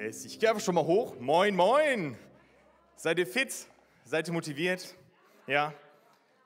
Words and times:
Yes, 0.00 0.24
ich 0.24 0.38
gehe 0.38 0.48
einfach 0.48 0.62
schon 0.62 0.76
mal 0.76 0.84
hoch. 0.84 1.16
Moin, 1.18 1.56
moin. 1.56 2.16
Seid 2.94 3.18
ihr 3.18 3.26
fit? 3.26 3.52
Seid 4.04 4.28
ihr 4.28 4.32
motiviert? 4.32 4.94
Ja. 5.48 5.74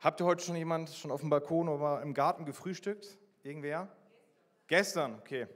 Habt 0.01 0.23
ihr 0.23 0.25
heute 0.25 0.43
schon 0.43 0.57
jemand 0.57 0.89
schon 0.89 1.11
auf 1.11 1.21
dem 1.21 1.29
Balkon 1.29 1.69
oder 1.69 2.01
im 2.01 2.15
Garten 2.15 2.47
gefrühstückt? 2.47 3.19
Irgendwer? 3.43 3.95
Gestern, 4.69 5.17
okay. 5.17 5.49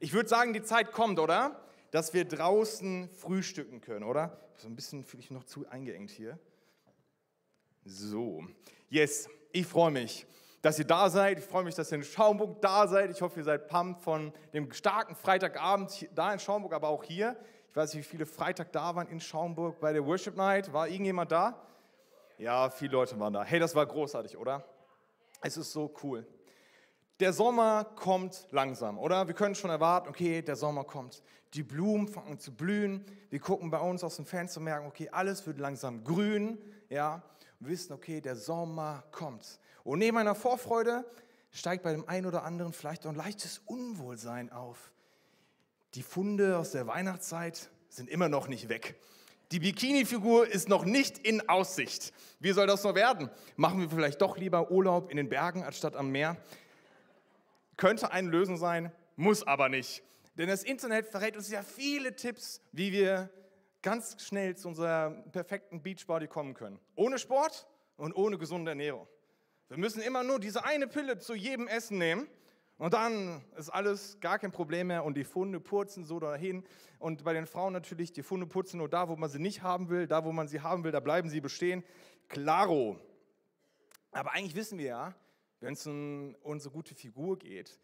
Ich 0.00 0.12
würde 0.12 0.28
sagen, 0.28 0.52
die 0.52 0.64
Zeit 0.64 0.90
kommt, 0.90 1.20
oder? 1.20 1.64
Dass 1.92 2.12
wir 2.12 2.24
draußen 2.24 3.08
frühstücken 3.08 3.80
können, 3.80 4.02
oder? 4.02 4.36
So 4.56 4.66
ein 4.66 4.74
bisschen 4.74 5.04
fühle 5.04 5.22
ich 5.22 5.30
noch 5.30 5.44
zu 5.44 5.64
eingeengt 5.68 6.10
hier. 6.10 6.40
So. 7.84 8.42
Yes, 8.90 9.28
ich 9.52 9.64
freue 9.64 9.92
mich 9.92 10.26
dass 10.64 10.78
ihr 10.78 10.86
da 10.86 11.10
seid. 11.10 11.38
Ich 11.40 11.44
freue 11.44 11.62
mich, 11.62 11.74
dass 11.74 11.92
ihr 11.92 11.98
in 11.98 12.04
Schaumburg 12.04 12.62
da 12.62 12.88
seid. 12.88 13.10
Ich 13.10 13.20
hoffe, 13.20 13.38
ihr 13.40 13.44
seid 13.44 13.68
pumped 13.68 14.00
von 14.00 14.32
dem 14.54 14.72
starken 14.72 15.14
Freitagabend 15.14 16.08
da 16.14 16.32
in 16.32 16.38
Schaumburg, 16.38 16.72
aber 16.72 16.88
auch 16.88 17.04
hier. 17.04 17.36
Ich 17.68 17.76
weiß 17.76 17.92
nicht, 17.92 18.06
wie 18.06 18.08
viele 18.08 18.24
Freitag 18.24 18.72
da 18.72 18.94
waren 18.96 19.06
in 19.08 19.20
Schaumburg 19.20 19.78
bei 19.78 19.92
der 19.92 20.06
Worship 20.06 20.36
Night. 20.36 20.72
War 20.72 20.88
irgendjemand 20.88 21.30
da? 21.32 21.60
Ja, 22.38 22.70
viele 22.70 22.92
Leute 22.92 23.20
waren 23.20 23.34
da. 23.34 23.44
Hey, 23.44 23.60
das 23.60 23.74
war 23.74 23.84
großartig, 23.84 24.38
oder? 24.38 24.64
Es 25.42 25.58
ist 25.58 25.70
so 25.70 25.94
cool. 26.02 26.26
Der 27.20 27.34
Sommer 27.34 27.84
kommt 27.84 28.46
langsam, 28.50 28.98
oder? 28.98 29.26
Wir 29.26 29.34
können 29.34 29.54
schon 29.54 29.68
erwarten, 29.68 30.08
okay, 30.08 30.40
der 30.40 30.56
Sommer 30.56 30.84
kommt. 30.84 31.22
Die 31.52 31.62
Blumen 31.62 32.08
fangen 32.08 32.38
zu 32.38 32.56
blühen. 32.56 33.04
Wir 33.28 33.38
gucken 33.38 33.70
bei 33.70 33.80
uns 33.80 34.02
aus 34.02 34.16
dem 34.16 34.24
Fenster 34.24 34.60
und 34.60 34.64
merken, 34.64 34.86
okay, 34.86 35.10
alles 35.12 35.46
wird 35.46 35.58
langsam 35.58 36.04
grün, 36.04 36.56
ja. 36.88 37.22
Wissen, 37.66 37.92
okay, 37.92 38.20
der 38.20 38.36
Sommer 38.36 39.04
kommt. 39.10 39.58
Und 39.84 39.98
neben 39.98 40.16
einer 40.16 40.34
Vorfreude 40.34 41.04
steigt 41.50 41.82
bei 41.82 41.92
dem 41.92 42.08
einen 42.08 42.26
oder 42.26 42.44
anderen 42.44 42.72
vielleicht 42.72 43.06
auch 43.06 43.10
ein 43.10 43.16
leichtes 43.16 43.60
Unwohlsein 43.66 44.50
auf. 44.50 44.92
Die 45.94 46.02
Funde 46.02 46.58
aus 46.58 46.72
der 46.72 46.86
Weihnachtszeit 46.86 47.70
sind 47.88 48.10
immer 48.10 48.28
noch 48.28 48.48
nicht 48.48 48.68
weg. 48.68 48.96
Die 49.52 49.60
Bikini-Figur 49.60 50.48
ist 50.48 50.68
noch 50.68 50.84
nicht 50.84 51.18
in 51.18 51.48
Aussicht. 51.48 52.12
Wie 52.40 52.52
soll 52.52 52.66
das 52.66 52.82
noch 52.82 52.94
werden? 52.94 53.30
Machen 53.56 53.80
wir 53.80 53.88
vielleicht 53.88 54.20
doch 54.20 54.36
lieber 54.36 54.70
Urlaub 54.70 55.10
in 55.10 55.16
den 55.16 55.28
Bergen 55.28 55.62
anstatt 55.62 55.94
am 55.94 56.10
Meer? 56.10 56.36
Könnte 57.76 58.10
eine 58.10 58.28
Lösung 58.28 58.56
sein, 58.56 58.90
muss 59.16 59.46
aber 59.46 59.68
nicht. 59.68 60.02
Denn 60.36 60.48
das 60.48 60.64
Internet 60.64 61.06
verrät 61.06 61.36
uns 61.36 61.50
ja 61.50 61.62
viele 61.62 62.16
Tipps, 62.16 62.60
wie 62.72 62.90
wir 62.90 63.30
ganz 63.84 64.16
schnell 64.22 64.56
zu 64.56 64.68
unserer 64.68 65.10
perfekten 65.30 65.82
Beachbody 65.82 66.26
kommen 66.26 66.54
können. 66.54 66.80
Ohne 66.96 67.18
Sport 67.18 67.68
und 67.96 68.16
ohne 68.16 68.38
gesunde 68.38 68.70
Ernährung. 68.70 69.06
Wir 69.68 69.76
müssen 69.76 70.00
immer 70.00 70.24
nur 70.24 70.40
diese 70.40 70.64
eine 70.64 70.88
Pille 70.88 71.18
zu 71.18 71.34
jedem 71.34 71.68
Essen 71.68 71.98
nehmen 71.98 72.26
und 72.78 72.94
dann 72.94 73.44
ist 73.58 73.68
alles 73.68 74.18
gar 74.20 74.38
kein 74.38 74.52
Problem 74.52 74.86
mehr 74.86 75.04
und 75.04 75.18
die 75.18 75.24
Funde 75.24 75.60
purzen 75.60 76.04
so 76.04 76.18
dahin. 76.18 76.64
Und 76.98 77.24
bei 77.24 77.34
den 77.34 77.46
Frauen 77.46 77.74
natürlich, 77.74 78.12
die 78.14 78.22
Funde 78.22 78.46
putzen 78.46 78.78
nur 78.78 78.88
da, 78.88 79.10
wo 79.10 79.16
man 79.16 79.28
sie 79.28 79.38
nicht 79.38 79.62
haben 79.62 79.90
will, 79.90 80.06
da, 80.06 80.24
wo 80.24 80.32
man 80.32 80.48
sie 80.48 80.62
haben 80.62 80.82
will, 80.82 80.90
da 80.90 81.00
bleiben 81.00 81.28
sie 81.28 81.42
bestehen. 81.42 81.84
Klaro. 82.28 82.98
Aber 84.12 84.32
eigentlich 84.32 84.54
wissen 84.56 84.78
wir 84.78 84.86
ja, 84.86 85.14
wenn 85.60 85.74
es 85.74 85.86
um 85.86 86.34
unsere 86.42 86.72
gute 86.72 86.94
Figur 86.94 87.38
geht, 87.38 87.78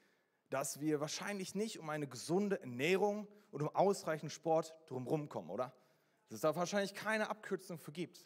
dass 0.49 0.81
wir 0.81 0.99
wahrscheinlich 0.99 1.55
nicht 1.55 1.79
um 1.79 1.91
eine 1.91 2.09
gesunde 2.09 2.59
Ernährung 2.59 3.29
und 3.51 3.61
um 3.61 3.69
ausreichend 3.69 4.33
Sport 4.33 4.75
drumherum 4.87 5.29
kommen, 5.29 5.51
oder? 5.51 5.75
Dass 6.31 6.37
es 6.37 6.41
da 6.43 6.55
wahrscheinlich 6.55 6.95
keine 6.95 7.29
Abkürzung 7.29 7.79
für 7.79 7.91
gibt. 7.91 8.25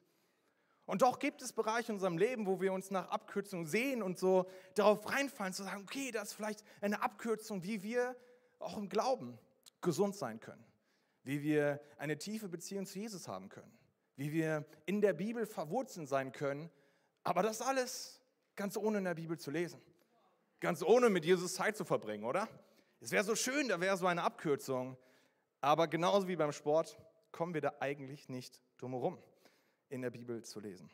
Und 0.85 1.01
doch 1.01 1.19
gibt 1.19 1.41
es 1.41 1.55
Bereiche 1.55 1.93
in 1.93 1.95
unserem 1.97 2.19
Leben, 2.19 2.47
wo 2.47 2.61
wir 2.61 2.75
uns 2.75 2.91
nach 2.91 3.09
Abkürzungen 3.09 3.65
sehen 3.65 4.03
und 4.03 4.19
so 4.19 4.47
darauf 4.75 5.11
reinfallen, 5.11 5.55
zu 5.55 5.63
sagen, 5.63 5.83
okay, 5.83 6.11
das 6.11 6.29
ist 6.29 6.35
vielleicht 6.35 6.63
eine 6.83 7.03
Abkürzung, 7.03 7.65
wie 7.65 7.83
wir 7.83 8.15
auch 8.59 8.77
im 8.77 8.91
Glauben 8.91 9.39
gesund 9.81 10.15
sein 10.15 10.41
können, 10.41 10.65
wie 11.23 11.43
wir 11.43 11.81
eine 11.97 12.19
tiefe 12.19 12.51
Beziehung 12.51 12.85
zu 12.85 12.99
Jesus 12.99 13.27
haben 13.27 13.49
können, 13.49 13.73
wie 14.17 14.33
wir 14.33 14.67
in 14.85 15.01
der 15.01 15.15
Bibel 15.15 15.47
verwurzelt 15.47 16.07
sein 16.07 16.33
können, 16.33 16.71
aber 17.23 17.43
das 17.43 17.63
alles 17.63 18.21
ganz 18.55 18.77
ohne 18.77 18.99
in 18.99 19.05
der 19.05 19.15
Bibel 19.15 19.39
zu 19.39 19.51
lesen, 19.51 19.81
ganz 20.61 20.83
ohne 20.83 21.09
mit 21.09 21.25
Jesus 21.25 21.55
Zeit 21.55 21.79
zu 21.79 21.87
verbringen, 21.87 22.25
oder? 22.25 22.47
Es 23.01 23.11
wäre 23.11 23.25
so 23.25 23.35
schön, 23.35 23.69
da 23.69 23.81
wäre 23.81 23.97
so 23.97 24.07
eine 24.07 24.23
Abkürzung, 24.23 24.99
aber 25.63 25.89
genauso 25.89 26.29
wie 26.29 26.37
beim 26.37 26.53
Sport 26.53 26.99
kommen 27.35 27.53
wir 27.53 27.61
da 27.61 27.75
eigentlich 27.81 28.29
nicht 28.29 28.61
drum 28.79 28.93
herum 28.93 29.19
in 29.89 30.03
der 30.03 30.11
Bibel 30.11 30.43
zu 30.45 30.61
lesen. 30.61 30.89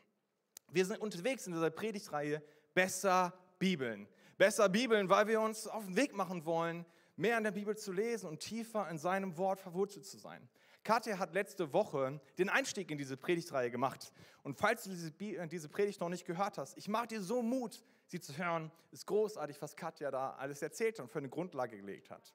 Wir 0.71 0.85
sind 0.85 0.99
unterwegs 0.99 1.45
in 1.45 1.53
dieser 1.53 1.69
Predigtreihe 1.69 2.41
Besser 2.73 3.33
Bibeln. 3.59 4.07
Besser 4.37 4.67
Bibeln, 4.67 5.07
weil 5.07 5.27
wir 5.27 5.39
uns 5.39 5.67
auf 5.67 5.85
den 5.85 5.95
Weg 5.95 6.15
machen 6.15 6.45
wollen, 6.45 6.85
mehr 7.15 7.37
in 7.37 7.43
der 7.43 7.51
Bibel 7.51 7.77
zu 7.77 7.91
lesen 7.91 8.27
und 8.27 8.39
tiefer 8.39 8.89
in 8.89 8.97
seinem 8.97 9.37
Wort 9.37 9.59
verwurzelt 9.59 10.05
zu 10.05 10.17
sein. 10.17 10.49
Katja 10.83 11.19
hat 11.19 11.35
letzte 11.35 11.73
Woche 11.73 12.19
den 12.39 12.49
Einstieg 12.49 12.89
in 12.89 12.97
diese 12.97 13.17
Predigtreihe 13.17 13.69
gemacht. 13.69 14.11
Und 14.41 14.57
falls 14.57 14.83
du 14.85 14.89
diese, 14.89 15.11
diese 15.11 15.69
Predigt 15.69 15.99
noch 15.99 16.09
nicht 16.09 16.25
gehört 16.25 16.57
hast, 16.57 16.75
ich 16.75 16.87
mache 16.87 17.07
dir 17.07 17.21
so 17.21 17.43
Mut, 17.43 17.83
sie 18.07 18.19
zu 18.19 18.35
hören. 18.35 18.71
Ist 18.89 19.05
großartig, 19.05 19.61
was 19.61 19.75
Katja 19.75 20.09
da 20.09 20.31
alles 20.31 20.63
erzählt 20.63 20.99
und 20.99 21.11
für 21.11 21.19
eine 21.19 21.29
Grundlage 21.29 21.77
gelegt 21.77 22.09
hat. 22.09 22.33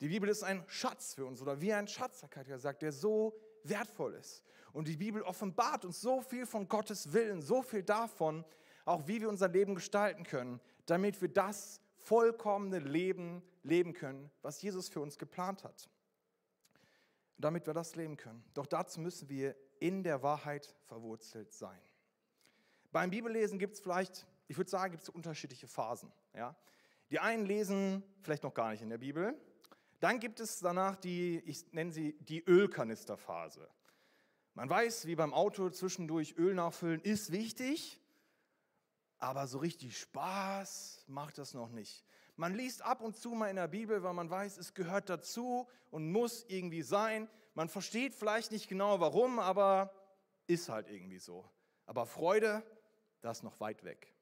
Die 0.00 0.08
Bibel 0.08 0.28
ist 0.28 0.42
ein 0.42 0.62
Schatz 0.68 1.14
für 1.14 1.24
uns 1.24 1.40
oder 1.40 1.60
wie 1.60 1.72
ein 1.72 1.88
Schatz, 1.88 2.22
hat 2.22 2.30
Katja 2.30 2.56
gesagt, 2.56 2.82
der 2.82 2.92
so 2.92 3.34
wertvoll 3.64 4.14
ist. 4.14 4.42
Und 4.72 4.88
die 4.88 4.96
Bibel 4.96 5.22
offenbart 5.22 5.84
uns 5.84 6.00
so 6.00 6.20
viel 6.20 6.44
von 6.44 6.68
Gottes 6.68 7.12
Willen, 7.12 7.40
so 7.40 7.62
viel 7.62 7.82
davon, 7.82 8.44
auch 8.84 9.08
wie 9.08 9.20
wir 9.20 9.28
unser 9.28 9.48
Leben 9.48 9.74
gestalten 9.74 10.24
können, 10.24 10.60
damit 10.84 11.20
wir 11.20 11.28
das 11.28 11.80
vollkommene 11.96 12.78
Leben 12.78 13.42
leben 13.62 13.94
können, 13.94 14.30
was 14.42 14.60
Jesus 14.60 14.88
für 14.88 15.00
uns 15.00 15.18
geplant 15.18 15.64
hat. 15.64 15.88
Damit 17.38 17.66
wir 17.66 17.74
das 17.74 17.96
leben 17.96 18.16
können. 18.16 18.44
Doch 18.54 18.66
dazu 18.66 19.00
müssen 19.00 19.28
wir 19.28 19.56
in 19.80 20.02
der 20.02 20.22
Wahrheit 20.22 20.74
verwurzelt 20.84 21.52
sein. 21.52 21.80
Beim 22.92 23.10
Bibellesen 23.10 23.58
gibt 23.58 23.74
es 23.74 23.80
vielleicht, 23.80 24.26
ich 24.46 24.56
würde 24.56 24.70
sagen, 24.70 24.92
gibt 24.92 25.02
es 25.02 25.08
unterschiedliche 25.08 25.66
Phasen. 25.66 26.12
Ja? 26.34 26.54
Die 27.10 27.18
einen 27.18 27.44
lesen 27.44 28.02
vielleicht 28.22 28.42
noch 28.42 28.54
gar 28.54 28.70
nicht 28.70 28.82
in 28.82 28.88
der 28.88 28.98
Bibel, 28.98 29.38
dann 30.00 30.20
gibt 30.20 30.40
es 30.40 30.60
danach 30.60 30.96
die, 30.96 31.38
ich 31.46 31.72
nenne 31.72 31.92
sie 31.92 32.12
die 32.20 32.44
Ölkanisterphase. 32.44 33.68
Man 34.54 34.70
weiß, 34.70 35.06
wie 35.06 35.16
beim 35.16 35.34
Auto 35.34 35.70
zwischendurch 35.70 36.36
Öl 36.38 36.54
nachfüllen 36.54 37.00
ist 37.02 37.30
wichtig, 37.30 38.00
aber 39.18 39.46
so 39.46 39.58
richtig 39.58 39.98
Spaß 39.98 41.04
macht 41.08 41.38
das 41.38 41.54
noch 41.54 41.70
nicht. 41.70 42.04
Man 42.36 42.54
liest 42.54 42.82
ab 42.82 43.00
und 43.00 43.16
zu 43.16 43.30
mal 43.30 43.48
in 43.48 43.56
der 43.56 43.68
Bibel, 43.68 44.02
weil 44.02 44.12
man 44.12 44.28
weiß, 44.28 44.58
es 44.58 44.74
gehört 44.74 45.08
dazu 45.08 45.66
und 45.90 46.10
muss 46.10 46.44
irgendwie 46.48 46.82
sein. 46.82 47.28
Man 47.54 47.68
versteht 47.68 48.14
vielleicht 48.14 48.52
nicht 48.52 48.68
genau 48.68 49.00
warum, 49.00 49.38
aber 49.38 49.92
ist 50.46 50.68
halt 50.68 50.88
irgendwie 50.88 51.18
so. 51.18 51.48
Aber 51.86 52.04
Freude, 52.04 52.62
das 53.22 53.38
ist 53.38 53.42
noch 53.42 53.58
weit 53.60 53.84
weg. 53.84 54.14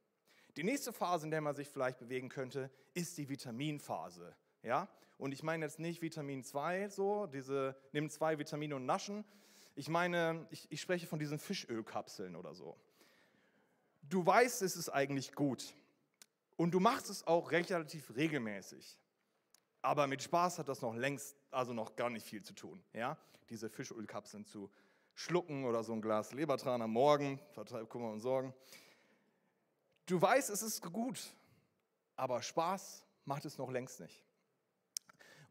Die 0.57 0.63
nächste 0.63 0.93
Phase, 0.93 1.27
in 1.27 1.33
der 1.33 1.41
man 1.41 1.57
sich 1.57 1.69
vielleicht 1.69 1.99
bewegen 1.99 2.29
könnte, 2.29 2.71
ist 2.93 3.19
die 3.19 3.29
Vitaminphase. 3.29 4.37
Ja? 4.65 4.89
Und 5.19 5.33
ich 5.33 5.43
meine 5.43 5.65
jetzt 5.65 5.79
nicht 5.79 6.03
Vitamin 6.03 6.43
2, 6.43 6.89
so, 6.89 7.27
diese 7.27 7.77
nimm 7.93 8.11
zwei 8.11 8.39
Vitamine 8.39 8.77
und 8.77 8.87
naschen. 8.87 9.25
Ich 9.77 9.89
meine, 9.89 10.47
ich, 10.51 10.71
ich 10.71 10.81
spreche 10.81 11.07
von 11.07 11.19
diesen 11.19 11.39
Fischölkapseln 11.39 12.35
oder 12.35 12.55
so. 12.55 12.77
Du 14.03 14.25
weißt, 14.25 14.63
es 14.63 14.77
ist 14.77 14.89
eigentlich 14.89 15.35
gut. 15.35 15.75
Und 16.57 16.73
du 16.73 16.81
machst 16.81 17.11
es 17.11 17.27
auch 17.27 17.51
relativ 17.51 18.15
regelmäßig. 18.15 18.99
Aber 19.83 20.07
mit 20.07 20.23
Spaß 20.23 20.59
hat 20.59 20.69
das 20.69 20.83
noch 20.83 20.95
längst, 20.95 21.37
also 21.51 21.73
noch 21.73 21.97
gar 21.97 22.11
nicht 22.11 22.27
viel 22.27 22.43
zu 22.43 22.55
tun. 22.55 22.83
Ja? 22.93 23.19
Diese 23.51 23.69
Fischölkapseln 23.69 24.45
zu 24.45 24.71
schlucken 25.15 25.65
oder 25.65 25.85
so 25.85 25.93
ein 25.93 26.03
Glas 26.03 26.33
Lebertran 26.33 26.83
am 26.83 26.91
Morgen, 26.91 27.39
vertreibt 27.53 27.89
Kummer 27.89 28.11
und 28.11 28.21
Sorgen. 28.21 28.55
Du 30.07 30.21
weißt, 30.21 30.51
es 30.51 30.63
ist 30.63 30.83
gut, 30.83 31.21
aber 32.17 32.43
Spaß 32.43 33.07
macht 33.25 33.45
es 33.45 33.59
noch 33.59 33.71
längst 33.71 34.01
nicht. 34.01 34.25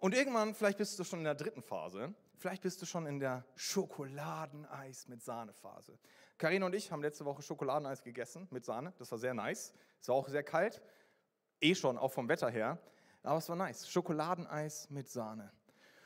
Und 0.04 0.14
irgendwann, 0.14 0.54
vielleicht 0.54 0.80
bist 0.80 1.00
du 1.00 1.06
schon 1.06 1.20
in 1.20 1.24
der 1.24 1.34
dritten 1.34 1.62
Phase, 1.62 2.14
vielleicht 2.36 2.62
bist 2.62 2.82
du 2.82 2.86
schon 2.86 3.06
in 3.06 3.22
der 3.22 3.46
Schokoladeneis 3.56 5.08
mit 5.08 5.24
Sahne-Phase. 5.24 5.98
Karina 6.38 6.66
und 6.66 6.76
ich 6.76 6.92
haben 6.92 7.02
letzte 7.02 7.24
Woche 7.24 7.42
Schokoladeneis 7.42 8.04
gegessen 8.04 8.46
mit 8.52 8.66
Sahne. 8.66 8.92
Das 8.98 9.10
war 9.12 9.18
sehr 9.18 9.34
nice. 9.34 9.74
Es 10.02 10.10
war 10.10 10.16
auch 10.16 10.28
sehr 10.28 10.44
kalt. 10.44 10.82
Eh 11.62 11.74
schon, 11.74 11.98
auch 11.98 12.12
vom 12.12 12.28
Wetter 12.28 12.50
her. 12.50 12.80
Aber 13.22 13.38
es 13.38 13.48
war 13.48 13.56
nice. 13.56 13.90
Schokoladeneis 13.90 14.90
mit 14.90 15.08
Sahne. 15.08 15.54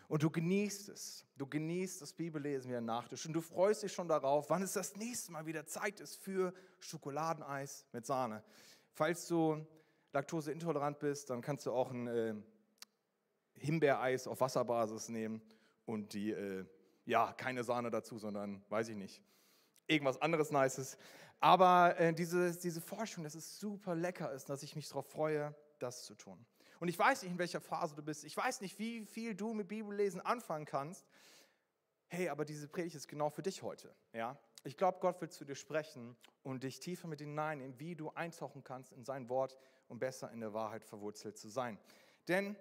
Und 0.08 0.22
du 0.22 0.30
genießt 0.30 0.90
es. 0.90 1.26
Du 1.36 1.48
genießt 1.48 2.00
das 2.00 2.14
Bibellesen 2.14 2.72
ein 2.76 2.86
Nachtisch. 2.86 3.26
Und 3.26 3.34
du 3.34 3.42
freust 3.42 3.82
dich 3.82 3.94
schon 3.94 4.08
darauf, 4.08 4.52
wann 4.52 4.62
es 4.62 4.74
das 4.74 4.96
nächste 4.96 5.32
Mal 5.32 5.48
wieder 5.48 5.66
Zeit 5.66 6.02
ist 6.02 6.18
für 6.18 6.54
Schokoladeneis 6.82 7.88
mit 7.94 8.06
Sahne. 8.06 8.44
Falls 8.94 9.28
du 9.28 9.66
laktoseintolerant 10.14 11.00
bist, 11.00 11.32
dann 11.32 11.42
kannst 11.42 11.66
du 11.66 11.72
auch 11.72 11.90
ein 11.90 12.06
äh, 12.06 12.36
Himbeereis 13.68 14.28
auf 14.28 14.42
Wasserbasis 14.42 15.10
nehmen 15.10 15.42
und 15.86 16.14
die, 16.14 16.32
äh, 16.32 16.66
ja, 17.06 17.34
keine 17.34 17.64
Sahne 17.64 17.92
dazu, 17.92 18.18
sondern, 18.18 18.64
weiß 18.70 18.90
ich 18.90 18.96
nicht, 18.96 19.22
irgendwas 19.88 20.22
anderes 20.22 20.52
Nices. 20.52 20.98
Aber 21.40 22.00
äh, 22.00 22.14
diese, 22.14 22.58
diese 22.58 22.82
Forschung, 22.82 23.24
dass 23.24 23.36
es 23.36 23.60
super 23.60 23.94
lecker 23.96 24.32
ist, 24.32 24.50
dass 24.50 24.64
ich 24.64 24.76
mich 24.76 24.88
darauf 24.88 25.08
freue, 25.08 25.54
das 25.80 26.04
zu 26.04 26.16
tun. 26.16 26.44
Und 26.80 26.88
ich 26.88 26.98
weiß 26.98 27.24
nicht, 27.24 27.32
in 27.32 27.40
welcher 27.40 27.62
Phase 27.62 27.96
du 27.96 28.04
bist. 28.04 28.24
Ich 28.24 28.36
weiß 28.36 28.62
nicht, 28.62 28.80
wie 28.80 29.06
viel 29.06 29.36
du 29.36 29.54
mit 29.54 29.68
Bibellesen 29.68 30.22
anfangen 30.22 30.66
kannst. 30.66 31.06
hey, 32.10 32.30
aber 32.30 32.46
diese 32.46 32.68
Predigt 32.70 32.96
ist 32.96 33.08
genau 33.08 33.30
für 33.30 33.42
dich 33.42 33.62
heute. 33.62 33.94
Ja? 34.14 34.38
Ich 34.64 34.78
glaube, 34.78 35.00
Gott 35.02 35.20
will 35.22 35.30
zu 35.30 35.44
dir 35.44 35.56
sprechen 35.56 36.16
und 36.44 36.64
dich 36.64 36.80
tiefer 36.80 37.08
mit 37.08 37.20
hineinnehmen, 37.20 37.78
wie 37.80 37.96
du 37.96 38.10
eintauchen 38.12 38.64
kannst 38.64 38.94
in 38.94 39.04
sein 39.04 39.28
Wort, 39.28 39.58
um 39.88 40.00
besser 40.00 40.32
in 40.32 40.40
der 40.40 40.54
Wahrheit 40.54 40.86
verwurzelt 40.86 41.38
zu 41.38 41.50
sein. 41.50 41.78
Denn 42.28 42.56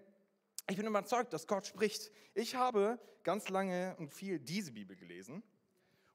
ich 0.69 0.77
bin 0.77 0.87
überzeugt, 0.87 1.33
dass 1.33 1.47
Gott 1.47 1.67
spricht. 1.67 2.11
Ich 2.35 2.55
habe 2.55 2.99
ganz 3.23 3.49
lange 3.49 3.97
und 3.99 4.13
viel 4.13 4.39
diese 4.39 4.73
Bibel 4.73 4.97
gelesen 4.97 5.43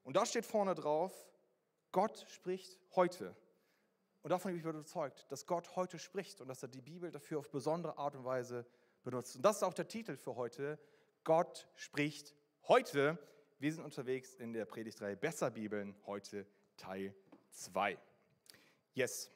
und 0.04 0.16
da 0.16 0.26
steht 0.26 0.46
vorne 0.46 0.76
drauf, 0.76 1.14
Gott 1.92 2.26
spricht 2.30 2.80
heute. 2.96 3.36
Und 4.24 4.30
davon 4.30 4.52
bin 4.52 4.60
ich 4.60 4.66
überzeugt, 4.66 5.26
dass 5.32 5.46
Gott 5.46 5.76
heute 5.76 6.00
spricht 6.00 6.42
und 6.42 6.48
dass 6.48 6.62
er 6.62 6.70
die 6.70 6.82
Bibel 6.82 7.12
dafür 7.12 7.40
auf 7.40 7.50
besondere 7.50 7.98
Art 7.98 8.16
und 8.16 8.24
Weise 8.24 8.66
benutzt. 9.04 9.36
Und 9.36 9.42
das 9.42 9.58
ist 9.58 9.64
auch 9.64 9.74
der 9.74 9.88
Titel 9.88 10.16
für 10.16 10.36
heute. 10.36 10.80
Gott 11.24 11.68
spricht 11.76 12.36
heute. 12.68 13.18
Wir 13.60 13.74
sind 13.74 13.84
unterwegs 13.84 14.36
in 14.36 14.54
der 14.54 14.66
Predigtreihe 14.66 15.18
Besser 15.18 15.52
Bibeln, 15.52 15.96
heute 16.06 16.46
Teil 16.78 17.16
2. 17.50 17.98
Yes. 18.94 19.32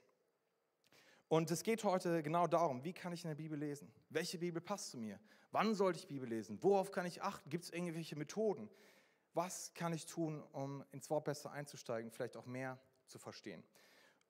Und 1.27 1.49
es 1.49 1.63
geht 1.63 1.83
heute 1.83 2.21
genau 2.21 2.47
darum, 2.47 2.83
wie 2.83 2.93
kann 2.93 3.11
ich 3.11 3.23
in 3.23 3.29
der 3.29 3.35
Bibel 3.35 3.57
lesen? 3.57 3.91
Welche 4.15 4.37
Bibel 4.37 4.61
passt 4.61 4.91
zu 4.91 4.97
mir? 4.97 5.19
Wann 5.51 5.75
sollte 5.75 5.99
ich 5.99 6.07
Bibel 6.07 6.29
lesen? 6.29 6.57
Worauf 6.63 6.89
kann 6.89 7.05
ich 7.05 7.21
achten? 7.21 7.49
Gibt 7.49 7.65
es 7.65 7.69
irgendwelche 7.69 8.15
Methoden? 8.15 8.69
Was 9.33 9.73
kann 9.73 9.91
ich 9.91 10.05
tun, 10.05 10.41
um 10.53 10.85
ins 10.93 11.09
Wort 11.09 11.25
besser 11.25 11.51
einzusteigen, 11.51 12.09
vielleicht 12.11 12.37
auch 12.37 12.45
mehr 12.45 12.79
zu 13.07 13.19
verstehen? 13.19 13.61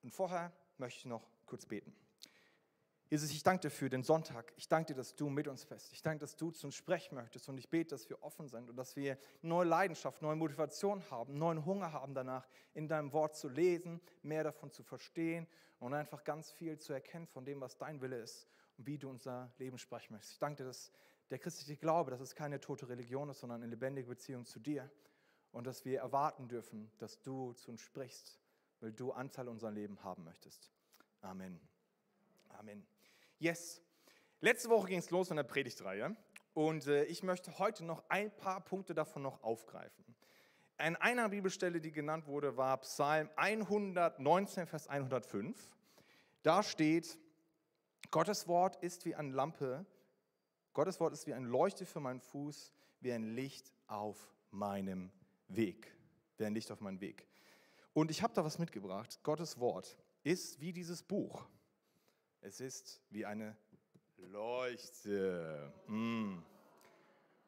Und 0.02 0.10
vorher 0.10 0.52
möchte 0.80 1.02
ich 1.02 1.06
noch 1.06 1.30
kurz 1.46 1.68
beten. 1.68 1.96
Jesus, 3.12 3.30
ich 3.30 3.44
danke 3.44 3.68
dir 3.68 3.70
für 3.70 3.88
den 3.88 4.02
Sonntag. 4.02 4.54
Ich 4.58 4.68
danke 4.68 4.94
dir, 4.94 4.96
dass 4.96 5.16
du 5.16 5.30
mit 5.30 5.48
uns 5.48 5.68
bist. 5.68 5.94
Ich 5.94 6.02
danke, 6.02 6.22
dass 6.22 6.36
du 6.36 6.50
zu 6.50 6.66
uns 6.66 6.74
sprechen 6.74 7.14
möchtest. 7.14 7.48
Und 7.48 7.60
ich 7.60 7.70
bete, 7.70 7.92
dass 7.92 8.10
wir 8.10 8.24
offen 8.24 8.48
sind 8.48 8.72
und 8.72 8.78
dass 8.78 8.96
wir 8.96 9.20
neue 9.44 9.68
Leidenschaft, 9.68 10.24
neue 10.24 10.36
Motivation 10.36 11.04
haben, 11.12 11.38
neuen 11.38 11.64
Hunger 11.64 11.94
haben 11.94 12.16
danach, 12.16 12.48
in 12.74 12.88
deinem 12.88 13.14
Wort 13.14 13.36
zu 13.36 13.50
lesen, 13.50 14.02
mehr 14.24 14.44
davon 14.44 14.72
zu 14.72 14.82
verstehen 14.82 15.46
und 15.78 15.94
einfach 15.94 16.24
ganz 16.24 16.52
viel 16.52 16.80
zu 16.80 16.92
erkennen 16.92 17.28
von 17.28 17.46
dem, 17.46 17.62
was 17.62 17.78
dein 17.78 18.02
Wille 18.02 18.18
ist 18.18 18.48
und 18.78 18.88
wie 18.88 18.98
du 18.98 19.10
unser 19.10 19.52
Leben 19.58 19.78
sprechen 19.78 20.14
möchtest. 20.14 20.34
Ich 20.34 20.40
danke 20.40 20.64
dir, 20.64 20.66
dass 20.66 20.92
der 21.30 21.40
christliche 21.40 21.78
Glaube, 21.78 22.12
dass 22.12 22.22
es 22.22 22.36
keine 22.36 22.60
tote 22.60 22.88
Religion 22.90 23.30
ist, 23.30 23.40
sondern 23.40 23.62
eine 23.62 23.72
lebendige 23.72 24.08
Beziehung 24.08 24.46
zu 24.46 24.60
dir. 24.60 24.92
Und 25.52 25.66
dass 25.68 25.86
wir 25.86 26.00
erwarten 26.00 26.50
dürfen, 26.50 26.92
dass 26.98 27.22
du 27.22 27.54
zu 27.54 27.72
uns 27.72 27.82
sprichst 27.82 28.40
weil 28.80 28.94
du 28.94 29.12
Anteil 29.12 29.48
an 29.48 29.54
unserem 29.54 29.74
Leben 29.74 30.04
haben 30.04 30.24
möchtest. 30.24 30.72
Amen. 31.22 31.60
Amen. 32.50 32.86
Yes. 33.40 33.82
Letzte 34.42 34.70
Woche 34.70 34.90
ging 34.90 35.00
es 35.00 35.10
los 35.10 35.30
in 35.32 35.38
der 35.38 35.44
Predigtreihe 35.44 36.16
und 36.54 36.88
äh, 36.88 37.06
ich 37.06 37.24
möchte 37.24 37.58
heute 37.58 37.84
noch 37.84 38.04
ein 38.10 38.36
paar 38.36 38.62
Punkte 38.62 38.94
davon 38.94 39.24
noch 39.24 39.42
aufgreifen. 39.44 40.06
An 40.78 40.96
einer 40.98 41.30
Bibelstelle, 41.30 41.80
die 41.80 41.92
genannt 41.92 42.28
wurde, 42.28 42.58
war 42.58 42.78
Psalm 42.82 43.30
119, 43.38 44.68
Vers 44.68 44.88
105. 44.88 45.72
Da 46.44 46.62
steht, 46.62 47.18
Gottes 48.16 48.48
Wort 48.48 48.78
ist 48.78 49.04
wie 49.04 49.14
eine 49.14 49.34
Lampe, 49.34 49.86
Gottes 50.72 51.02
Wort 51.02 51.12
ist 51.12 51.28
wie 51.28 51.34
ein 51.34 51.44
Leuchte 51.44 51.86
für 51.86 52.00
meinen 52.00 52.22
Fuß, 52.22 52.72
wie 53.02 53.12
ein 53.12 53.36
Licht 53.36 53.74
auf 53.88 54.34
meinem 54.52 55.12
Weg. 55.50 55.94
Wie 56.38 56.46
ein 56.46 56.54
Licht 56.54 56.72
auf 56.72 56.80
meinem 56.80 57.02
Weg. 57.02 57.28
Und 57.92 58.12
ich 58.12 58.24
habe 58.24 58.34
da 58.34 58.46
was 58.46 58.58
mitgebracht. 58.58 59.20
Gottes 59.22 59.60
Wort 59.60 59.98
ist 60.24 60.62
wie 60.62 60.72
dieses 60.72 61.04
Buch. 61.04 61.46
Es 62.40 62.62
ist 62.62 63.02
wie 63.10 63.26
eine 63.26 63.58
Leuchte. 64.16 65.74
Mm. 65.88 66.38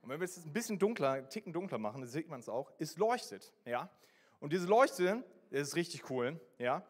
Und 0.02 0.10
wenn 0.10 0.20
wir 0.20 0.26
es 0.26 0.36
ein 0.36 0.52
bisschen 0.52 0.78
dunkler, 0.78 1.12
einen 1.12 1.30
Ticken 1.30 1.54
dunkler 1.54 1.78
machen, 1.78 2.02
dann 2.02 2.10
sieht 2.10 2.28
man 2.28 2.42
es 2.42 2.50
auch, 2.50 2.74
es 2.78 2.98
leuchtet. 2.98 3.54
Ja? 3.64 3.90
Und 4.42 4.52
diese 4.52 4.68
Leuchte 4.68 5.24
ist 5.50 5.78
richtig 5.78 6.10
cool, 6.10 6.38
ja? 6.58 6.86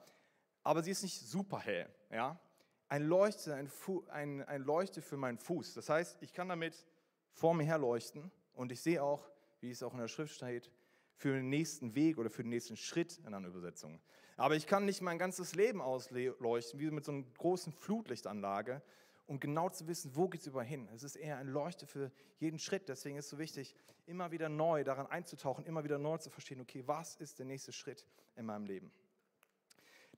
aber 0.64 0.82
sie 0.82 0.90
ist 0.90 1.04
nicht 1.04 1.22
super 1.22 1.60
hell. 1.60 1.88
Ja? 2.10 2.40
Ein, 2.90 3.04
Leuchte, 3.04 3.54
ein, 3.54 3.70
ein, 4.10 4.44
ein 4.44 4.62
Leuchte 4.62 5.02
für 5.02 5.18
meinen 5.18 5.38
Fuß. 5.38 5.74
Das 5.74 5.90
heißt, 5.90 6.18
ich 6.22 6.34
kann 6.34 6.50
damit 6.50 6.86
vor 7.34 7.54
mir 7.54 7.64
her 7.64 7.78
leuchten 7.78 8.32
und 8.54 8.72
ich 8.72 8.82
sehe 8.82 9.04
auch, 9.04 9.30
wie 9.60 9.72
es 9.72 9.84
auch 9.84 9.94
in 9.94 10.00
der 10.00 10.08
Schrift 10.08 10.36
steht, 10.36 10.72
für 11.16 11.34
den 11.34 11.50
nächsten 11.50 11.96
Weg 11.96 12.18
oder 12.18 12.30
für 12.30 12.44
den 12.44 12.50
nächsten 12.50 12.78
Schritt 12.78 13.20
in 13.26 13.34
einer 13.34 13.48
Übersetzung. 13.48 14.00
Aber 14.38 14.56
ich 14.56 14.68
kann 14.68 14.86
nicht 14.86 15.02
mein 15.02 15.18
ganzes 15.18 15.56
Leben 15.56 15.82
ausleuchten, 15.82 16.80
wie 16.80 16.92
mit 16.92 17.04
so 17.04 17.12
einer 17.12 17.24
großen 17.38 17.74
Flutlichtanlage, 17.74 18.82
um 19.26 19.40
genau 19.40 19.70
zu 19.70 19.88
wissen, 19.88 20.16
wo 20.16 20.30
geht 20.30 20.42
es 20.42 20.48
überall 20.48 20.66
hin. 20.66 20.88
Es 20.94 21.04
ist 21.04 21.16
eher 21.16 21.38
ein 21.38 21.48
Leuchte 21.48 21.88
für 21.88 22.12
jeden 22.40 22.60
Schritt. 22.60 22.88
Deswegen 22.88 23.18
ist 23.18 23.26
es 23.26 23.32
so 23.32 23.40
wichtig, 23.40 23.76
immer 24.06 24.32
wieder 24.32 24.48
neu 24.48 24.84
daran 24.84 25.08
einzutauchen, 25.08 25.66
immer 25.66 25.84
wieder 25.84 25.98
neu 25.98 26.18
zu 26.18 26.30
verstehen, 26.30 26.62
okay, 26.62 26.84
was 26.86 27.16
ist 27.18 27.40
der 27.40 27.46
nächste 27.46 27.74
Schritt 27.74 28.06
in 28.36 28.46
meinem 28.46 28.66
Leben. 28.66 28.92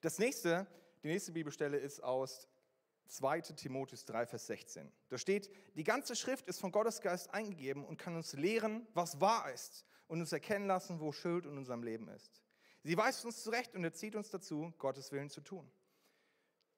Das 0.01 0.19
nächste, 0.19 0.67
die 1.01 1.07
nächste 1.07 1.31
Bibelstelle 1.31 1.77
ist 1.77 2.03
aus 2.03 2.47
2. 3.09 3.41
Timotheus 3.41 4.05
3, 4.05 4.25
Vers 4.25 4.47
16. 4.47 4.91
Da 5.09 5.17
steht, 5.17 5.49
die 5.75 5.83
ganze 5.83 6.15
Schrift 6.15 6.47
ist 6.47 6.59
von 6.59 6.71
Gottes 6.71 7.01
Geist 7.01 7.33
eingegeben 7.33 7.85
und 7.85 7.97
kann 7.97 8.15
uns 8.15 8.33
lehren, 8.33 8.87
was 8.93 9.19
wahr 9.19 9.51
ist 9.51 9.85
und 10.07 10.19
uns 10.19 10.31
erkennen 10.31 10.67
lassen, 10.67 10.99
wo 10.99 11.11
Schuld 11.11 11.45
in 11.45 11.57
unserem 11.57 11.83
Leben 11.83 12.07
ist. 12.09 12.41
Sie 12.83 12.95
weist 12.95 13.25
uns 13.25 13.43
zurecht 13.43 13.75
und 13.75 13.83
erzieht 13.83 14.15
uns 14.15 14.29
dazu, 14.29 14.73
Gottes 14.77 15.11
Willen 15.11 15.29
zu 15.29 15.41
tun. 15.41 15.69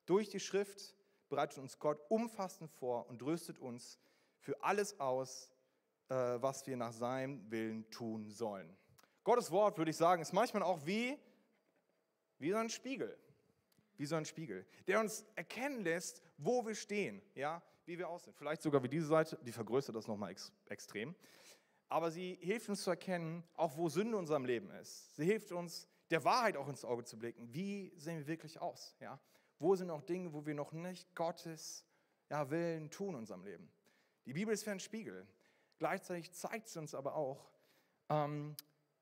Durch 0.06 0.30
die 0.30 0.40
Schrift 0.40 0.96
bereitet 1.30 1.60
uns 1.60 1.80
Gott 1.80 2.02
umfassend 2.10 2.72
vor 2.72 3.08
und 3.08 3.22
rüstet 3.24 3.60
uns 3.60 4.00
für 4.40 4.62
alles 4.64 5.00
aus, 5.00 5.52
äh, 6.10 6.16
was 6.16 6.66
wir 6.68 6.76
nach 6.76 6.94
seinem 6.94 7.50
Willen 7.52 7.90
tun 7.92 8.30
sollen. 8.30 8.76
Gottes 9.24 9.52
Wort, 9.52 9.78
würde 9.78 9.92
ich 9.92 9.98
sagen, 9.98 10.22
ist 10.22 10.34
manchmal 10.34 10.64
auch 10.64 10.86
wie, 10.86 11.18
wie 12.40 12.52
so 12.52 12.58
ein 12.58 12.70
Spiegel. 12.70 13.18
Wie 14.02 14.06
so 14.08 14.16
ein 14.16 14.26
Spiegel, 14.26 14.66
der 14.88 15.00
uns 15.00 15.24
erkennen 15.36 15.84
lässt, 15.84 16.22
wo 16.38 16.66
wir 16.66 16.76
stehen, 16.76 17.22
ja, 17.36 17.62
wie 17.86 17.98
wir 17.98 18.10
aussehen. 18.10 18.34
Vielleicht 18.34 18.62
sogar 18.62 18.82
wie 18.84 18.90
diese 18.90 19.06
Seite, 19.06 19.38
die 19.44 19.52
vergrößert 19.52 19.96
das 19.96 20.08
nochmal 20.08 20.32
ex 20.32 20.52
extrem 20.70 21.16
aber 21.92 22.10
sie 22.10 22.38
hilft 22.42 22.70
uns 22.70 22.84
zu 22.84 22.90
erkennen, 22.90 23.44
auch 23.54 23.76
wo 23.76 23.90
Sünde 23.90 24.14
in 24.14 24.20
unserem 24.20 24.46
Leben 24.46 24.72
ist. 24.72 25.14
Sie 25.18 25.26
hilft 25.26 25.52
uns, 25.52 25.90
der 26.10 26.24
Wahrheit 26.24 26.56
auch 26.56 26.70
ins 26.70 26.86
Auge 26.86 27.04
zu 27.04 27.20
blicken. 27.20 27.54
Wie 27.54 27.92
sehen 27.98 28.18
wir 28.18 28.28
wirklich 28.28 28.62
aus? 28.62 28.96
Ja? 29.02 29.20
Wo 29.60 29.76
sind 29.76 29.88
noch 29.88 30.02
Dinge, 30.02 30.32
wo 30.32 30.46
wir 30.46 30.56
noch 30.56 30.72
nicht 30.72 31.14
Gottes 31.16 31.86
ja, 32.30 32.50
Willen 32.50 32.90
tun 32.92 33.10
in 33.10 33.16
unserem 33.16 33.44
Leben? 33.44 33.70
Die 34.26 34.32
Bibel 34.32 34.54
ist 34.54 34.66
wie 34.66 34.70
ein 34.70 34.80
Spiegel. 34.80 35.28
Gleichzeitig 35.80 36.32
zeigt 36.32 36.70
sie 36.70 36.80
uns 36.80 36.96
aber 36.96 37.16
auch, 37.16 37.52
ähm, 38.08 38.56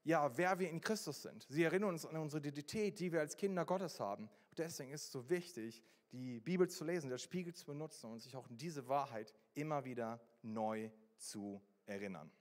ja, 0.03 0.35
wer 0.35 0.57
wir 0.57 0.69
in 0.71 0.81
Christus 0.81 1.21
sind. 1.21 1.45
Sie 1.47 1.63
erinnern 1.63 1.89
uns 1.89 2.07
an 2.07 2.17
unsere 2.17 2.39
Identität, 2.39 2.99
die 2.99 3.11
wir 3.11 3.19
als 3.19 3.37
Kinder 3.37 3.65
Gottes 3.65 3.99
haben. 3.99 4.29
Deswegen 4.59 4.91
ist 4.91 5.05
es 5.05 5.11
so 5.11 5.29
wichtig, 5.29 5.83
die 6.11 6.39
Bibel 6.39 6.69
zu 6.69 6.83
lesen, 6.83 7.09
der 7.09 7.17
Spiegel 7.17 7.53
zu 7.53 7.65
benutzen 7.65 8.11
und 8.11 8.19
sich 8.19 8.35
auch 8.35 8.49
in 8.49 8.57
diese 8.57 8.87
Wahrheit 8.87 9.33
immer 9.53 9.85
wieder 9.85 10.21
neu 10.41 10.89
zu 11.17 11.61
erinnern. 11.85 12.31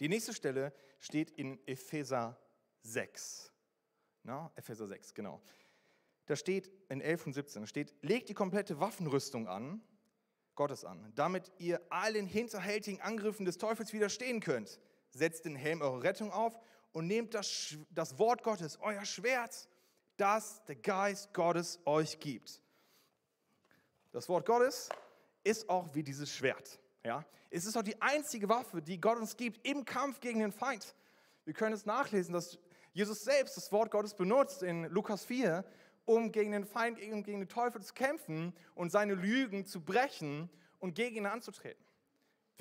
Die 0.00 0.08
nächste 0.08 0.32
Stelle 0.32 0.72
steht 0.98 1.30
in 1.32 1.58
Epheser 1.66 2.38
6. 2.82 3.52
Na, 4.24 4.50
Epheser 4.54 4.86
6, 4.86 5.14
genau. 5.14 5.42
Da 6.26 6.36
steht 6.36 6.70
in 6.88 7.00
11 7.00 7.26
und 7.26 7.32
17, 7.32 7.62
da 7.62 7.66
steht, 7.66 7.94
legt 8.02 8.28
die 8.28 8.34
komplette 8.34 8.78
Waffenrüstung 8.78 9.48
an, 9.48 9.82
Gottes 10.54 10.84
an, 10.84 11.12
damit 11.14 11.50
ihr 11.58 11.80
allen 11.90 12.26
hinterhältigen 12.26 13.00
Angriffen 13.00 13.44
des 13.44 13.58
Teufels 13.58 13.92
widerstehen 13.92 14.40
könnt. 14.40 14.80
Setzt 15.10 15.44
den 15.44 15.56
Helm 15.56 15.80
eurer 15.80 16.02
Rettung 16.02 16.30
auf 16.30 16.58
und 16.92 17.06
nehmt 17.06 17.34
das, 17.34 17.76
das 17.90 18.18
Wort 18.18 18.42
Gottes, 18.42 18.78
euer 18.80 19.04
Schwert, 19.04 19.68
das 20.22 20.64
der 20.66 20.76
Geist 20.76 21.34
Gottes 21.34 21.80
euch 21.84 22.20
gibt. 22.20 22.62
Das 24.12 24.28
Wort 24.28 24.46
Gottes 24.46 24.88
ist 25.42 25.68
auch 25.68 25.92
wie 25.96 26.04
dieses 26.04 26.30
Schwert. 26.30 26.78
Ja? 27.02 27.24
Es 27.50 27.64
ist 27.64 27.76
auch 27.76 27.82
die 27.82 28.00
einzige 28.00 28.48
Waffe, 28.48 28.80
die 28.80 29.00
Gott 29.00 29.18
uns 29.18 29.36
gibt 29.36 29.66
im 29.66 29.84
Kampf 29.84 30.20
gegen 30.20 30.38
den 30.38 30.52
Feind. 30.52 30.94
Wir 31.44 31.54
können 31.54 31.74
es 31.74 31.86
nachlesen, 31.86 32.32
dass 32.32 32.56
Jesus 32.92 33.24
selbst 33.24 33.56
das 33.56 33.72
Wort 33.72 33.90
Gottes 33.90 34.14
benutzt 34.14 34.62
in 34.62 34.84
Lukas 34.84 35.24
4, 35.24 35.64
um 36.04 36.30
gegen 36.30 36.52
den 36.52 36.66
Feind, 36.66 36.98
gegen 36.98 37.24
den 37.24 37.48
Teufel 37.48 37.82
zu 37.82 37.92
kämpfen 37.92 38.54
und 38.76 38.92
seine 38.92 39.14
Lügen 39.14 39.66
zu 39.66 39.80
brechen 39.80 40.48
und 40.78 40.94
gegen 40.94 41.16
ihn 41.16 41.26
anzutreten. 41.26 41.84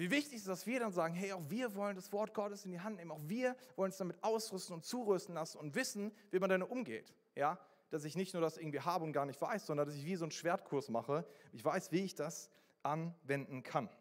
Wie 0.02 0.10
wichtig 0.10 0.38
ist, 0.38 0.48
dass 0.48 0.66
wir 0.66 0.80
dann 0.80 0.92
sagen, 0.92 1.14
hey, 1.14 1.32
auch 1.32 1.48
wir 1.48 1.76
wollen 1.76 1.96
das 1.96 2.12
Wort 2.12 2.34
Gottes 2.34 2.66
in 2.66 2.72
die 2.72 2.80
Hand 2.80 2.96
nehmen, 2.96 3.12
auch 3.12 3.22
wir 3.22 3.56
wollen 3.76 3.92
uns 3.92 3.98
damit 3.98 4.18
ausrüsten 4.24 4.74
und 4.74 4.84
zurüsten 4.84 5.36
lassen 5.36 5.60
und 5.60 5.76
wissen, 5.76 6.12
wie 6.32 6.40
man 6.40 6.50
damit 6.50 6.72
umgeht. 6.72 7.14
Ja? 7.36 7.60
Dass 7.92 8.04
ich 8.04 8.16
nicht 8.16 8.34
nur 8.34 8.42
das 8.42 8.58
irgendwie 8.58 8.80
habe 8.80 9.06
und 9.06 9.14
gar 9.14 9.28
nicht 9.28 9.40
weiß, 9.40 9.64
sondern 9.64 9.86
dass 9.86 9.96
ich 9.96 10.04
wie 10.04 10.16
so 10.16 10.26
einen 10.26 10.32
Schwertkurs 10.32 10.90
mache. 10.90 11.24
Ich 11.52 11.64
weiß, 11.64 11.92
wie 11.92 12.00
ich 12.00 12.16
das 12.16 12.50
anwenden 12.82 13.62
kann. 13.62 13.92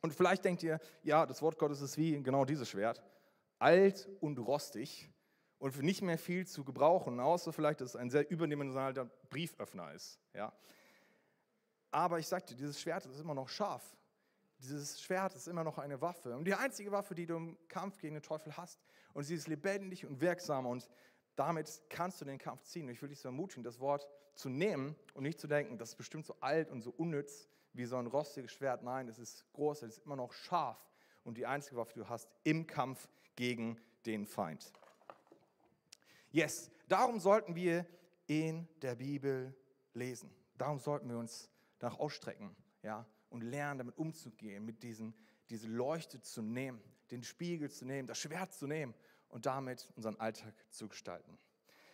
Und 0.00 0.14
vielleicht 0.14 0.42
denkt 0.42 0.62
ihr, 0.62 0.80
ja, 1.02 1.26
das 1.26 1.42
Wort 1.42 1.58
Gottes 1.58 1.82
ist 1.82 1.98
wie 1.98 2.18
genau 2.22 2.46
dieses 2.46 2.70
Schwert, 2.70 3.02
alt 3.58 4.08
und 4.20 4.38
rostig 4.38 5.12
und 5.58 5.72
für 5.72 5.82
nicht 5.82 6.00
mehr 6.00 6.16
viel 6.16 6.46
zu 6.46 6.64
gebrauchen, 6.64 7.20
außer 7.20 7.52
vielleicht, 7.52 7.82
dass 7.82 7.90
es 7.90 7.96
ein 7.96 8.08
sehr 8.08 8.30
überdimensionaler 8.30 9.04
Brieföffner 9.28 9.92
ist. 9.92 10.18
Ja. 10.32 10.50
Aber 11.90 12.18
ich 12.18 12.26
sagte, 12.26 12.54
dieses 12.54 12.80
Schwert 12.80 13.04
ist 13.04 13.20
immer 13.20 13.34
noch 13.34 13.50
scharf. 13.50 13.95
Dieses 14.58 15.00
Schwert 15.00 15.34
ist 15.34 15.48
immer 15.48 15.64
noch 15.64 15.78
eine 15.78 16.00
Waffe. 16.00 16.36
Und 16.36 16.44
die 16.44 16.54
einzige 16.54 16.92
Waffe, 16.92 17.14
die 17.14 17.26
du 17.26 17.36
im 17.36 17.58
Kampf 17.68 17.98
gegen 17.98 18.14
den 18.14 18.22
Teufel 18.22 18.56
hast. 18.56 18.80
Und 19.12 19.24
sie 19.24 19.34
ist 19.34 19.48
lebendig 19.48 20.06
und 20.06 20.20
wirksam. 20.20 20.66
Und 20.66 20.88
damit 21.36 21.82
kannst 21.88 22.20
du 22.20 22.24
den 22.24 22.38
Kampf 22.38 22.62
ziehen. 22.62 22.86
Und 22.86 22.92
ich 22.92 23.02
will 23.02 23.08
dich 23.08 23.20
so 23.20 23.28
ermutigen, 23.28 23.62
das 23.62 23.80
Wort 23.80 24.08
zu 24.34 24.48
nehmen 24.48 24.96
und 25.14 25.22
nicht 25.22 25.40
zu 25.40 25.46
denken, 25.46 25.78
das 25.78 25.90
ist 25.90 25.96
bestimmt 25.96 26.26
so 26.26 26.36
alt 26.40 26.70
und 26.70 26.82
so 26.82 26.90
unnütz 26.90 27.48
wie 27.72 27.84
so 27.84 27.96
ein 27.96 28.06
rostiges 28.06 28.52
Schwert. 28.52 28.82
Nein, 28.82 29.08
es 29.08 29.18
ist 29.18 29.50
groß, 29.52 29.82
es 29.82 29.98
ist 29.98 30.04
immer 30.04 30.16
noch 30.16 30.32
scharf. 30.32 30.78
Und 31.24 31.36
die 31.36 31.46
einzige 31.46 31.76
Waffe, 31.76 31.94
die 31.94 32.00
du 32.00 32.08
hast 32.08 32.28
im 32.44 32.66
Kampf 32.66 33.08
gegen 33.34 33.80
den 34.04 34.26
Feind. 34.26 34.72
Yes, 36.30 36.70
darum 36.88 37.18
sollten 37.18 37.54
wir 37.54 37.86
in 38.26 38.68
der 38.82 38.94
Bibel 38.94 39.54
lesen. 39.94 40.30
Darum 40.58 40.78
sollten 40.78 41.08
wir 41.08 41.18
uns 41.18 41.50
danach 41.78 41.98
ausstrecken. 41.98 42.54
Ja? 42.82 43.06
Und 43.28 43.42
lernen, 43.42 43.78
damit 43.78 43.96
umzugehen, 43.96 44.64
mit 44.64 44.82
diesen, 44.82 45.14
diese 45.50 45.68
Leuchte 45.68 46.20
zu 46.20 46.42
nehmen, 46.42 46.80
den 47.10 47.22
Spiegel 47.22 47.70
zu 47.70 47.84
nehmen, 47.84 48.06
das 48.08 48.18
Schwert 48.18 48.52
zu 48.52 48.66
nehmen 48.66 48.94
und 49.28 49.46
damit 49.46 49.92
unseren 49.96 50.16
Alltag 50.16 50.54
zu 50.70 50.88
gestalten. 50.88 51.38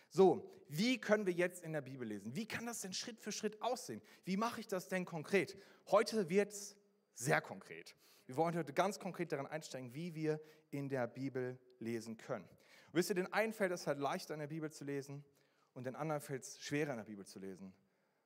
So, 0.09 0.49
wie 0.69 0.99
können 0.99 1.25
wir 1.25 1.33
jetzt 1.33 1.63
in 1.63 1.73
der 1.73 1.81
Bibel 1.81 2.07
lesen? 2.07 2.35
Wie 2.35 2.45
kann 2.45 2.65
das 2.65 2.81
denn 2.81 2.93
Schritt 2.93 3.19
für 3.19 3.31
Schritt 3.31 3.61
aussehen? 3.61 4.01
Wie 4.25 4.37
mache 4.37 4.59
ich 4.59 4.67
das 4.67 4.87
denn 4.87 5.05
konkret? 5.05 5.57
Heute 5.87 6.29
wird 6.29 6.51
es 6.51 6.75
sehr 7.13 7.41
konkret. 7.41 7.95
Wir 8.25 8.37
wollen 8.37 8.55
heute 8.55 8.73
ganz 8.73 8.99
konkret 8.99 9.31
daran 9.31 9.47
einsteigen, 9.47 9.93
wie 9.93 10.15
wir 10.15 10.39
in 10.69 10.87
der 10.87 11.07
Bibel 11.07 11.59
lesen 11.79 12.17
können. 12.17 12.45
Und 12.45 12.93
wisst 12.93 13.09
ihr, 13.09 13.15
den 13.15 13.31
einen 13.33 13.53
fällt 13.53 13.71
es 13.71 13.87
halt 13.87 13.99
leichter 13.99 14.33
in 14.33 14.39
der 14.39 14.47
Bibel 14.47 14.71
zu 14.71 14.83
lesen 14.83 15.25
und 15.73 15.85
den 15.85 15.95
anderen 15.95 16.21
fällt 16.21 16.43
es 16.43 16.59
schwerer 16.59 16.91
in 16.91 16.97
der 16.97 17.05
Bibel 17.05 17.25
zu 17.25 17.39
lesen. 17.39 17.73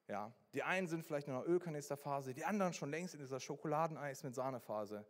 Ja, 0.07 0.33
die 0.53 0.63
einen 0.63 0.87
sind 0.87 1.03
vielleicht 1.03 1.27
in 1.27 1.33
einer 1.33 1.45
Ölkanisterphase, 1.45 2.33
die 2.33 2.45
anderen 2.45 2.73
schon 2.73 2.89
längst 2.89 3.13
in 3.13 3.19
dieser 3.19 3.39
Schokoladeneis 3.39 4.23
mit 4.23 4.35
Sahnephase. 4.35 5.05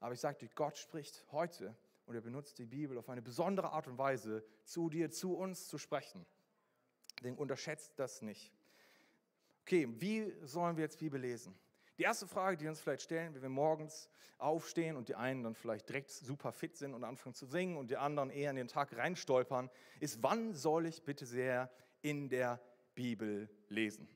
Aber 0.00 0.12
ich 0.12 0.20
sage 0.20 0.38
dir, 0.38 0.50
Gott 0.54 0.76
spricht 0.76 1.24
heute 1.32 1.74
und 2.04 2.14
er 2.14 2.20
benutzt 2.20 2.58
die 2.58 2.66
Bibel 2.66 2.98
auf 2.98 3.08
eine 3.08 3.22
besondere 3.22 3.72
Art 3.72 3.86
und 3.86 3.96
Weise, 3.96 4.44
zu 4.64 4.90
dir, 4.90 5.10
zu 5.10 5.34
uns 5.34 5.66
zu 5.66 5.78
sprechen. 5.78 6.26
Denn 7.22 7.36
unterschätzt 7.36 7.98
das 7.98 8.20
nicht. 8.20 8.52
Okay, 9.62 9.88
wie 9.98 10.34
sollen 10.42 10.76
wir 10.76 10.84
jetzt 10.84 10.98
Bibel 10.98 11.18
lesen? 11.18 11.58
Die 11.96 12.02
erste 12.02 12.26
Frage, 12.26 12.58
die 12.58 12.64
wir 12.64 12.70
uns 12.70 12.80
vielleicht 12.80 13.02
stellen, 13.02 13.34
wenn 13.34 13.40
wir 13.40 13.48
morgens 13.48 14.10
aufstehen 14.36 14.96
und 14.96 15.08
die 15.08 15.14
einen 15.14 15.42
dann 15.42 15.54
vielleicht 15.54 15.88
direkt 15.88 16.10
super 16.10 16.52
fit 16.52 16.76
sind 16.76 16.92
und 16.92 17.02
anfangen 17.04 17.34
zu 17.34 17.46
singen 17.46 17.78
und 17.78 17.88
die 17.88 17.96
anderen 17.96 18.28
eher 18.28 18.50
in 18.50 18.56
den 18.56 18.68
Tag 18.68 18.94
reinstolpern, 18.94 19.70
ist, 20.00 20.22
wann 20.22 20.52
soll 20.52 20.84
ich 20.84 21.02
bitte 21.04 21.24
sehr 21.24 21.70
in 22.02 22.28
der 22.28 22.60
Bibel 22.94 23.48
lesen? 23.68 24.08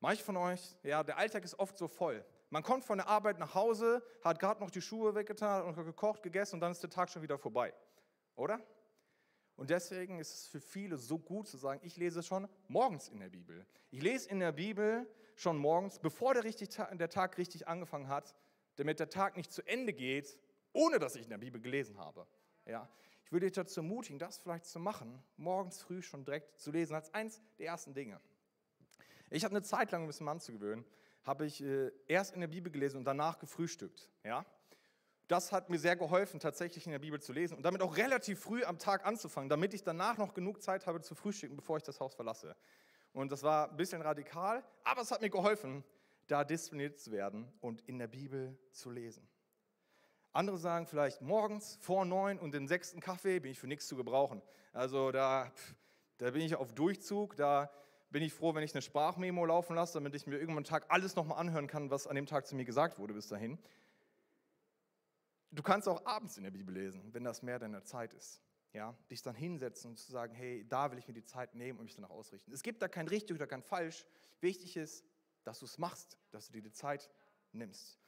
Manche 0.00 0.24
von 0.24 0.36
euch, 0.38 0.76
ja, 0.82 1.02
der 1.02 1.18
Alltag 1.18 1.44
ist 1.44 1.58
oft 1.58 1.76
so 1.76 1.86
voll. 1.86 2.24
Man 2.48 2.62
kommt 2.62 2.84
von 2.84 2.98
der 2.98 3.06
Arbeit 3.06 3.38
nach 3.38 3.54
Hause, 3.54 4.02
hat 4.24 4.38
gerade 4.40 4.60
noch 4.60 4.70
die 4.70 4.80
Schuhe 4.80 5.14
weggetan 5.14 5.64
und 5.64 5.74
gekocht, 5.74 6.22
gegessen 6.22 6.56
und 6.56 6.60
dann 6.60 6.72
ist 6.72 6.82
der 6.82 6.90
Tag 6.90 7.10
schon 7.10 7.22
wieder 7.22 7.38
vorbei. 7.38 7.72
Oder? 8.34 8.60
Und 9.56 9.68
deswegen 9.68 10.18
ist 10.18 10.34
es 10.34 10.46
für 10.46 10.60
viele 10.60 10.96
so 10.96 11.18
gut 11.18 11.46
zu 11.46 11.58
sagen, 11.58 11.80
ich 11.84 11.98
lese 11.98 12.22
schon 12.22 12.48
morgens 12.66 13.08
in 13.08 13.20
der 13.20 13.28
Bibel. 13.28 13.66
Ich 13.90 14.02
lese 14.02 14.30
in 14.30 14.40
der 14.40 14.52
Bibel 14.52 15.06
schon 15.36 15.58
morgens, 15.58 15.98
bevor 15.98 16.32
der, 16.32 16.44
richtig, 16.44 16.70
der 16.70 17.10
Tag 17.10 17.36
richtig 17.36 17.68
angefangen 17.68 18.08
hat, 18.08 18.34
damit 18.76 19.00
der 19.00 19.10
Tag 19.10 19.36
nicht 19.36 19.52
zu 19.52 19.62
Ende 19.66 19.92
geht, 19.92 20.38
ohne 20.72 20.98
dass 20.98 21.14
ich 21.14 21.24
in 21.24 21.30
der 21.30 21.38
Bibel 21.38 21.60
gelesen 21.60 21.98
habe. 21.98 22.26
Ja? 22.66 22.88
Ich 23.22 23.32
würde 23.32 23.46
dich 23.46 23.54
dazu 23.54 23.80
ermutigen, 23.80 24.18
das 24.18 24.38
vielleicht 24.38 24.64
zu 24.64 24.80
machen, 24.80 25.22
morgens 25.36 25.82
früh 25.82 26.00
schon 26.00 26.24
direkt 26.24 26.58
zu 26.58 26.70
lesen, 26.70 26.94
als 26.94 27.12
eins 27.12 27.42
der 27.58 27.66
ersten 27.66 27.92
Dinge. 27.92 28.20
Ich 29.30 29.44
habe 29.44 29.54
eine 29.54 29.62
Zeit 29.62 29.92
lang, 29.92 30.02
um 30.02 30.08
es 30.08 30.20
Mann 30.20 30.40
zu 30.40 30.52
gewöhnen, 30.52 30.84
habe 31.22 31.46
ich 31.46 31.62
äh, 31.62 31.92
erst 32.08 32.34
in 32.34 32.40
der 32.40 32.48
Bibel 32.48 32.70
gelesen 32.70 32.96
und 32.96 33.04
danach 33.04 33.38
gefrühstückt. 33.38 34.08
Ja? 34.24 34.44
Das 35.28 35.52
hat 35.52 35.70
mir 35.70 35.78
sehr 35.78 35.94
geholfen, 35.94 36.40
tatsächlich 36.40 36.86
in 36.86 36.92
der 36.92 36.98
Bibel 36.98 37.20
zu 37.20 37.32
lesen 37.32 37.56
und 37.56 37.62
damit 37.62 37.82
auch 37.82 37.96
relativ 37.96 38.40
früh 38.40 38.64
am 38.64 38.78
Tag 38.78 39.06
anzufangen, 39.06 39.48
damit 39.48 39.72
ich 39.72 39.84
danach 39.84 40.18
noch 40.18 40.34
genug 40.34 40.60
Zeit 40.60 40.86
habe 40.86 41.00
zu 41.00 41.14
frühstücken, 41.14 41.54
bevor 41.54 41.76
ich 41.76 41.84
das 41.84 42.00
Haus 42.00 42.14
verlasse. 42.14 42.56
Und 43.12 43.30
das 43.30 43.44
war 43.44 43.70
ein 43.70 43.76
bisschen 43.76 44.02
radikal, 44.02 44.64
aber 44.82 45.02
es 45.02 45.10
hat 45.12 45.20
mir 45.20 45.30
geholfen, 45.30 45.84
da 46.26 46.44
diszipliniert 46.44 46.98
zu 46.98 47.12
werden 47.12 47.52
und 47.60 47.80
in 47.82 47.98
der 47.98 48.08
Bibel 48.08 48.58
zu 48.72 48.90
lesen. 48.90 49.28
Andere 50.32 50.58
sagen 50.58 50.86
vielleicht 50.86 51.22
morgens 51.22 51.76
vor 51.80 52.04
neun 52.04 52.38
und 52.38 52.52
den 52.52 52.68
sechsten 52.68 53.00
Kaffee 53.00 53.40
bin 53.40 53.50
ich 53.50 53.58
für 53.58 53.66
nichts 53.66 53.88
zu 53.88 53.96
gebrauchen. 53.96 54.42
Also 54.72 55.10
da, 55.10 55.52
da 56.18 56.30
bin 56.30 56.42
ich 56.42 56.54
auf 56.54 56.72
Durchzug, 56.72 57.34
da 57.34 57.70
bin 58.10 58.22
ich 58.22 58.32
froh, 58.32 58.54
wenn 58.54 58.62
ich 58.62 58.74
eine 58.74 58.82
Sprachmemo 58.82 59.44
laufen 59.44 59.76
lasse, 59.76 59.94
damit 59.94 60.14
ich 60.14 60.26
mir 60.26 60.38
irgendwann 60.38 60.64
Tag 60.64 60.86
alles 60.88 61.16
nochmal 61.16 61.38
anhören 61.38 61.66
kann, 61.66 61.90
was 61.90 62.06
an 62.06 62.16
dem 62.16 62.26
Tag 62.26 62.46
zu 62.46 62.56
mir 62.56 62.64
gesagt 62.64 62.98
wurde 62.98 63.14
bis 63.14 63.28
dahin. 63.28 63.58
Du 65.52 65.62
kannst 65.62 65.88
auch 65.88 66.04
abends 66.06 66.36
in 66.36 66.44
der 66.44 66.50
Bibel 66.50 66.74
lesen, 66.74 67.12
wenn 67.12 67.24
das 67.24 67.42
mehr 67.42 67.58
deiner 67.58 67.82
Zeit 67.84 68.12
ist. 68.14 68.40
Ja, 68.72 68.96
dich 69.10 69.20
dann 69.22 69.34
hinsetzen 69.34 69.90
und 69.90 69.96
zu 69.96 70.12
sagen, 70.12 70.32
hey, 70.32 70.64
da 70.68 70.92
will 70.92 70.98
ich 70.98 71.08
mir 71.08 71.14
die 71.14 71.24
Zeit 71.24 71.56
nehmen 71.56 71.80
und 71.80 71.86
mich 71.86 71.96
danach 71.96 72.10
ausrichten. 72.10 72.52
Es 72.52 72.62
gibt 72.62 72.82
da 72.82 72.86
kein 72.86 73.08
richtig 73.08 73.34
oder 73.34 73.48
kein 73.48 73.62
falsch. 73.62 74.06
Wichtig 74.40 74.76
ist, 74.76 75.04
dass 75.42 75.58
du 75.58 75.64
es 75.64 75.76
machst, 75.78 76.16
dass 76.30 76.46
du 76.46 76.52
dir 76.52 76.62
die 76.62 76.70
Zeit 76.70 77.10
nimmst. 77.50 77.98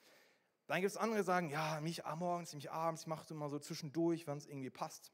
Dann 0.68 0.80
gibt 0.80 0.92
es 0.92 0.96
andere, 0.96 1.18
die 1.18 1.24
sagen, 1.24 1.50
ja, 1.50 1.80
mich 1.80 2.02
morgens, 2.16 2.54
mich 2.54 2.70
abends, 2.70 3.02
ich 3.02 3.06
mache 3.08 3.24
es 3.24 3.30
immer 3.32 3.48
so 3.48 3.58
zwischendurch, 3.58 4.28
wenn 4.28 4.38
es 4.38 4.46
irgendwie 4.46 4.70
passt. 4.70 5.12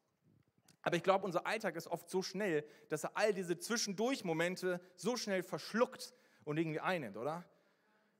Aber 0.83 0.97
ich 0.97 1.03
glaube, 1.03 1.25
unser 1.25 1.47
Alltag 1.47 1.77
ist 1.77 1.89
oft 1.89 2.09
so 2.09 2.23
schnell, 2.23 2.65
dass 2.89 3.05
er 3.05 3.17
all 3.17 3.33
diese 3.33 3.59
Zwischendurch-Momente 3.59 4.81
so 4.97 5.17
schnell 5.17 5.43
verschluckt 5.43 6.15
und 6.45 6.57
irgendwie 6.57 6.81
einnimmt, 6.81 7.17
oder? 7.17 7.45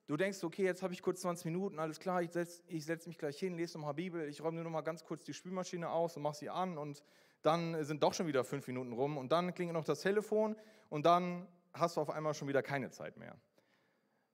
Du 0.07 0.17
denkst, 0.17 0.43
okay, 0.43 0.65
jetzt 0.65 0.83
habe 0.83 0.95
ich 0.95 1.03
kurz 1.03 1.21
20 1.21 1.45
Minuten, 1.45 1.79
alles 1.79 2.01
klar, 2.01 2.23
ich 2.23 2.31
setze 2.31 2.63
setz 2.81 3.07
mich 3.07 3.19
gleich 3.19 3.39
hin, 3.39 3.55
lese 3.55 3.77
nochmal 3.77 3.93
Bibel, 3.93 4.27
ich 4.27 4.41
räume 4.41 4.55
nur 4.55 4.65
noch 4.65 4.71
mal 4.71 4.81
ganz 4.81 5.05
kurz 5.05 5.23
die 5.23 5.35
Spülmaschine 5.35 5.91
aus 5.91 6.17
und 6.17 6.23
mache 6.23 6.37
sie 6.37 6.49
an 6.49 6.79
und 6.79 7.03
dann 7.43 7.85
sind 7.85 8.03
doch 8.03 8.15
schon 8.15 8.27
wieder 8.27 8.43
fünf 8.43 8.67
Minuten 8.67 8.93
rum 8.95 9.19
und 9.19 9.31
dann 9.33 9.53
klingelt 9.53 9.75
noch 9.75 9.85
das 9.85 10.01
Telefon 10.01 10.57
und 10.89 11.05
dann 11.05 11.47
hast 11.75 11.97
du 11.97 12.01
auf 12.01 12.09
einmal 12.09 12.33
schon 12.33 12.49
wieder 12.49 12.63
keine 12.63 12.91
Zeit 12.91 13.19
mehr. 13.19 13.37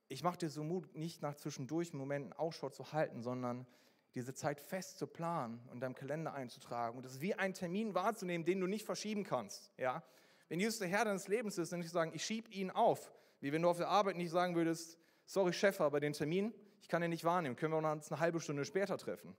Ich 0.07 0.23
mache 0.23 0.37
dir 0.37 0.49
so 0.49 0.63
Mut, 0.63 0.95
nicht 0.95 1.21
nach 1.21 1.35
zwischendurch 1.35 1.93
Momenten 1.93 2.31
Ausschau 2.31 2.69
zu 2.69 2.93
halten, 2.93 3.21
sondern 3.21 3.67
diese 4.15 4.33
Zeit 4.33 4.61
fest 4.61 4.97
zu 4.97 5.07
planen 5.07 5.59
und 5.71 5.81
deinem 5.81 5.93
Kalender 5.93 6.33
einzutragen 6.33 6.95
und 6.97 7.05
das 7.05 7.19
wie 7.19 7.35
einen 7.35 7.53
Termin 7.53 7.93
wahrzunehmen, 7.93 8.45
den 8.45 8.61
du 8.61 8.67
nicht 8.67 8.85
verschieben 8.85 9.25
kannst. 9.25 9.71
Ja? 9.77 10.03
Wenn 10.47 10.59
Jesus 10.59 10.79
der 10.79 10.87
Herr 10.87 11.05
deines 11.05 11.27
Lebens 11.27 11.57
ist, 11.57 11.73
dann 11.73 11.79
nicht 11.79 11.91
sagen, 11.91 12.11
ich 12.13 12.23
schiebe 12.23 12.49
ihn 12.51 12.71
auf. 12.71 13.11
Wie 13.41 13.51
wenn 13.51 13.61
du 13.61 13.69
auf 13.69 13.77
der 13.77 13.89
Arbeit 13.89 14.15
nicht 14.15 14.31
sagen 14.31 14.55
würdest, 14.55 14.97
sorry 15.25 15.51
Chef, 15.51 15.81
aber 15.81 15.99
den 15.99 16.13
Termin, 16.13 16.53
ich 16.81 16.87
kann 16.87 17.01
den 17.01 17.11
nicht 17.11 17.25
wahrnehmen, 17.25 17.57
können 17.57 17.73
wir 17.73 17.91
uns 17.91 18.11
eine 18.11 18.21
halbe 18.21 18.39
Stunde 18.39 18.63
später 18.63 18.97
treffen. 18.97 19.35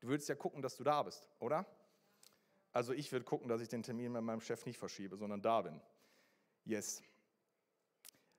Du 0.00 0.08
würdest 0.08 0.28
ja 0.28 0.34
gucken, 0.34 0.62
dass 0.62 0.76
du 0.76 0.82
da 0.82 1.02
bist, 1.04 1.28
oder? 1.38 1.64
Also 2.72 2.92
ich 2.92 3.12
würde 3.12 3.24
gucken, 3.24 3.48
dass 3.48 3.60
ich 3.60 3.68
den 3.68 3.84
Termin 3.84 4.10
mit 4.10 4.22
meinem 4.22 4.40
Chef 4.40 4.66
nicht 4.66 4.78
verschiebe, 4.78 5.16
sondern 5.16 5.40
da 5.42 5.62
bin. 5.62 5.80
Yes. 6.64 7.02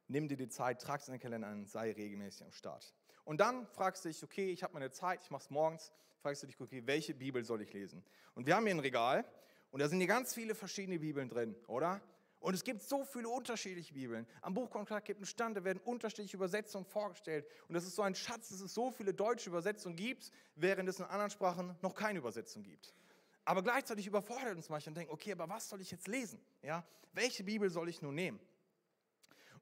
Nimm 0.07 0.27
dir 0.27 0.37
die 0.37 0.49
Zeit, 0.49 0.81
trag 0.81 0.99
es 0.99 1.07
in 1.07 1.13
den 1.13 1.21
Kalender 1.21 1.47
ein, 1.47 1.65
sei 1.65 1.91
regelmäßig 1.91 2.43
am 2.43 2.51
Start. 2.51 2.93
Und 3.25 3.39
dann 3.39 3.65
fragst 3.67 4.03
du 4.03 4.09
dich, 4.09 4.23
okay, 4.23 4.51
ich 4.51 4.63
habe 4.63 4.73
meine 4.73 4.91
Zeit, 4.91 5.21
ich 5.21 5.31
mache 5.31 5.43
es 5.43 5.49
morgens, 5.49 5.91
fragst 6.21 6.43
du 6.43 6.47
dich, 6.47 6.59
okay, 6.59 6.81
welche 6.85 7.13
Bibel 7.13 7.43
soll 7.43 7.61
ich 7.61 7.73
lesen? 7.73 8.03
Und 8.35 8.45
wir 8.45 8.55
haben 8.55 8.65
hier 8.65 8.75
ein 8.75 8.79
Regal 8.79 9.25
und 9.71 9.79
da 9.79 9.87
sind 9.87 9.99
hier 9.99 10.07
ganz 10.07 10.33
viele 10.33 10.55
verschiedene 10.55 10.99
Bibeln 10.99 11.29
drin, 11.29 11.55
oder? 11.67 12.01
Und 12.43 12.53
es 12.55 12.65
gibt 12.65 12.81
so 12.81 13.05
viele 13.05 13.29
unterschiedliche 13.29 13.93
Bibeln. 13.93 14.27
Am 14.41 14.53
Buchkontakt 14.53 15.05
gibt 15.07 15.19
es 15.19 15.21
einen 15.21 15.27
Stand, 15.27 15.57
da 15.57 15.63
werden 15.63 15.79
unterschiedliche 15.85 16.35
Übersetzungen 16.35 16.83
vorgestellt. 16.83 17.47
Und 17.69 17.73
das 17.73 17.85
ist 17.85 17.95
so 17.95 18.01
ein 18.01 18.15
Schatz, 18.15 18.49
dass 18.49 18.59
es 18.59 18.73
so 18.73 18.91
viele 18.91 19.13
deutsche 19.13 19.49
Übersetzungen 19.49 19.95
gibt, 19.95 20.29
während 20.55 20.89
es 20.89 20.99
in 20.99 21.05
anderen 21.05 21.31
Sprachen 21.31 21.77
noch 21.81 21.95
keine 21.95 22.19
Übersetzung 22.19 22.63
gibt. 22.63 22.93
Aber 23.45 23.63
gleichzeitig 23.63 24.07
überfordert 24.07 24.57
uns 24.57 24.67
manche 24.67 24.89
und 24.89 24.95
denken, 24.95 25.13
okay, 25.13 25.31
aber 25.31 25.47
was 25.47 25.69
soll 25.69 25.79
ich 25.79 25.91
jetzt 25.91 26.09
lesen? 26.09 26.37
Ja? 26.61 26.85
Welche 27.13 27.45
Bibel 27.45 27.69
soll 27.69 27.87
ich 27.87 28.01
nun 28.01 28.15
nehmen? 28.15 28.41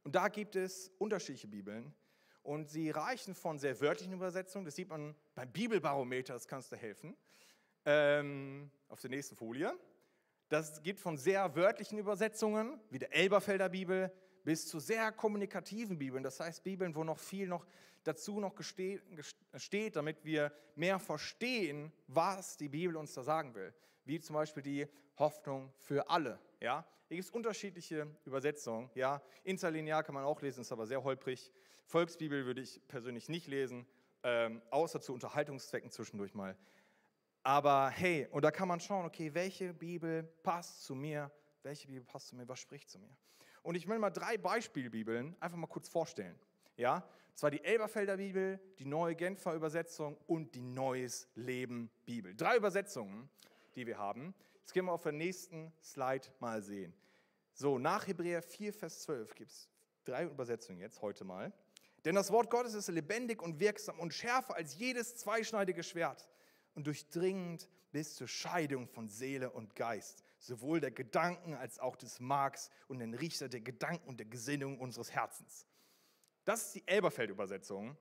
Und 0.03 0.15
da 0.15 0.27
gibt 0.27 0.55
es 0.55 0.91
unterschiedliche 0.97 1.47
Bibeln. 1.47 1.93
Und 2.43 2.69
sie 2.69 2.89
reichen 2.89 3.35
von 3.35 3.59
sehr 3.59 3.79
wörtlichen 3.81 4.13
Übersetzungen, 4.13 4.65
das 4.65 4.75
sieht 4.75 4.89
man 4.89 5.15
beim 5.35 5.51
Bibelbarometer, 5.51 6.33
das 6.33 6.47
kannst 6.47 6.71
du 6.71 6.75
helfen, 6.75 7.15
ähm, 7.85 8.71
auf 8.87 8.99
der 8.99 9.09
nächsten 9.09 9.35
Folie. 9.35 9.73
Das 10.49 10.81
geht 10.81 10.99
von 10.99 11.17
sehr 11.17 11.55
wörtlichen 11.55 11.97
Übersetzungen, 11.97 12.79
wie 12.89 12.99
der 12.99 13.15
Elberfelder 13.15 13.69
Bibel, 13.69 14.11
bis 14.43 14.67
zu 14.67 14.79
sehr 14.79 15.11
kommunikativen 15.11 15.97
Bibeln. 15.97 16.23
Das 16.23 16.39
heißt 16.39 16.63
Bibeln, 16.63 16.95
wo 16.95 17.03
noch 17.03 17.19
viel 17.19 17.47
noch 17.47 17.65
dazu 18.03 18.39
noch 18.39 18.53
steht, 18.61 19.95
damit 19.95 20.25
wir 20.25 20.51
mehr 20.75 20.99
verstehen, 20.99 21.91
was 22.07 22.57
die 22.57 22.69
Bibel 22.69 22.97
uns 22.97 23.13
da 23.13 23.23
sagen 23.23 23.53
will. 23.53 23.73
Wie 24.03 24.19
zum 24.19 24.33
Beispiel 24.33 24.63
die 24.63 24.87
Hoffnung 25.17 25.71
für 25.77 26.09
alle. 26.09 26.39
Ja? 26.59 26.85
Hier 27.07 27.17
gibt 27.17 27.27
es 27.27 27.31
unterschiedliche 27.31 28.07
Übersetzungen. 28.25 28.89
Ja? 28.95 29.21
Interlinear 29.43 30.03
kann 30.03 30.15
man 30.15 30.23
auch 30.23 30.41
lesen, 30.41 30.61
ist 30.61 30.71
aber 30.71 30.87
sehr 30.87 31.03
holprig. 31.03 31.51
Volksbibel 31.91 32.45
würde 32.45 32.61
ich 32.61 32.81
persönlich 32.87 33.27
nicht 33.27 33.47
lesen, 33.47 33.85
ähm, 34.23 34.61
außer 34.69 35.01
zu 35.01 35.13
Unterhaltungszwecken 35.13 35.91
zwischendurch 35.91 36.33
mal. 36.33 36.57
Aber 37.43 37.89
hey, 37.89 38.27
und 38.31 38.45
da 38.45 38.51
kann 38.51 38.69
man 38.69 38.79
schauen, 38.79 39.05
okay, 39.05 39.33
welche 39.33 39.73
Bibel 39.73 40.23
passt 40.41 40.85
zu 40.85 40.95
mir, 40.95 41.29
welche 41.63 41.87
Bibel 41.87 42.05
passt 42.05 42.29
zu 42.29 42.37
mir, 42.37 42.47
was 42.47 42.59
spricht 42.59 42.89
zu 42.89 42.97
mir. 42.97 43.13
Und 43.61 43.75
ich 43.75 43.89
will 43.89 43.99
mal 43.99 44.09
drei 44.09 44.37
Beispielbibeln 44.37 45.35
einfach 45.41 45.57
mal 45.57 45.67
kurz 45.67 45.89
vorstellen. 45.89 46.39
Ja, 46.77 47.05
zwar 47.35 47.51
die 47.51 47.61
Elberfelder 47.61 48.15
Bibel, 48.15 48.61
die 48.79 48.85
neue 48.85 49.13
Genfer 49.13 49.53
Übersetzung 49.53 50.17
und 50.27 50.55
die 50.55 50.61
Neues 50.61 51.27
Leben 51.35 51.91
Bibel. 52.05 52.33
Drei 52.35 52.55
Übersetzungen, 52.55 53.29
die 53.75 53.85
wir 53.85 53.97
haben. 53.97 54.33
Jetzt 54.59 54.71
gehen 54.71 54.85
wir 54.85 54.93
auf 54.93 55.03
den 55.03 55.17
nächsten 55.17 55.73
Slide 55.83 56.29
mal 56.39 56.61
sehen. 56.61 56.93
So, 57.53 57.77
nach 57.77 58.07
Hebräer 58.07 58.41
4, 58.41 58.71
Vers 58.71 59.01
12 59.01 59.35
gibt 59.35 59.51
es 59.51 59.69
drei 60.05 60.23
Übersetzungen 60.23 60.79
jetzt 60.79 61.01
heute 61.01 61.25
mal. 61.25 61.51
Denn 62.05 62.15
das 62.15 62.31
Wort 62.31 62.49
Gottes 62.49 62.73
ist 62.73 62.87
lebendig 62.87 63.41
und 63.41 63.59
wirksam 63.59 63.99
und 63.99 64.13
schärfer 64.13 64.55
als 64.55 64.77
jedes 64.77 65.15
zweischneidige 65.17 65.83
Schwert 65.83 66.29
und 66.73 66.87
durchdringend 66.87 67.69
bis 67.91 68.15
zur 68.15 68.27
Scheidung 68.27 68.87
von 68.87 69.07
Seele 69.07 69.51
und 69.51 69.75
Geist, 69.75 70.23
sowohl 70.39 70.79
der 70.79 70.91
Gedanken 70.91 71.53
als 71.53 71.79
auch 71.79 71.95
des 71.95 72.19
Marks 72.19 72.69
und 72.87 72.99
den 72.99 73.13
Richter 73.13 73.49
der 73.49 73.61
Gedanken 73.61 74.07
und 74.07 74.19
der 74.19 74.27
Gesinnung 74.27 74.79
unseres 74.79 75.11
Herzens. 75.11 75.67
Das 76.45 76.67
ist 76.67 76.75
die 76.75 76.87
Elberfeld-Übersetzung. 76.87 77.97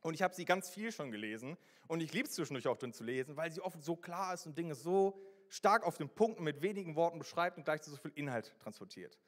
Und 0.00 0.14
ich 0.14 0.22
habe 0.22 0.34
sie 0.34 0.44
ganz 0.44 0.70
viel 0.70 0.92
schon 0.92 1.10
gelesen. 1.10 1.56
Und 1.86 2.00
ich 2.00 2.12
liebe 2.12 2.28
es 2.28 2.34
zwischendurch 2.34 2.66
auch 2.68 2.76
drin 2.76 2.92
zu 2.92 3.04
lesen, 3.04 3.36
weil 3.36 3.52
sie 3.52 3.60
oft 3.60 3.82
so 3.82 3.96
klar 3.96 4.34
ist 4.34 4.46
und 4.46 4.56
Dinge 4.56 4.74
so 4.74 5.20
stark 5.48 5.84
auf 5.84 5.96
den 5.96 6.08
Punkt 6.08 6.38
und 6.38 6.44
mit 6.44 6.62
wenigen 6.62 6.96
Worten 6.96 7.18
beschreibt 7.18 7.56
und 7.56 7.64
gleichzeitig 7.64 7.94
so 7.94 8.02
viel 8.08 8.12
Inhalt 8.14 8.54
transportiert. 8.60 9.18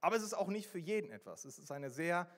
Aber 0.00 0.16
es 0.16 0.22
ist 0.22 0.34
auch 0.34 0.48
nicht 0.48 0.68
für 0.68 0.78
jeden 0.78 1.10
etwas. 1.10 1.44
Es 1.44 1.58
ist 1.58 1.70
eine, 1.72 1.90
sehr, 1.90 2.30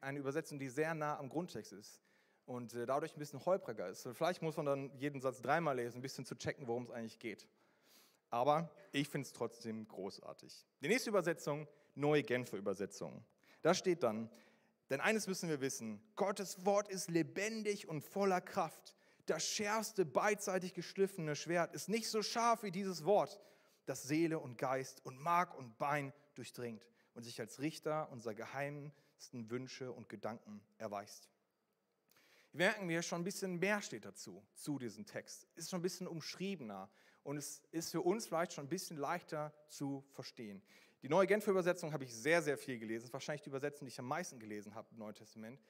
eine 0.00 0.18
Übersetzung, 0.18 0.58
die 0.58 0.68
sehr 0.68 0.94
nah 0.94 1.18
am 1.18 1.28
Grundtext 1.28 1.72
ist 1.72 2.00
und 2.46 2.74
äh, 2.74 2.86
dadurch 2.86 3.16
ein 3.16 3.18
bisschen 3.18 3.44
holpriger 3.44 3.88
ist. 3.88 4.08
Vielleicht 4.12 4.42
muss 4.42 4.56
man 4.56 4.66
dann 4.66 4.96
jeden 4.96 5.20
Satz 5.20 5.40
dreimal 5.40 5.76
lesen, 5.76 5.98
ein 5.98 6.02
bisschen 6.02 6.24
zu 6.24 6.36
checken, 6.36 6.66
worum 6.66 6.84
es 6.84 6.90
eigentlich 6.90 7.18
geht. 7.18 7.48
Aber 8.30 8.70
ich 8.92 9.08
finde 9.08 9.26
es 9.26 9.32
trotzdem 9.32 9.86
großartig. 9.86 10.66
Die 10.80 10.88
nächste 10.88 11.10
Übersetzung, 11.10 11.68
Neue 11.94 12.22
Genfer 12.22 12.56
Übersetzung. 12.56 13.22
Da 13.60 13.74
steht 13.74 14.02
dann, 14.02 14.30
denn 14.88 15.00
eines 15.00 15.26
müssen 15.26 15.48
wir 15.48 15.60
wissen, 15.60 16.02
Gottes 16.16 16.64
Wort 16.64 16.88
ist 16.88 17.10
lebendig 17.10 17.88
und 17.88 18.02
voller 18.02 18.40
Kraft. 18.40 18.96
Das 19.26 19.44
schärfste 19.44 20.04
beidseitig 20.04 20.74
geschliffene 20.74 21.36
Schwert 21.36 21.74
ist 21.74 21.88
nicht 21.88 22.08
so 22.08 22.22
scharf 22.22 22.62
wie 22.62 22.70
dieses 22.70 23.04
Wort, 23.04 23.40
das 23.84 24.02
Seele 24.02 24.38
und 24.38 24.58
Geist 24.58 25.04
und 25.04 25.20
Mark 25.20 25.56
und 25.56 25.78
Bein 25.78 26.12
durchdringt 26.34 26.86
und 27.14 27.22
sich 27.22 27.40
als 27.40 27.60
Richter 27.60 28.10
unserer 28.10 28.34
geheimsten 29.22 29.50
Wünsche 29.50 29.92
und 29.92 30.08
Gedanken 30.08 30.60
erweist. 30.78 31.28
Wir 32.52 32.66
merken, 32.66 32.88
hier 32.88 33.02
schon 33.02 33.20
ein 33.20 33.24
bisschen 33.24 33.58
mehr 33.58 33.80
steht 33.80 34.04
dazu, 34.04 34.44
zu 34.54 34.78
diesem 34.78 35.06
Text. 35.06 35.46
Ist 35.54 35.70
schon 35.70 35.78
ein 35.78 35.82
bisschen 35.82 36.08
umschriebener 36.08 36.90
und 37.22 37.36
es 37.36 37.62
ist 37.70 37.92
für 37.92 38.00
uns 38.00 38.26
vielleicht 38.26 38.52
schon 38.52 38.66
ein 38.66 38.68
bisschen 38.68 38.96
leichter 38.96 39.52
zu 39.68 40.04
verstehen. 40.10 40.60
Die 41.02 41.08
neue 41.08 41.26
Genfer 41.26 41.52
Übersetzung 41.52 41.92
habe 41.92 42.04
ich 42.04 42.14
sehr, 42.14 42.42
sehr 42.42 42.58
viel 42.58 42.78
gelesen. 42.78 43.04
Ist 43.04 43.12
wahrscheinlich 43.12 43.42
die 43.42 43.50
Übersetzung, 43.50 43.86
die 43.86 43.92
ich 43.92 43.98
am 43.98 44.08
meisten 44.08 44.38
gelesen 44.38 44.74
habe 44.74 44.88
im 44.90 44.98
Neuen 44.98 45.14
Testament. 45.14 45.60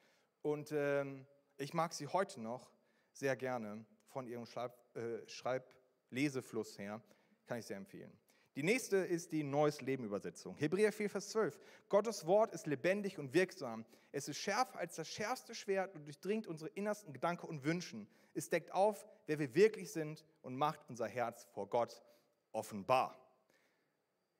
Und 0.41 0.71
ähm, 0.71 1.25
ich 1.57 1.73
mag 1.73 1.93
sie 1.93 2.07
heute 2.07 2.41
noch 2.41 2.71
sehr 3.11 3.35
gerne 3.35 3.85
von 4.07 4.27
ihrem 4.27 4.45
Schreib, 4.45 4.75
äh, 4.95 5.27
Schreiblesefluss 5.27 6.77
her. 6.77 7.01
Kann 7.45 7.59
ich 7.59 7.65
sehr 7.65 7.77
empfehlen. 7.77 8.11
Die 8.55 8.61
nächste 8.61 8.97
ist 8.97 9.31
die 9.31 9.43
Neues 9.43 9.81
Leben 9.81 10.03
Übersetzung. 10.03 10.55
Hebräer 10.57 10.91
4, 10.91 11.09
Vers 11.09 11.29
12. 11.29 11.59
Gottes 11.89 12.27
Wort 12.27 12.53
ist 12.53 12.67
lebendig 12.67 13.17
und 13.17 13.33
wirksam. 13.33 13.83
Es 14.11 14.27
ist 14.27 14.37
schärfer 14.37 14.77
als 14.77 14.95
das 14.95 15.07
schärfste 15.07 15.55
Schwert 15.55 15.95
und 15.95 16.05
durchdringt 16.05 16.45
unsere 16.45 16.69
innersten 16.71 17.13
Gedanken 17.13 17.47
und 17.47 17.63
Wünschen. 17.63 18.07
Es 18.35 18.49
deckt 18.49 18.71
auf, 18.71 19.07
wer 19.25 19.39
wir 19.39 19.55
wirklich 19.55 19.91
sind 19.91 20.23
und 20.43 20.55
macht 20.55 20.81
unser 20.87 21.07
Herz 21.07 21.45
vor 21.45 21.67
Gott 21.67 22.03
offenbar. 22.51 23.19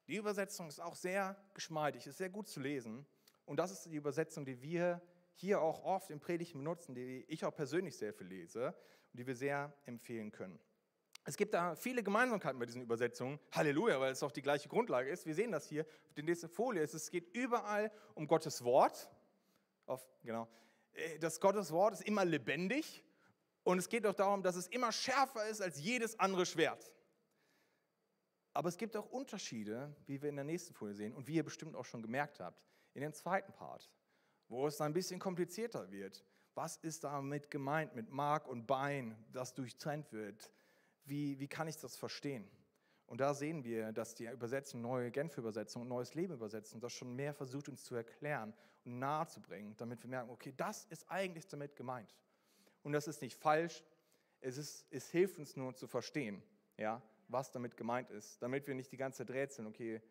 Die 0.07 0.17
Übersetzung 0.17 0.67
ist 0.67 0.79
auch 0.79 0.95
sehr 0.95 1.35
geschmeidig, 1.55 2.05
ist 2.05 2.17
sehr 2.17 2.29
gut 2.29 2.47
zu 2.47 2.59
lesen. 2.59 3.07
Und 3.45 3.57
das 3.57 3.71
ist 3.71 3.85
die 3.85 3.95
Übersetzung, 3.95 4.45
die 4.45 4.61
wir 4.61 5.01
hier 5.33 5.59
auch 5.59 5.83
oft 5.83 6.11
im 6.11 6.19
Predigten 6.19 6.59
benutzen, 6.59 6.93
die 6.93 7.25
ich 7.27 7.45
auch 7.45 7.55
persönlich 7.55 7.97
sehr 7.97 8.13
viel 8.13 8.27
lese 8.27 8.75
und 9.11 9.19
die 9.19 9.25
wir 9.25 9.35
sehr 9.35 9.73
empfehlen 9.85 10.31
können. 10.31 10.59
Es 11.25 11.37
gibt 11.37 11.53
da 11.53 11.75
viele 11.75 12.03
Gemeinsamkeiten 12.03 12.59
bei 12.59 12.65
diesen 12.65 12.81
Übersetzungen. 12.81 13.39
Halleluja, 13.51 13.99
weil 13.99 14.11
es 14.11 14.21
auch 14.23 14.31
die 14.31 14.41
gleiche 14.41 14.67
Grundlage 14.67 15.09
ist. 15.09 15.25
Wir 15.25 15.35
sehen 15.35 15.51
das 15.51 15.67
hier 15.69 15.85
auf 16.07 16.13
der 16.13 16.23
nächsten 16.25 16.49
Folie. 16.49 16.83
Es 16.83 17.09
geht 17.09 17.33
überall 17.33 17.91
um 18.13 18.27
Gottes 18.27 18.63
Wort. 18.63 19.09
Auf, 19.85 20.05
genau. 20.23 20.49
Äh, 20.91 21.19
das 21.19 21.39
Gottes 21.39 21.71
Wort 21.71 21.93
ist 21.93 22.01
immer 22.01 22.25
lebendig 22.25 23.03
und 23.63 23.77
es 23.77 23.87
geht 23.87 24.05
auch 24.05 24.13
darum, 24.13 24.43
dass 24.43 24.55
es 24.55 24.67
immer 24.67 24.91
schärfer 24.91 25.47
ist 25.47 25.61
als 25.61 25.79
jedes 25.79 26.19
andere 26.19 26.45
Schwert. 26.45 26.91
Aber 28.53 28.69
es 28.69 28.77
gibt 28.77 28.95
auch 28.97 29.09
Unterschiede, 29.09 29.95
wie 30.05 30.21
wir 30.21 30.29
in 30.29 30.35
der 30.35 30.45
nächsten 30.45 30.73
Folie 30.73 30.93
sehen 30.93 31.13
und 31.13 31.27
wie 31.27 31.35
ihr 31.35 31.43
bestimmt 31.43 31.75
auch 31.75 31.85
schon 31.85 32.01
gemerkt 32.01 32.39
habt, 32.39 32.61
in 32.93 33.01
dem 33.01 33.13
zweiten 33.13 33.51
Part, 33.53 33.89
wo 34.47 34.67
es 34.67 34.77
dann 34.77 34.91
ein 34.91 34.93
bisschen 34.93 35.19
komplizierter 35.19 35.89
wird. 35.89 36.23
Was 36.53 36.77
ist 36.77 37.03
damit 37.03 37.49
gemeint 37.49 37.95
mit 37.95 38.11
Mark 38.11 38.47
und 38.47 38.67
Bein, 38.67 39.17
das 39.31 39.55
durchtrennt 39.55 40.11
wird? 40.11 40.51
Wie, 41.05 41.39
wie 41.39 41.47
kann 41.47 41.67
ich 41.67 41.77
das 41.77 41.95
verstehen? 41.95 42.49
Und 43.05 43.19
da 43.19 43.33
sehen 43.33 43.63
wir, 43.63 43.91
dass 43.91 44.15
die 44.15 44.25
Übersetzung, 44.25 44.81
neue 44.81 45.11
Genfer-Übersetzung 45.11 45.83
und 45.83 45.87
neues 45.87 46.15
Leben-Übersetzung, 46.15 46.79
das 46.79 46.93
schon 46.93 47.15
mehr 47.15 47.33
versucht, 47.33 47.69
uns 47.69 47.83
zu 47.83 47.95
erklären 47.95 48.53
und 48.85 48.99
nahezubringen, 48.99 49.75
damit 49.77 50.01
wir 50.03 50.09
merken, 50.09 50.29
okay, 50.29 50.53
das 50.55 50.85
ist 50.85 51.09
eigentlich 51.11 51.47
damit 51.47 51.75
gemeint. 51.75 52.15
Und 52.81 52.93
das 52.93 53.07
ist 53.07 53.21
nicht 53.21 53.37
falsch, 53.37 53.83
es, 54.39 54.57
ist, 54.57 54.85
es 54.89 55.09
hilft 55.09 55.37
uns 55.37 55.55
nur 55.55 55.75
zu 55.75 55.87
verstehen, 55.87 56.41
ja, 56.77 57.01
was 57.27 57.51
damit 57.51 57.77
gemeint 57.77 58.09
ist, 58.09 58.41
damit 58.41 58.67
wir 58.67 58.75
nicht 58.75 58.91
die 58.91 58.97
ganze 58.97 59.25
Zeit 59.25 59.35
rätseln, 59.35 59.67
okay, 59.67 60.01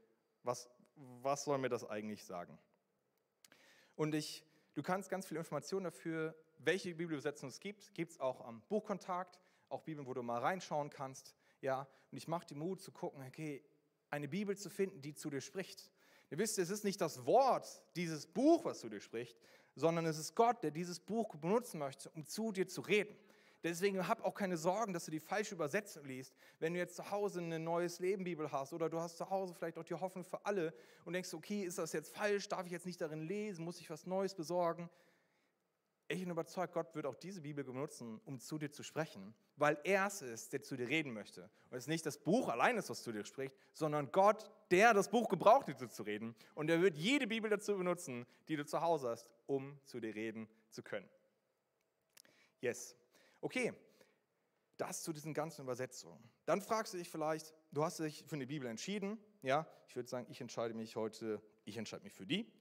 was, 0.43 0.71
was 0.95 1.45
soll 1.45 1.59
mir 1.59 1.69
das 1.69 1.85
eigentlich 1.85 2.25
sagen? 2.25 2.59
Und 3.95 4.15
ich, 4.15 4.45
du 4.75 4.83
kannst 4.83 5.11
ganz 5.11 5.27
viele 5.27 5.41
Informationen 5.41 5.85
dafür, 5.85 6.35
welche 6.59 6.95
Bibelübersetzung 6.95 7.49
es 7.49 7.61
gibt, 7.61 7.95
gibt 7.95 8.13
es 8.13 8.21
auch 8.21 8.41
am 8.43 8.63
Buchkontakt 8.69 9.39
auch 9.73 9.83
Bibeln, 9.83 10.07
wo 10.07 10.15
du 10.15 10.23
mal 10.23 10.41
reinschauen 10.41 10.91
kannst. 10.91 11.35
Ja, 11.61 11.87
und 12.11 12.19
ich 12.19 12.29
mache 12.29 12.47
dir 12.47 12.57
Mut 12.57 12.81
zu 12.81 12.93
gucken, 12.93 13.25
okay, 13.27 13.65
eine 14.11 14.29
Bibel 14.29 14.57
zu 14.57 14.71
finden, 14.71 15.01
die 15.01 15.15
zu 15.15 15.31
dir 15.31 15.41
spricht. 15.41 15.91
Ihr 16.31 16.39
wisst, 16.39 16.59
es 16.59 16.71
ist 16.71 16.85
nicht 16.85 17.01
das 17.01 17.27
Wort, 17.27 17.83
dieses 17.97 18.27
Buch, 18.27 18.65
was 18.65 18.81
zu 18.81 18.89
dir 18.89 19.01
spricht, 19.01 19.39
sondern 19.75 20.07
es 20.07 20.19
ist 20.19 20.35
Gott, 20.35 20.63
der 20.63 20.71
dieses 20.71 21.01
Buch 21.01 21.35
benutzen 21.37 21.79
möchte, 21.79 22.11
um 22.11 22.27
zu 22.27 22.53
dir 22.53 22.67
zu 22.67 22.81
reden. 22.83 23.17
Deswegen 23.63 24.09
hab 24.09 24.25
auch 24.25 24.35
keine 24.35 24.57
Sorgen, 24.57 24.93
dass 24.93 25.05
du 25.05 25.13
die 25.13 25.21
falsche 25.21 25.55
Übersetzung 25.55 26.05
liest. 26.05 26.35
Wenn 26.59 26.75
du 26.75 26.81
jetzt 26.81 26.97
zu 26.97 27.11
Hause 27.11 27.41
eine 27.41 27.61
neues 27.61 28.01
Leben 28.01 28.25
Bibel 28.25 28.51
hast 28.51 28.73
oder 28.73 28.91
du 28.91 28.99
hast 28.99 29.17
zu 29.19 29.31
Hause 29.31 29.55
vielleicht 29.55 29.79
auch 29.79 29.85
die 29.85 29.95
Hoffnung 29.95 30.25
für 30.25 30.45
alle 30.45 30.75
und 31.05 31.13
denkst, 31.13 31.33
okay, 31.33 31.63
ist 31.63 31.79
das 31.79 31.93
jetzt 31.93 32.13
falsch? 32.13 32.49
Darf 32.49 32.67
ich 32.67 32.73
jetzt 32.73 32.87
nicht 32.87 33.01
darin 33.01 33.23
lesen? 33.23 33.65
Muss 33.65 33.81
ich 33.81 33.89
was 33.89 34.05
Neues 34.05 34.35
besorgen? 34.35 34.91
Ich 36.13 36.21
bin 36.21 36.31
überzeugt, 36.31 36.75
Gott 36.75 36.95
wird 36.95 37.07
auch 37.07 37.15
diese 37.15 37.41
Bibel 37.41 37.65
benutzen, 37.65 38.21
um 38.27 38.39
zu 38.39 38.59
dir 38.59 38.71
zu 38.71 38.83
sprechen, 38.83 39.35
weil 39.57 39.79
er 39.83 40.09
es 40.09 40.21
ist, 40.21 40.53
der 40.53 40.63
zu 40.63 40.77
dir 40.77 40.87
reden 40.87 41.15
möchte. 41.15 41.49
Und 41.71 41.79
es 41.79 41.85
ist 41.85 41.89
nicht 41.89 42.05
das 42.05 42.19
Buch 42.19 42.51
allein 42.51 42.77
ist, 42.77 42.91
was 42.91 43.03
zu 43.03 43.13
dir 43.13 43.25
spricht, 43.25 43.57
sondern 43.73 44.13
Gott, 44.13 44.51
der 44.71 44.93
das 44.93 45.09
Buch 45.09 45.31
gebraucht, 45.31 45.69
dir 45.69 45.89
zu 45.89 46.03
reden. 46.03 46.35
Und 46.55 46.69
er 46.69 46.83
wird 46.83 46.99
jede 46.99 47.27
Bibel 47.27 47.49
dazu 47.49 47.79
benutzen, 47.79 48.27
die 48.49 48.57
du 48.57 48.67
zu 48.67 48.83
Hause 48.83 49.09
hast, 49.09 49.35
um 49.47 49.81
zu 49.87 50.01
dir 50.01 50.15
reden 50.15 50.49
zu 50.69 50.83
können. 50.83 51.09
Yes. 52.61 52.95
Okay, 53.41 53.73
das 54.77 55.03
zu 55.03 55.15
diesen 55.15 55.33
ganzen 55.33 55.63
Übersetzungen. 55.63 56.23
Dann 56.45 56.61
fragst 56.61 56.93
du 56.93 56.99
dich 56.99 57.09
vielleicht, 57.09 57.55
du 57.71 57.85
hast 57.85 58.01
dich 58.01 58.23
für 58.27 58.37
eine 58.37 58.47
Bibel 58.47 58.69
entschieden. 58.69 59.17
Ja, 59.41 59.67
ich 59.89 59.97
würde 59.97 60.11
sagen, 60.11 60.27
ich 60.29 60.43
entscheide 60.43 60.75
mich 60.75 60.95
heute, 60.95 61.41
ich 61.65 61.79
entscheide 61.79 62.05
mich 62.05 62.13
für 62.13 62.27
die. 62.27 62.53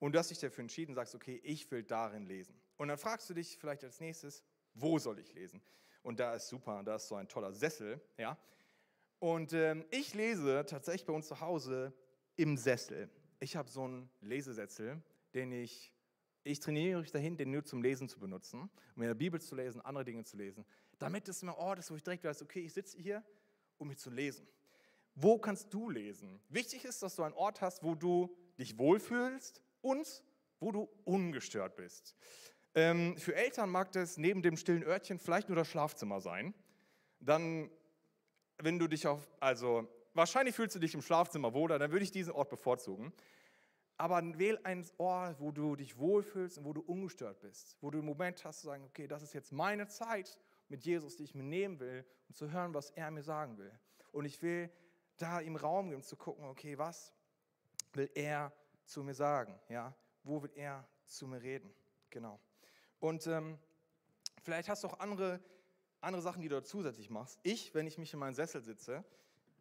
Und 0.00 0.14
du 0.14 0.18
hast 0.18 0.30
dich 0.30 0.40
dafür 0.40 0.62
entschieden, 0.62 0.96
sagst, 0.96 1.14
okay, 1.14 1.40
ich 1.44 1.70
will 1.70 1.84
darin 1.84 2.26
lesen. 2.26 2.60
Und 2.82 2.88
dann 2.88 2.98
fragst 2.98 3.30
du 3.30 3.34
dich 3.34 3.56
vielleicht 3.58 3.84
als 3.84 4.00
nächstes, 4.00 4.42
wo 4.74 4.98
soll 4.98 5.20
ich 5.20 5.32
lesen? 5.34 5.62
Und 6.02 6.18
da 6.18 6.34
ist 6.34 6.48
super, 6.48 6.82
da 6.82 6.96
ist 6.96 7.06
so 7.06 7.14
ein 7.14 7.28
toller 7.28 7.52
Sessel, 7.52 8.00
ja. 8.18 8.36
Und 9.20 9.52
ähm, 9.52 9.84
ich 9.92 10.14
lese 10.14 10.66
tatsächlich 10.66 11.06
bei 11.06 11.12
uns 11.12 11.28
zu 11.28 11.38
Hause 11.38 11.92
im 12.34 12.56
Sessel. 12.56 13.08
Ich 13.38 13.54
habe 13.54 13.70
so 13.70 13.84
einen 13.84 14.10
Lesesessel, 14.20 15.00
den 15.32 15.52
ich, 15.52 15.94
ich 16.42 16.58
trainiere 16.58 16.98
mich 16.98 17.12
dahin, 17.12 17.36
den 17.36 17.52
nur 17.52 17.64
zum 17.64 17.84
Lesen 17.84 18.08
zu 18.08 18.18
benutzen, 18.18 18.68
um 18.96 19.02
in 19.02 19.06
der 19.06 19.14
Bibel 19.14 19.40
zu 19.40 19.54
lesen, 19.54 19.80
andere 19.82 20.04
Dinge 20.04 20.24
zu 20.24 20.36
lesen, 20.36 20.64
damit 20.98 21.28
es 21.28 21.40
immer 21.40 21.56
Ort 21.58 21.78
ist, 21.78 21.88
wo 21.92 21.94
ich 21.94 22.02
direkt 22.02 22.24
weiß, 22.24 22.42
okay, 22.42 22.64
ich 22.64 22.72
sitze 22.72 22.98
hier, 22.98 23.24
um 23.78 23.86
mich 23.86 23.98
zu 23.98 24.10
lesen. 24.10 24.48
Wo 25.14 25.38
kannst 25.38 25.72
du 25.72 25.88
lesen? 25.88 26.40
Wichtig 26.48 26.84
ist, 26.84 27.00
dass 27.00 27.14
du 27.14 27.22
einen 27.22 27.34
Ort 27.34 27.60
hast, 27.60 27.84
wo 27.84 27.94
du 27.94 28.36
dich 28.58 28.76
wohlfühlst 28.76 29.62
und 29.82 30.24
wo 30.58 30.72
du 30.72 30.88
ungestört 31.04 31.76
bist. 31.76 32.16
Ähm, 32.74 33.16
für 33.18 33.34
Eltern 33.34 33.70
mag 33.70 33.92
das 33.92 34.16
neben 34.16 34.42
dem 34.42 34.56
stillen 34.56 34.82
Örtchen 34.82 35.18
vielleicht 35.18 35.48
nur 35.48 35.56
das 35.56 35.68
Schlafzimmer 35.68 36.20
sein. 36.20 36.54
Dann, 37.20 37.70
wenn 38.58 38.78
du 38.78 38.88
dich 38.88 39.06
auf, 39.06 39.28
also 39.40 39.86
wahrscheinlich 40.14 40.54
fühlst 40.54 40.74
du 40.74 40.78
dich 40.78 40.94
im 40.94 41.02
Schlafzimmer 41.02 41.52
wohler, 41.52 41.78
dann 41.78 41.92
würde 41.92 42.04
ich 42.04 42.10
diesen 42.10 42.32
Ort 42.32 42.48
bevorzugen. 42.48 43.12
Aber 43.98 44.22
wähl 44.38 44.58
einen 44.64 44.86
Ort, 44.98 45.38
wo 45.38 45.52
du 45.52 45.76
dich 45.76 45.98
wohlfühlst 45.98 46.58
und 46.58 46.64
wo 46.64 46.72
du 46.72 46.80
ungestört 46.80 47.40
bist, 47.40 47.76
wo 47.80 47.90
du 47.90 47.98
im 47.98 48.06
Moment 48.06 48.42
hast 48.44 48.60
zu 48.60 48.66
sagen, 48.66 48.84
okay, 48.84 49.06
das 49.06 49.22
ist 49.22 49.34
jetzt 49.34 49.52
meine 49.52 49.86
Zeit 49.86 50.38
mit 50.68 50.82
Jesus, 50.84 51.16
die 51.16 51.24
ich 51.24 51.34
mir 51.34 51.42
nehmen 51.42 51.78
will, 51.78 52.04
um 52.28 52.34
zu 52.34 52.50
hören, 52.50 52.72
was 52.72 52.90
er 52.90 53.10
mir 53.10 53.22
sagen 53.22 53.58
will. 53.58 53.72
Und 54.10 54.24
ich 54.24 54.40
will 54.42 54.70
da 55.18 55.40
ihm 55.40 55.56
Raum 55.56 55.90
geben, 55.90 56.02
zu 56.02 56.16
gucken, 56.16 56.46
okay, 56.46 56.76
was 56.78 57.12
will 57.92 58.10
er 58.14 58.52
zu 58.84 59.02
mir 59.02 59.14
sagen? 59.14 59.60
Ja? 59.68 59.94
Wo 60.24 60.42
will 60.42 60.52
er 60.54 60.86
zu 61.04 61.26
mir 61.26 61.42
reden? 61.42 61.72
Genau. 62.10 62.40
Und 63.02 63.26
ähm, 63.26 63.58
vielleicht 64.44 64.68
hast 64.68 64.84
du 64.84 64.86
auch 64.86 65.00
andere, 65.00 65.40
andere 66.00 66.22
Sachen, 66.22 66.40
die 66.40 66.48
du 66.48 66.62
zusätzlich 66.62 67.10
machst. 67.10 67.36
Ich, 67.42 67.74
wenn 67.74 67.88
ich 67.88 67.98
mich 67.98 68.12
in 68.12 68.20
meinen 68.20 68.34
Sessel 68.34 68.62
sitze, 68.62 69.04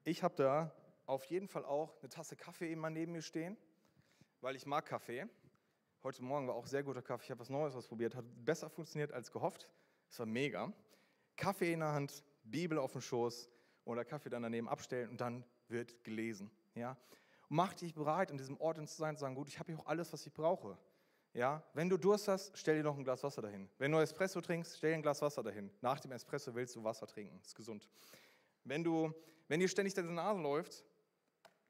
ich 0.03 0.21
habe 0.21 0.35
da 0.35 0.71
auf 1.07 1.25
jeden 1.25 1.47
Fall 1.47 1.65
auch 1.65 1.97
eine 2.01 2.09
Tasse 2.09 2.35
Kaffee 2.35 2.71
immer 2.71 2.91
neben 2.91 3.13
mir 3.13 3.23
stehen, 3.23 3.57
weil 4.41 4.55
ich 4.55 4.67
mag 4.67 4.85
Kaffee. 4.85 5.27
Heute 6.03 6.21
Morgen 6.23 6.47
war 6.47 6.53
auch 6.53 6.67
sehr 6.67 6.83
guter 6.83 7.01
Kaffee. 7.01 7.23
Ich 7.23 7.31
habe 7.31 7.39
was 7.39 7.49
Neues 7.49 7.73
ausprobiert, 7.73 8.13
hat 8.13 8.25
besser 8.45 8.69
funktioniert 8.69 9.11
als 9.11 9.31
gehofft. 9.31 9.67
Es 10.07 10.19
war 10.19 10.27
mega. 10.27 10.71
Kaffee 11.35 11.73
in 11.73 11.79
der 11.79 11.93
Hand, 11.93 12.23
Bibel 12.43 12.77
auf 12.77 12.91
dem 12.91 13.01
Schoß 13.01 13.49
oder 13.85 14.05
Kaffee 14.05 14.29
dann 14.29 14.43
daneben 14.43 14.69
abstellen 14.69 15.09
und 15.09 15.19
dann 15.19 15.43
wird 15.67 16.03
gelesen. 16.03 16.51
Ja? 16.75 16.91
Und 17.49 17.55
mach 17.55 17.73
dich 17.73 17.95
bereit, 17.95 18.29
an 18.29 18.37
diesem 18.37 18.61
Ort 18.61 18.77
zu 18.87 18.97
sein, 18.97 19.15
zu 19.15 19.21
sagen, 19.21 19.33
gut, 19.33 19.47
ich 19.47 19.57
habe 19.57 19.71
hier 19.71 19.81
auch 19.81 19.87
alles, 19.87 20.13
was 20.13 20.27
ich 20.27 20.31
brauche. 20.31 20.77
Ja, 21.33 21.63
wenn 21.73 21.87
du 21.87 21.97
Durst 21.97 22.27
hast, 22.27 22.51
stell 22.57 22.77
dir 22.77 22.83
noch 22.83 22.97
ein 22.97 23.03
Glas 23.03 23.23
Wasser 23.23 23.41
dahin. 23.41 23.69
Wenn 23.77 23.91
du 23.91 23.99
Espresso 23.99 24.41
trinkst, 24.41 24.77
stell 24.77 24.91
dir 24.91 24.95
ein 24.95 25.01
Glas 25.01 25.21
Wasser 25.21 25.41
dahin. 25.41 25.71
Nach 25.81 25.99
dem 25.99 26.11
Espresso 26.11 26.53
willst 26.53 26.75
du 26.75 26.83
Wasser 26.83 27.07
trinken, 27.07 27.39
ist 27.43 27.55
gesund. 27.55 27.87
Wenn 28.65 28.83
du, 28.83 29.13
wenn 29.47 29.59
dir 29.59 29.69
ständig 29.69 29.93
deine 29.93 30.11
Nase 30.11 30.41
läuft, 30.41 30.83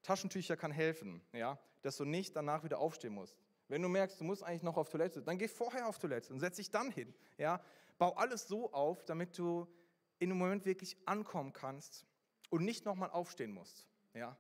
Taschentücher 0.01 0.57
kann 0.57 0.71
helfen, 0.71 1.21
ja, 1.31 1.59
dass 1.83 1.97
du 1.97 2.05
nicht 2.05 2.35
danach 2.35 2.63
wieder 2.63 2.79
aufstehen 2.79 3.13
musst. 3.13 3.37
Wenn 3.67 3.83
du 3.83 3.87
merkst, 3.87 4.19
du 4.19 4.23
musst 4.23 4.43
eigentlich 4.43 4.63
noch 4.63 4.77
auf 4.77 4.89
Toilette, 4.89 5.21
dann 5.21 5.37
geh 5.37 5.47
vorher 5.47 5.87
auf 5.87 5.99
Toilette 5.99 6.33
und 6.33 6.39
setz 6.39 6.57
dich 6.57 6.71
dann 6.71 6.91
hin. 6.91 7.13
Ja, 7.37 7.61
bau 7.99 8.13
alles 8.15 8.47
so 8.47 8.73
auf, 8.73 9.05
damit 9.05 9.37
du 9.37 9.67
in 10.17 10.29
dem 10.29 10.39
Moment 10.39 10.65
wirklich 10.65 10.97
ankommen 11.05 11.53
kannst 11.53 12.05
und 12.49 12.65
nicht 12.65 12.83
nochmal 12.85 13.11
aufstehen 13.11 13.53
musst. 13.53 13.87
Ja, 14.13 14.35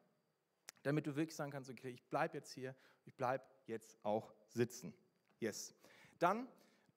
damit 0.83 1.05
du 1.05 1.15
wirklich 1.15 1.35
sagen 1.35 1.51
kannst, 1.51 1.69
okay, 1.69 1.89
ich 1.89 2.03
bleibe 2.09 2.37
jetzt 2.37 2.51
hier, 2.51 2.75
ich 3.05 3.15
bleibe 3.15 3.43
jetzt 3.67 3.97
auch 4.03 4.33
sitzen. 4.49 4.93
Yes. 5.41 5.73
Dann, 6.19 6.47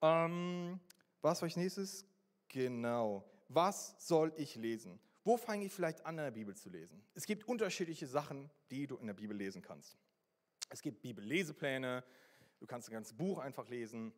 ähm, 0.01 0.79
was 1.21 1.41
war 1.41 1.47
ich 1.47 1.57
nächstes? 1.57 2.05
Genau. 2.47 3.25
Was 3.49 3.95
soll 3.97 4.31
ich 4.37 4.55
lesen? 4.55 4.99
Wo 5.23 5.35
fange 5.35 5.65
ich 5.65 5.73
vielleicht 5.73 6.05
an, 6.05 6.19
in 6.19 6.23
der 6.23 6.31
Bibel 6.31 6.55
zu 6.55 6.69
lesen? 6.69 7.03
Es 7.15 7.25
gibt 7.25 7.47
unterschiedliche 7.47 8.05
Sachen, 8.05 8.51
die 8.69 8.85
du 8.85 8.97
in 8.97 9.07
der 9.07 9.15
Bibel 9.15 9.35
lesen 9.35 9.63
kannst. 9.63 9.97
Es 10.69 10.83
gibt 10.83 11.01
Bibellesepläne, 11.01 12.03
du 12.59 12.67
kannst 12.67 12.89
ein 12.89 12.93
ganzes 12.93 13.17
Buch 13.17 13.39
einfach 13.39 13.67
lesen, 13.67 14.13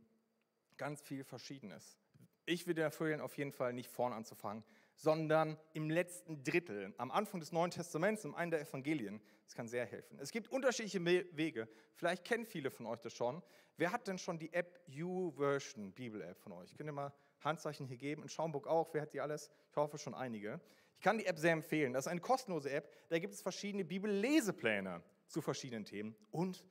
ganz 0.76 1.02
viel 1.02 1.24
Verschiedenes. 1.24 1.98
Ich 2.46 2.68
würde 2.68 2.84
empfehlen, 2.84 3.22
auf 3.22 3.38
jeden 3.38 3.54
Fall 3.54 3.72
nicht 3.72 3.90
vorne 3.90 4.16
anzufangen, 4.16 4.66
sondern 4.98 5.58
im 5.74 5.90
letzten 5.90 6.44
Drittel, 6.44 6.94
am 6.98 7.12
Anfang 7.12 7.40
des 7.40 7.52
Neuen 7.52 7.72
Testaments, 7.72 8.26
im 8.26 8.34
einen 8.36 8.52
der 8.52 8.62
Evangelien. 8.62 9.22
Das 9.46 9.54
kann 9.56 9.68
sehr 9.68 9.86
helfen. 9.86 10.20
Es 10.20 10.32
gibt 10.32 10.50
unterschiedliche 10.50 11.06
Wege. 11.06 11.70
Vielleicht 11.94 12.26
kennen 12.26 12.46
viele 12.46 12.72
von 12.72 12.88
euch 12.88 13.00
das 13.00 13.14
schon. 13.14 13.42
Wer 13.78 13.92
hat 13.92 14.08
denn 14.08 14.18
schon 14.18 14.40
die 14.40 14.52
App 14.52 14.82
YouVersion, 14.88 15.94
Bibel-App 15.94 16.40
von 16.40 16.52
euch? 16.54 16.76
Könnt 16.76 16.90
ihr 16.90 16.94
mal 16.94 17.14
Handzeichen 17.42 17.86
hier 17.86 17.98
geben? 17.98 18.24
In 18.24 18.30
Schaumburg 18.30 18.68
auch. 18.68 18.92
Wer 18.94 19.04
hat 19.04 19.14
die 19.14 19.22
alles? 19.22 19.52
Ich 19.70 19.78
hoffe 19.78 20.00
schon 20.00 20.16
einige. 20.16 20.60
Ich 20.96 21.02
kann 21.02 21.20
die 21.20 21.28
App 21.28 21.38
sehr 21.38 21.54
empfehlen. 21.54 21.94
Das 21.94 22.08
ist 22.08 22.12
eine 22.12 22.20
kostenlose 22.20 22.72
App. 22.72 22.92
Da 23.10 23.20
gibt 23.20 23.36
es 23.36 23.42
verschiedene 23.42 23.86
Bibellesepläne 23.86 25.04
zu 25.28 25.42
verschiedenen 25.42 25.86
Themen. 25.86 26.16
Und 26.32 26.66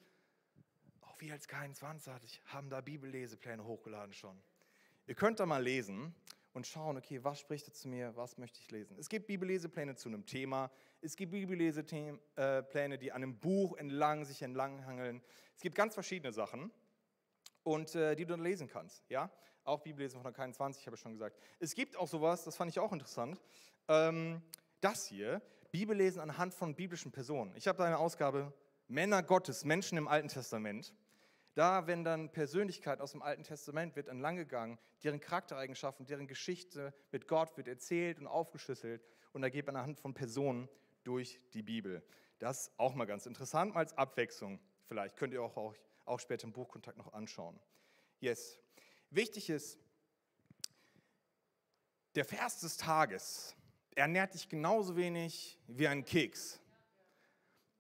auch 1.01 1.21
wir 1.21 1.33
als 1.33 1.49
K21 1.49 2.41
haben 2.47 2.71
da 2.71 2.81
Bibellesepläne 2.81 3.65
hochgeladen 3.65 4.13
schon. 4.13 4.43
Ihr 5.07 5.15
könnt 5.15 5.39
da 5.39 5.47
mal 5.47 5.63
lesen 5.63 6.13
und 6.57 6.67
schauen, 6.67 6.97
okay, 6.97 7.23
was 7.23 7.39
spricht 7.39 7.69
er 7.69 7.75
zu 7.75 7.87
mir, 7.87 8.17
was 8.17 8.39
möchte 8.39 8.59
ich 8.61 8.71
lesen. 8.71 8.97
Es 8.99 9.11
gibt 9.11 9.27
Bibellesepläne 9.27 9.95
zu 9.95 10.09
einem 10.09 10.25
Thema, 10.25 10.71
es 11.03 11.15
gibt 11.15 11.33
Bibellesepläne, 11.33 12.99
die 12.99 13.13
an 13.13 13.23
einem 13.23 13.39
Buch 13.39 13.77
entlang 13.77 14.25
sich 14.25 14.41
entlanghangeln. 14.41 15.23
Es 15.55 15.61
gibt 15.61 15.75
ganz 15.77 15.93
verschiedene 15.93 16.33
Sachen 16.33 16.73
und 17.63 17.95
äh, 17.95 18.17
die 18.17 18.25
du 18.25 18.31
dann 18.31 18.41
lesen 18.41 18.69
kannst. 18.69 19.05
Ja? 19.11 19.31
Auch 19.65 19.83
Bibellesen 19.83 20.23
von 20.23 20.33
der 20.33 20.43
21, 20.43 20.87
habe 20.87 20.97
ich 20.97 21.03
schon 21.03 21.13
gesagt. 21.13 21.39
Es 21.59 21.75
gibt 21.75 21.95
auch 21.95 22.09
sowas, 22.09 22.45
das 22.45 22.57
fand 22.57 22.71
ich 22.71 22.79
auch 22.79 22.93
interessant, 22.95 23.39
ähm, 23.89 24.41
das 24.81 25.07
hier, 25.09 25.43
Bibellesen 25.73 26.23
anhand 26.23 26.55
von 26.55 26.75
biblischen 26.75 27.13
Personen. 27.13 27.55
Ich 27.55 27.69
habe 27.69 27.77
da 27.77 27.85
eine 27.85 27.99
Ausgabe 27.99 28.55
Männer 28.89 29.23
Gottes, 29.23 29.67
Menschen 29.67 29.99
im 29.99 30.09
Alten 30.09 30.29
Testament. 30.29 30.95
Da, 31.57 31.87
wenn 31.87 32.05
dann 32.05 32.31
Persönlichkeit 32.31 33.01
aus 33.01 33.13
dem 33.13 33.23
Alten 33.23 33.43
Testament 33.43 33.97
wird 33.97 34.09
entlanggegangen, 34.09 34.79
deren 35.03 35.21
Charaktereigenschaften, 35.21 36.05
deren 36.05 36.27
Geschichte 36.27 36.93
mit 37.13 37.27
Gott 37.27 37.57
wird 37.57 37.67
erzählt 37.67 38.19
und 38.19 38.27
aufgeschlüsselt 38.27 39.07
und 39.33 39.41
da 39.41 39.49
geht 39.49 39.65
man 39.65 39.75
anhand 39.75 39.99
von 39.99 40.13
Personen 40.13 40.69
durch 41.03 41.41
die 41.55 41.63
Bibel. 41.63 42.05
Das 42.39 42.69
ist 42.69 42.79
auch 42.79 42.95
mal 42.95 43.07
ganz 43.07 43.25
interessant, 43.25 43.73
mal 43.73 43.81
als 43.81 43.97
Abwechslung. 43.97 44.61
Vielleicht 44.85 45.17
könnt 45.17 45.33
ihr 45.33 45.43
auch, 45.43 45.57
auch, 45.57 45.75
auch 46.05 46.21
später 46.21 46.45
im 46.45 46.53
Buchkontakt 46.53 46.99
noch 46.99 47.15
anschauen. 47.15 47.59
Yes. 48.21 48.59
Wichtig 49.09 49.49
ist, 49.49 49.79
der 52.17 52.27
Vers 52.27 52.61
des 52.61 52.77
Tages 52.77 53.57
ernährt 53.95 54.35
dich 54.35 54.51
genauso 54.51 54.95
wenig 54.95 55.59
wie 55.69 55.89
ein 55.89 56.05
Keks. 56.05 56.61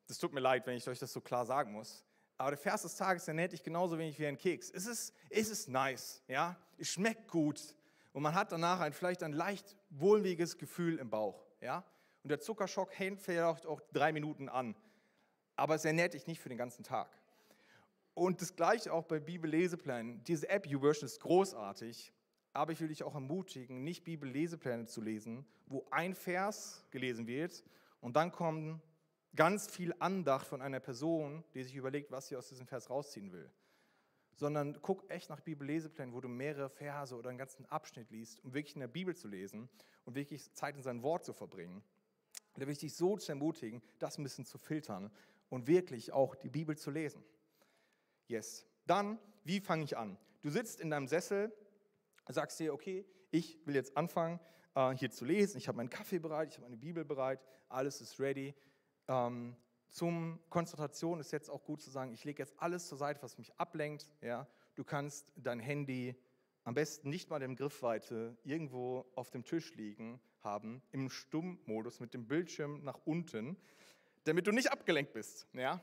Das 0.07 0.17
tut 0.17 0.33
mir 0.33 0.41
leid, 0.41 0.67
wenn 0.67 0.79
ich 0.79 0.89
euch 0.89 0.99
das 0.99 1.13
so 1.13 1.21
klar 1.21 1.45
sagen 1.45 1.73
muss. 1.73 2.06
Aber 2.39 2.51
der 2.51 2.59
Vers 2.59 2.83
des 2.83 2.97
Tages 2.97 3.27
ernährt 3.29 3.53
dich 3.53 3.63
genauso 3.63 3.99
wenig 3.99 4.19
wie 4.19 4.27
ein 4.27 4.37
Keks. 4.37 4.71
Es 4.71 4.87
ist, 4.87 5.15
es 5.31 5.49
ist 5.49 5.69
nice, 5.69 6.23
ja? 6.29 6.57
Es 6.79 6.89
schmeckt 6.89 7.29
gut. 7.29 7.75
Und 8.13 8.23
man 8.23 8.35
hat 8.35 8.53
danach 8.53 8.81
ein, 8.81 8.93
vielleicht 8.93 9.23
ein 9.23 9.33
leicht 9.33 9.77
wohlwieriges 9.91 10.59
Gefühl 10.59 10.99
im 10.99 11.11
Bauch, 11.11 11.47
ja? 11.61 11.85
Und 12.23 12.31
der 12.31 12.41
Zuckerschock 12.41 12.91
hält 12.99 13.21
vielleicht 13.21 13.67
auch 13.67 13.81
drei 13.93 14.13
Minuten 14.13 14.49
an. 14.49 14.75
Aber 15.55 15.77
es 15.77 15.85
ernährt 15.85 16.15
dich 16.15 16.27
nicht 16.27 16.41
für 16.41 16.49
den 16.49 16.59
ganzen 16.59 16.83
Tag. 16.83 17.09
Und 18.15 18.41
das 18.43 18.57
gleiche 18.57 18.93
auch 18.93 19.05
bei 19.05 19.21
Bibelleseplänen. 19.21 20.25
Diese 20.25 20.49
App 20.49 20.67
YouVersion 20.67 21.07
ist 21.07 21.21
großartig, 21.21 22.13
aber 22.53 22.73
ich 22.73 22.81
will 22.81 22.89
dich 22.89 23.03
auch 23.03 23.15
ermutigen, 23.15 23.85
nicht 23.85 24.05
Bibellesepläne 24.05 24.87
zu 24.87 25.01
lesen, 25.01 25.47
wo 25.67 25.87
ein 25.91 26.15
Vers 26.15 26.85
gelesen 26.91 27.27
wird 27.27 27.63
und 28.01 28.17
dann 28.17 28.33
kommen 28.33 28.81
ganz 29.37 29.69
viel 29.69 29.95
Andacht 29.99 30.47
von 30.47 30.63
einer 30.63 30.81
Person, 30.81 31.45
die 31.55 31.63
sich 31.63 31.75
überlegt, 31.75 32.11
was 32.11 32.29
sie 32.29 32.37
aus 32.37 32.49
diesem 32.49 32.67
Vers 32.67 32.91
rausziehen 32.91 33.33
will. 33.33 33.51
Sondern 34.35 34.81
guck 34.83 35.09
echt 35.11 35.31
nach 35.31 35.41
Bibelleseplänen, 35.41 36.15
wo 36.15 36.21
du 36.21 36.29
mehrere 36.29 36.69
Verse 36.69 37.15
oder 37.15 37.29
einen 37.29 37.39
ganzen 37.39 37.67
Abschnitt 37.67 38.11
liest, 38.11 38.45
um 38.45 38.55
wirklich 38.55 38.75
in 38.75 38.81
der 38.81 38.89
Bibel 38.89 39.15
zu 39.15 39.29
lesen 39.29 39.69
und 40.05 40.15
wirklich 40.15 40.53
Zeit 40.55 40.77
in 40.77 40.83
sein 40.83 41.03
Wort 41.03 41.25
zu 41.25 41.33
verbringen. 41.33 41.83
da 42.55 42.63
will 42.63 42.73
ich 42.73 42.79
dich 42.79 42.95
so 42.95 43.17
zu 43.17 43.33
ermutigen, 43.33 43.83
das 43.99 44.19
ein 44.19 44.25
bisschen 44.25 44.45
zu 44.45 44.59
filtern 44.59 45.11
und 45.49 45.67
wirklich 45.67 46.13
auch 46.13 46.35
die 46.35 46.49
Bibel 46.49 46.77
zu 46.77 46.91
lesen. 46.91 47.23
Yes. 48.29 48.67
Dann, 48.87 49.19
wie 49.45 49.61
fange 49.61 49.85
ich 49.85 49.97
an? 49.97 50.19
Du 50.43 50.51
sitzt 50.51 50.81
in 50.81 50.91
deinem 50.91 51.09
Sessel, 51.09 51.53
sagst 52.29 52.59
dir, 52.59 52.73
okay, 52.73 53.05
ich 53.31 53.59
will 53.67 53.75
jetzt 53.75 53.97
anfangen, 53.97 54.41
äh, 54.75 54.93
hier 54.93 55.11
zu 55.11 55.25
lesen. 55.25 55.59
Ich 55.59 55.69
habe 55.69 55.77
meinen 55.77 55.91
Kaffee 55.91 56.19
bereit, 56.19 56.51
ich 56.51 56.57
habe 56.57 56.67
meine 56.67 56.77
Bibel 56.77 57.05
bereit, 57.05 57.41
alles 57.69 58.01
ist 58.01 58.21
ready. 58.21 58.55
Ähm, 59.09 59.57
zum 59.89 60.41
Konzentration 60.51 61.21
ist 61.21 61.33
jetzt 61.33 61.49
auch 61.49 61.65
gut 61.65 61.81
zu 61.81 61.91
sagen, 61.91 62.13
ich 62.13 62.25
lege 62.25 62.43
jetzt 62.43 62.55
alles 62.59 62.87
zur 62.87 62.99
Seite, 62.99 63.23
was 63.23 63.39
mich 63.39 63.55
ablenkt. 63.59 64.13
Ja? 64.21 64.47
Du 64.75 64.85
kannst 64.85 65.33
dein 65.37 65.59
Handy 65.59 66.15
am 66.65 66.75
besten 66.75 67.09
nicht 67.09 67.31
mal 67.31 67.41
in 67.43 67.57
Griffweite 67.57 68.37
irgendwo 68.45 69.07
auf 69.15 69.31
dem 69.31 69.45
Tisch 69.45 69.75
liegen 69.75 70.21
haben, 70.41 70.83
im 70.93 71.09
Stummmodus 71.09 72.01
mit 72.01 72.13
dem 72.13 72.27
Bildschirm 72.27 72.83
nach 72.83 72.99
unten, 73.05 73.57
damit 74.25 74.47
du 74.47 74.53
nicht 74.53 74.71
abgelenkt 74.71 75.13
bist. 75.13 75.47
Ja? 75.53 75.81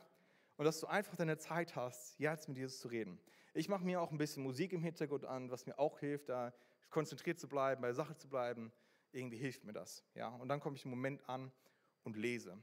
Und 0.58 0.66
dass 0.66 0.80
du 0.80 0.88
einfach 0.88 1.16
deine 1.16 1.38
Zeit 1.38 1.76
hast, 1.76 2.20
jetzt 2.20 2.48
mit 2.48 2.58
Jesus 2.58 2.80
zu 2.80 2.90
reden. 2.90 3.20
Ich 3.54 3.70
mache 3.70 3.84
mir 3.84 4.02
auch 4.02 4.12
ein 4.12 4.18
bisschen 4.18 4.44
Musik 4.44 4.74
im 4.74 4.84
Hintergrund 4.84 5.26
an, 5.26 5.50
was 5.50 5.66
mir 5.66 5.80
auch 5.80 6.00
hilft, 6.00 6.30
da 6.30 6.54
konzentriert 6.90 7.40
zu 7.40 7.48
bleiben, 7.48 7.82
bei 7.82 7.88
der 7.88 7.96
Sache 7.96 8.16
zu 8.16 8.28
bleiben. 8.28 8.72
Irgendwie 9.12 9.38
hilft 9.38 9.64
mir 9.64 9.74
das. 9.74 10.04
Ja? 10.16 10.28
Und 10.28 10.50
dann 10.50 10.60
komme 10.60 10.76
ich 10.76 10.86
im 10.86 10.92
Moment 10.92 11.28
an 11.28 11.52
und 12.04 12.18
lese. 12.18 12.58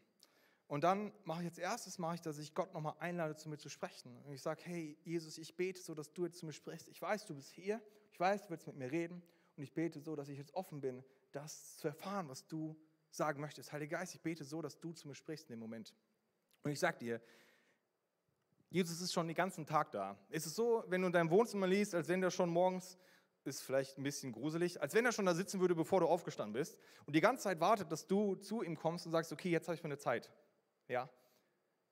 Und 0.70 0.84
dann 0.84 1.12
mache 1.24 1.42
ich 1.42 1.48
als 1.48 1.58
erstes, 1.58 1.98
mache 1.98 2.14
ich, 2.14 2.20
dass 2.20 2.38
ich 2.38 2.54
Gott 2.54 2.72
nochmal 2.74 2.94
einlade, 3.00 3.34
zu 3.34 3.48
mir 3.48 3.58
zu 3.58 3.68
sprechen. 3.68 4.16
Und 4.22 4.34
ich 4.34 4.40
sage, 4.40 4.62
hey 4.64 4.96
Jesus, 5.02 5.36
ich 5.36 5.56
bete 5.56 5.80
so, 5.82 5.94
dass 5.94 6.12
du 6.12 6.26
jetzt 6.26 6.38
zu 6.38 6.46
mir 6.46 6.52
sprichst. 6.52 6.86
Ich 6.86 7.02
weiß, 7.02 7.26
du 7.26 7.34
bist 7.34 7.50
hier. 7.50 7.82
Ich 8.12 8.20
weiß, 8.20 8.44
du 8.44 8.50
willst 8.50 8.68
mit 8.68 8.76
mir 8.76 8.92
reden. 8.92 9.20
Und 9.56 9.64
ich 9.64 9.74
bete 9.74 9.98
so, 9.98 10.14
dass 10.14 10.28
ich 10.28 10.38
jetzt 10.38 10.54
offen 10.54 10.80
bin, 10.80 11.02
das 11.32 11.76
zu 11.78 11.88
erfahren, 11.88 12.28
was 12.28 12.46
du 12.46 12.80
sagen 13.10 13.40
möchtest. 13.40 13.72
Heiliger 13.72 13.98
Geist, 13.98 14.14
ich 14.14 14.20
bete 14.20 14.44
so, 14.44 14.62
dass 14.62 14.78
du 14.78 14.92
zu 14.92 15.08
mir 15.08 15.16
sprichst 15.16 15.50
in 15.50 15.56
dem 15.56 15.58
Moment. 15.58 15.92
Und 16.62 16.70
ich 16.70 16.78
sage 16.78 16.98
dir, 16.98 17.20
Jesus 18.68 19.00
ist 19.00 19.12
schon 19.12 19.26
den 19.26 19.34
ganzen 19.34 19.66
Tag 19.66 19.90
da. 19.90 20.16
Es 20.28 20.46
ist 20.46 20.54
so, 20.54 20.84
wenn 20.86 21.00
du 21.00 21.08
in 21.08 21.12
deinem 21.12 21.30
Wohnzimmer 21.30 21.66
liest, 21.66 21.96
als 21.96 22.06
wenn 22.06 22.20
der 22.20 22.30
schon 22.30 22.48
morgens, 22.48 22.96
ist 23.42 23.62
vielleicht 23.62 23.98
ein 23.98 24.04
bisschen 24.04 24.30
gruselig, 24.30 24.80
als 24.80 24.94
wenn 24.94 25.04
er 25.04 25.10
schon 25.10 25.26
da 25.26 25.34
sitzen 25.34 25.58
würde, 25.58 25.74
bevor 25.74 25.98
du 25.98 26.06
aufgestanden 26.06 26.52
bist 26.52 26.78
und 27.06 27.16
die 27.16 27.20
ganze 27.20 27.42
Zeit 27.42 27.58
wartet, 27.58 27.90
dass 27.90 28.06
du 28.06 28.36
zu 28.36 28.62
ihm 28.62 28.76
kommst 28.76 29.04
und 29.06 29.10
sagst, 29.10 29.32
okay, 29.32 29.50
jetzt 29.50 29.66
habe 29.66 29.74
ich 29.74 29.82
meine 29.82 29.98
Zeit. 29.98 30.30
Ja? 30.90 31.08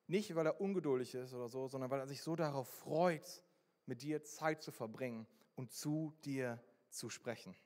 Nicht, 0.09 0.35
weil 0.35 0.47
er 0.47 0.61
ungeduldig 0.61 1.15
ist 1.15 1.33
oder 1.33 1.49
so, 1.49 1.69
sondern 1.69 1.91
weil 1.91 2.01
er 2.01 2.09
sich 2.09 2.21
so 2.21 2.35
darauf 2.35 2.69
freut, 2.69 3.43
mit 3.87 4.03
dir 4.03 4.23
Zeit 4.25 4.63
zu 4.63 4.73
verbringen 4.73 5.27
und 5.55 5.73
zu 5.73 6.15
dir 6.25 6.63
zu 6.91 7.09
sprechen. 7.09 7.57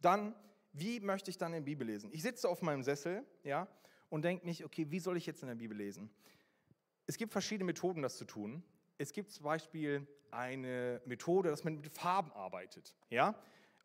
Dann, 0.00 0.34
wie 0.72 1.00
möchte 1.00 1.30
ich 1.30 1.38
dann 1.38 1.52
in 1.52 1.64
der 1.64 1.70
Bibel 1.70 1.86
lesen? 1.86 2.10
Ich 2.12 2.22
sitze 2.22 2.48
auf 2.48 2.62
meinem 2.62 2.82
Sessel, 2.82 3.24
ja, 3.42 3.66
und 4.10 4.22
denke 4.22 4.44
nicht, 4.44 4.64
okay, 4.64 4.90
wie 4.90 5.00
soll 5.00 5.16
ich 5.16 5.24
jetzt 5.26 5.42
in 5.42 5.48
der 5.48 5.54
Bibel 5.54 5.76
lesen? 5.76 6.10
Es 7.06 7.16
gibt 7.16 7.32
verschiedene 7.32 7.64
Methoden, 7.64 8.02
das 8.02 8.18
zu 8.18 8.24
tun. 8.24 8.62
es 8.98 9.12
gibt 9.12 9.30
zum 9.30 9.44
Beispiel 9.44 10.06
eine 10.30 11.00
Methode, 11.04 11.48
dass 11.48 11.64
man 11.64 11.76
mit 11.76 11.88
Farben 11.88 12.30
arbeitet. 12.32 12.94
Ja? 13.08 13.34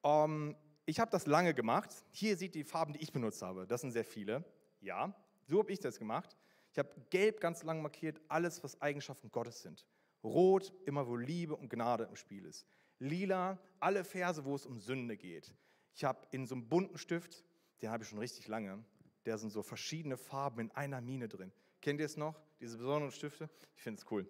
Ähm, 0.03 0.55
ich 0.85 0.99
habe 0.99 1.11
das 1.11 1.27
lange 1.27 1.53
gemacht. 1.53 1.89
Hier 2.11 2.39
ihr 2.39 2.51
die 2.51 2.63
Farben, 2.63 2.93
die 2.93 2.99
ich 2.99 3.11
benutzt 3.11 3.41
habe. 3.41 3.67
Das 3.67 3.81
sind 3.81 3.91
sehr 3.91 4.05
viele. 4.05 4.43
Ja, 4.81 5.13
so 5.49 5.59
habe 5.59 5.71
ich 5.71 5.79
das 5.79 5.97
gemacht. 5.97 6.37
Ich 6.71 6.77
habe 6.77 6.89
gelb 7.09 7.41
ganz 7.41 7.63
lang 7.63 7.81
markiert, 7.81 8.21
alles, 8.27 8.63
was 8.63 8.79
Eigenschaften 8.81 9.31
Gottes 9.31 9.61
sind. 9.61 9.85
Rot, 10.23 10.73
immer 10.85 11.07
wo 11.07 11.15
Liebe 11.15 11.55
und 11.55 11.69
Gnade 11.69 12.03
im 12.03 12.15
Spiel 12.15 12.45
ist. 12.45 12.67
Lila, 12.99 13.57
alle 13.79 14.03
Verse, 14.03 14.45
wo 14.45 14.55
es 14.55 14.65
um 14.65 14.79
Sünde 14.79 15.17
geht. 15.17 15.53
Ich 15.95 16.03
habe 16.03 16.27
in 16.31 16.45
so 16.45 16.55
einem 16.55 16.67
bunten 16.67 16.97
Stift, 16.97 17.43
den 17.81 17.89
habe 17.89 18.03
ich 18.03 18.09
schon 18.09 18.19
richtig 18.19 18.47
lange, 18.47 18.83
da 19.23 19.37
sind 19.37 19.49
so 19.49 19.63
verschiedene 19.63 20.17
Farben 20.17 20.59
in 20.59 20.71
einer 20.71 21.01
Mine 21.01 21.27
drin. 21.27 21.51
Kennt 21.81 21.99
ihr 21.99 22.05
es 22.05 22.17
noch, 22.17 22.39
diese 22.59 22.77
besonderen 22.77 23.11
Stifte? 23.11 23.49
Ich 23.75 23.81
finde 23.81 23.99
es 23.99 24.11
cool. 24.11 24.29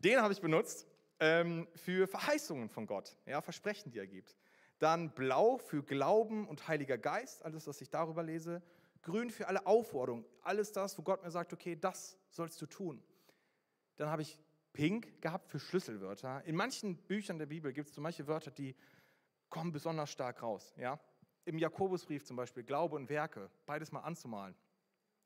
Den 0.00 0.20
habe 0.20 0.32
ich 0.32 0.40
benutzt 0.40 0.86
ähm, 1.20 1.68
für 1.74 2.06
Verheißungen 2.06 2.68
von 2.68 2.86
Gott, 2.86 3.16
ja, 3.26 3.40
Versprechen, 3.40 3.92
die 3.92 3.98
er 3.98 4.06
gibt. 4.06 4.36
Dann 4.78 5.14
blau 5.14 5.58
für 5.58 5.82
Glauben 5.82 6.46
und 6.48 6.68
Heiliger 6.68 6.98
Geist, 6.98 7.44
alles, 7.44 7.66
was 7.66 7.80
ich 7.80 7.88
darüber 7.88 8.22
lese. 8.22 8.62
Grün 9.02 9.30
für 9.30 9.48
alle 9.48 9.66
Aufforderungen, 9.66 10.24
alles 10.42 10.72
das, 10.72 10.98
wo 10.98 11.02
Gott 11.02 11.22
mir 11.22 11.30
sagt, 11.30 11.52
okay, 11.52 11.76
das 11.76 12.18
sollst 12.30 12.60
du 12.60 12.66
tun. 12.66 13.02
Dann 13.96 14.08
habe 14.08 14.22
ich 14.22 14.38
Pink 14.72 15.22
gehabt 15.22 15.48
für 15.48 15.58
Schlüsselwörter. 15.58 16.44
In 16.44 16.54
manchen 16.54 16.96
Büchern 16.96 17.38
der 17.38 17.46
Bibel 17.46 17.72
gibt 17.72 17.88
es 17.88 17.94
so 17.94 18.00
manche 18.00 18.26
Wörter, 18.26 18.50
die 18.50 18.76
kommen 19.48 19.72
besonders 19.72 20.10
stark 20.10 20.42
raus. 20.42 20.74
Ja? 20.76 21.00
Im 21.46 21.58
Jakobusbrief 21.58 22.24
zum 22.24 22.36
Beispiel, 22.36 22.62
Glaube 22.62 22.96
und 22.96 23.08
Werke, 23.08 23.50
beides 23.64 23.90
mal 23.92 24.00
anzumalen. 24.00 24.54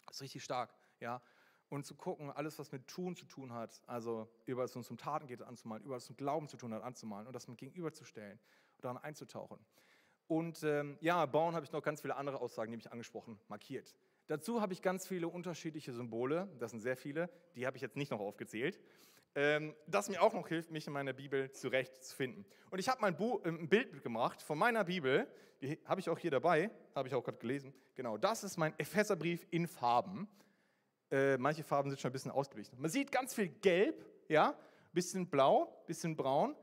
Das 0.06 0.16
ist 0.16 0.22
richtig 0.22 0.44
stark. 0.44 0.72
Ja? 1.00 1.20
Und 1.68 1.85
zu 1.85 1.94
gucken, 1.94 2.30
alles, 2.30 2.59
was 2.59 2.70
mit 2.70 2.87
Tun 2.87 3.16
zu 3.16 3.26
tun 3.26 3.52
hat, 3.52 3.83
also 3.87 4.28
über 4.44 4.64
es 4.64 4.76
uns 4.76 4.90
um 4.90 4.96
Taten 4.96 5.26
geht, 5.26 5.42
anzumalen, 5.42 5.83
über 5.85 5.96
es 5.96 6.09
um 6.09 6.16
Glauben 6.16 6.48
zu 6.48 6.56
tun 6.56 6.72
hat, 6.72 6.83
anzumalen 6.83 7.26
und 7.26 7.33
das 7.33 7.48
mit 7.48 7.59
gegenüberzustellen 7.59 8.38
und 8.76 8.85
daran 8.85 8.98
einzutauchen. 8.98 9.59
Und 10.30 10.62
ähm, 10.62 10.96
ja, 11.00 11.26
bauen 11.26 11.56
habe 11.56 11.64
ich 11.64 11.72
noch 11.72 11.82
ganz 11.82 12.02
viele 12.02 12.14
andere 12.14 12.40
Aussagen, 12.40 12.70
die 12.70 12.76
mich 12.76 12.92
angesprochen, 12.92 13.40
markiert. 13.48 13.96
Dazu 14.28 14.60
habe 14.60 14.72
ich 14.72 14.80
ganz 14.80 15.04
viele 15.04 15.26
unterschiedliche 15.26 15.92
Symbole, 15.92 16.48
das 16.60 16.70
sind 16.70 16.78
sehr 16.78 16.96
viele, 16.96 17.28
die 17.56 17.66
habe 17.66 17.76
ich 17.76 17.82
jetzt 17.82 17.96
nicht 17.96 18.12
noch 18.12 18.20
aufgezählt, 18.20 18.78
ähm, 19.34 19.74
das 19.88 20.08
mir 20.08 20.22
auch 20.22 20.32
noch 20.32 20.46
hilft, 20.46 20.70
mich 20.70 20.86
in 20.86 20.92
meiner 20.92 21.14
Bibel 21.14 21.50
zurechtzufinden. 21.50 22.44
Und 22.70 22.78
ich 22.78 22.88
habe 22.88 23.00
mal 23.00 23.08
ein, 23.08 23.62
äh, 23.62 23.66
Bild 23.66 24.04
gemacht 24.04 24.40
von 24.40 24.56
meiner 24.56 24.84
Bibel, 24.84 25.26
die 25.62 25.80
habe 25.84 26.00
ich 26.00 26.08
auch 26.08 26.18
hier 26.18 26.30
dabei, 26.30 26.70
habe 26.94 27.08
ich 27.08 27.14
auch 27.16 27.24
gerade 27.24 27.38
gelesen. 27.38 27.74
Genau, 27.96 28.16
das 28.16 28.44
ist 28.44 28.56
mein 28.56 28.78
Epheserbrief 28.78 29.44
in 29.50 29.66
Farben. 29.66 30.28
Äh, 31.10 31.38
manche 31.38 31.64
Farben 31.64 31.90
sind 31.90 31.98
schon 31.98 32.10
ein 32.10 32.12
bisschen 32.12 32.30
ausgewichen. 32.30 32.80
Man 32.80 32.92
sieht 32.92 33.10
ganz 33.10 33.34
viel 33.34 33.48
Gelb, 33.48 34.06
ja, 34.28 34.56
bisschen 34.92 35.26
Blau, 35.26 35.82
bisschen 35.88 36.14
Braun. 36.14 36.54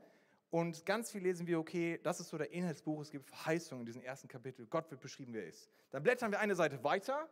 Und 0.50 0.86
ganz 0.86 1.10
viel 1.10 1.22
lesen 1.22 1.46
wir, 1.46 1.58
okay, 1.58 2.00
das 2.02 2.20
ist 2.20 2.28
so 2.28 2.38
der 2.38 2.50
Inhaltsbuch, 2.52 3.02
es 3.02 3.10
gibt 3.10 3.26
Verheißungen 3.26 3.82
in 3.82 3.86
diesem 3.86 4.02
ersten 4.02 4.28
Kapitel. 4.28 4.66
Gott 4.66 4.90
wird 4.90 5.00
beschrieben, 5.00 5.34
wer 5.34 5.42
er 5.42 5.48
ist. 5.48 5.70
Dann 5.90 6.02
blättern 6.02 6.30
wir 6.30 6.40
eine 6.40 6.54
Seite 6.54 6.82
weiter 6.82 7.28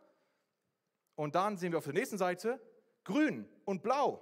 und 1.15 1.33
dann 1.33 1.57
sehen 1.57 1.71
wir 1.71 1.79
auf 1.79 1.85
der 1.85 1.93
nächsten 1.93 2.17
Seite 2.17 2.61
grün 3.03 3.47
und 3.65 3.81
blau 3.81 4.21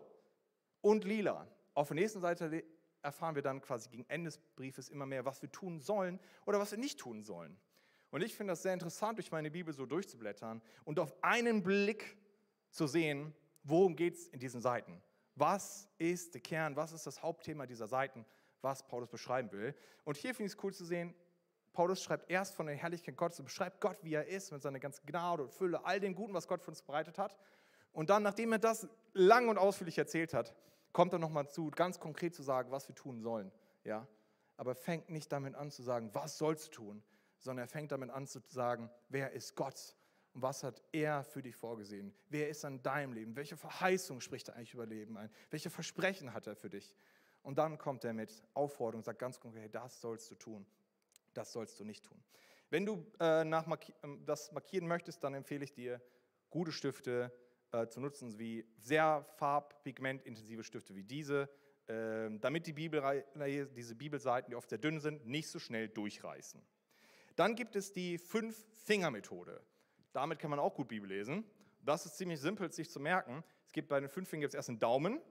und 0.81 1.03
lila. 1.03 1.47
Auf 1.73 1.89
der 1.89 1.95
nächsten 1.95 2.21
Seite 2.21 2.63
erfahren 3.01 3.35
wir 3.35 3.41
dann 3.41 3.61
quasi 3.61 3.89
gegen 3.89 4.05
Ende 4.07 4.29
des 4.29 4.37
Briefes 4.55 4.87
immer 4.89 5.05
mehr, 5.05 5.25
was 5.25 5.41
wir 5.41 5.51
tun 5.51 5.81
sollen 5.81 6.19
oder 6.45 6.59
was 6.59 6.71
wir 6.71 6.77
nicht 6.77 6.99
tun 6.99 7.21
sollen. 7.21 7.57
Und 8.11 8.21
ich 8.21 8.33
finde 8.33 8.53
das 8.53 8.63
sehr 8.63 8.73
interessant, 8.73 9.17
durch 9.17 9.31
meine 9.31 9.51
Bibel 9.51 9.73
so 9.73 9.85
durchzublättern 9.85 10.61
und 10.85 10.99
auf 10.99 11.13
einen 11.21 11.63
Blick 11.63 12.17
zu 12.69 12.87
sehen, 12.87 13.33
worum 13.63 13.95
geht 13.95 14.15
es 14.15 14.27
in 14.29 14.39
diesen 14.39 14.61
Seiten. 14.61 15.01
Was 15.35 15.89
ist 15.97 16.33
der 16.33 16.41
Kern, 16.41 16.77
was 16.77 16.93
ist 16.93 17.05
das 17.05 17.21
Hauptthema 17.21 17.65
dieser 17.65 17.87
Seiten? 17.87 18.25
Was 18.65 18.85
Paulus 18.85 19.09
beschreiben 19.09 19.49
will. 19.53 19.73
Und 20.03 20.17
hier 20.17 20.33
finde 20.33 20.47
ich 20.47 20.57
es 20.57 20.63
cool 20.63 20.73
zu 20.73 20.83
sehen, 20.83 21.15
Paulus 21.71 22.01
schreibt 22.01 22.29
erst 22.31 22.55
von 22.55 22.65
der 22.65 22.75
Herrlichkeit 22.75 23.15
Gottes 23.15 23.39
und 23.39 23.45
beschreibt 23.45 23.79
Gott, 23.79 23.97
wie 24.01 24.13
er 24.13 24.27
ist, 24.27 24.51
mit 24.51 24.61
seiner 24.61 24.79
ganzen 24.79 25.05
Gnade 25.05 25.43
und 25.43 25.51
Fülle, 25.51 25.85
all 25.85 25.99
dem 25.99 26.15
Guten, 26.15 26.33
was 26.33 26.47
Gott 26.47 26.61
für 26.61 26.71
uns 26.71 26.81
bereitet 26.81 27.17
hat. 27.17 27.37
Und 27.91 28.09
dann, 28.09 28.23
nachdem 28.23 28.51
er 28.53 28.59
das 28.59 28.87
lang 29.13 29.47
und 29.49 29.57
ausführlich 29.57 29.97
erzählt 29.97 30.33
hat, 30.33 30.55
kommt 30.93 31.13
er 31.13 31.19
nochmal 31.19 31.47
zu, 31.49 31.69
ganz 31.71 31.99
konkret 31.99 32.33
zu 32.33 32.43
sagen, 32.43 32.71
was 32.71 32.87
wir 32.87 32.95
tun 32.95 33.21
sollen. 33.21 33.51
Ja? 33.83 34.07
Aber 34.57 34.73
fängt 34.73 35.09
nicht 35.09 35.31
damit 35.31 35.55
an 35.55 35.69
zu 35.69 35.83
sagen, 35.83 36.09
was 36.13 36.37
sollst 36.37 36.67
du 36.67 36.71
tun, 36.71 37.03
sondern 37.39 37.65
er 37.65 37.67
fängt 37.67 37.91
damit 37.91 38.09
an 38.09 38.25
zu 38.25 38.39
sagen, 38.47 38.89
wer 39.09 39.31
ist 39.31 39.55
Gott 39.55 39.95
und 40.33 40.41
was 40.41 40.63
hat 40.63 40.81
er 40.91 41.23
für 41.23 41.41
dich 41.41 41.55
vorgesehen? 41.55 42.13
Wer 42.29 42.49
ist 42.49 42.63
an 42.65 42.81
deinem 42.81 43.13
Leben? 43.13 43.35
Welche 43.35 43.57
Verheißung 43.57 44.21
spricht 44.21 44.49
er 44.49 44.55
eigentlich 44.55 44.73
über 44.73 44.85
Leben 44.85 45.17
ein? 45.17 45.29
Welche 45.49 45.69
Versprechen 45.69 46.33
hat 46.33 46.47
er 46.47 46.55
für 46.55 46.69
dich? 46.69 46.95
Und 47.45 47.59
dann 47.59 47.77
kommt 47.77 48.03
er 48.03 48.13
mit 48.13 48.43
Aufforderung, 48.55 49.03
sagt 49.03 49.19
ganz 49.19 49.39
konkret, 49.39 49.75
das 49.75 50.01
sollst 50.01 50.31
du 50.31 50.35
tun, 50.35 50.65
das 51.35 51.51
sollst 51.51 51.79
du 51.79 51.83
nicht 51.83 52.03
tun. 52.03 52.19
Wenn 52.71 52.87
du 52.87 53.05
äh, 53.19 53.43
nach 53.45 53.67
Marki 53.67 53.93
ähm, 54.03 54.25
das 54.25 54.51
markieren 54.51 54.87
möchtest, 54.87 55.23
dann 55.23 55.35
empfehle 55.35 55.63
ich 55.63 55.71
dir, 55.71 56.01
gute 56.49 56.71
Stifte 56.71 57.31
äh, 57.71 57.87
zu 57.87 57.99
nutzen, 57.99 58.39
wie 58.39 58.65
sehr 58.79 59.23
farbpigmentintensive 59.37 60.63
Stifte 60.63 60.95
wie 60.95 61.03
diese, 61.03 61.47
äh, 61.85 62.31
damit 62.39 62.65
die 62.65 62.73
diese 62.73 63.95
Bibelseiten, 63.95 64.49
die 64.49 64.55
oft 64.55 64.69
sehr 64.69 64.79
dünn 64.79 64.99
sind, 64.99 65.27
nicht 65.27 65.47
so 65.47 65.59
schnell 65.59 65.87
durchreißen. 65.87 66.59
Dann 67.35 67.55
gibt 67.55 67.75
es 67.75 67.93
die 67.93 68.17
Fünf-Finger-Methode. 68.17 69.61
Damit 70.13 70.39
kann 70.39 70.49
man 70.49 70.57
auch 70.59 70.73
gut 70.73 70.87
Bibel 70.87 71.07
lesen. 71.07 71.45
Das 71.83 72.07
ist 72.07 72.17
ziemlich 72.17 72.39
simpel, 72.39 72.71
sich 72.71 72.89
zu 72.89 72.99
merken. 72.99 73.43
Es 73.67 73.71
gibt 73.71 73.87
bei 73.89 73.99
den 73.99 74.09
fünf 74.09 74.29
Fingern 74.29 74.49
erst 74.51 74.69
einen 74.69 74.79
Daumen, 74.79 75.21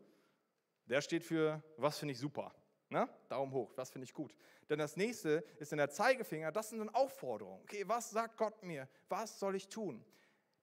der 0.86 1.00
steht 1.00 1.24
für, 1.24 1.62
was 1.76 1.98
finde 1.98 2.12
ich 2.12 2.18
super. 2.18 2.54
Ne? 2.88 3.08
Daumen 3.28 3.52
hoch, 3.52 3.72
was 3.76 3.90
finde 3.90 4.04
ich 4.04 4.12
gut. 4.12 4.34
Denn 4.68 4.78
das 4.78 4.96
nächste 4.96 5.44
ist 5.58 5.72
in 5.72 5.78
der 5.78 5.90
Zeigefinger, 5.90 6.52
das 6.52 6.70
sind 6.70 6.78
dann 6.78 6.90
Aufforderungen. 6.90 7.62
Okay, 7.62 7.84
was 7.86 8.10
sagt 8.10 8.36
Gott 8.36 8.62
mir? 8.62 8.88
Was 9.08 9.38
soll 9.38 9.56
ich 9.56 9.68
tun? 9.68 10.04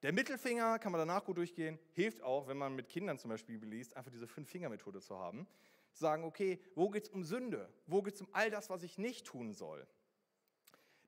Der 0.02 0.14
Mittelfinger 0.14 0.80
kann 0.80 0.92
man 0.92 1.00
danach 1.00 1.24
gut 1.24 1.38
durchgehen, 1.38 1.78
hilft 1.92 2.24
auch, 2.24 2.48
wenn 2.48 2.58
man 2.58 2.76
mit 2.76 2.90
Kindern 2.90 3.20
zum 3.20 3.30
Beispiel 3.30 3.64
liest, 3.64 3.96
einfach 3.96 4.12
diese 4.12 4.28
Fünf-Finger-Methode 4.28 5.00
zu 5.00 5.18
haben. 5.18 5.48
Sagen, 5.94 6.24
okay, 6.24 6.60
wo 6.74 6.90
geht 6.90 7.04
es 7.04 7.10
um 7.10 7.24
Sünde? 7.24 7.72
Wo 7.86 8.02
geht 8.02 8.16
es 8.16 8.22
um 8.22 8.30
all 8.32 8.50
das, 8.50 8.70
was 8.70 8.82
ich 8.82 8.98
nicht 8.98 9.28
tun 9.28 9.54
soll? 9.54 9.86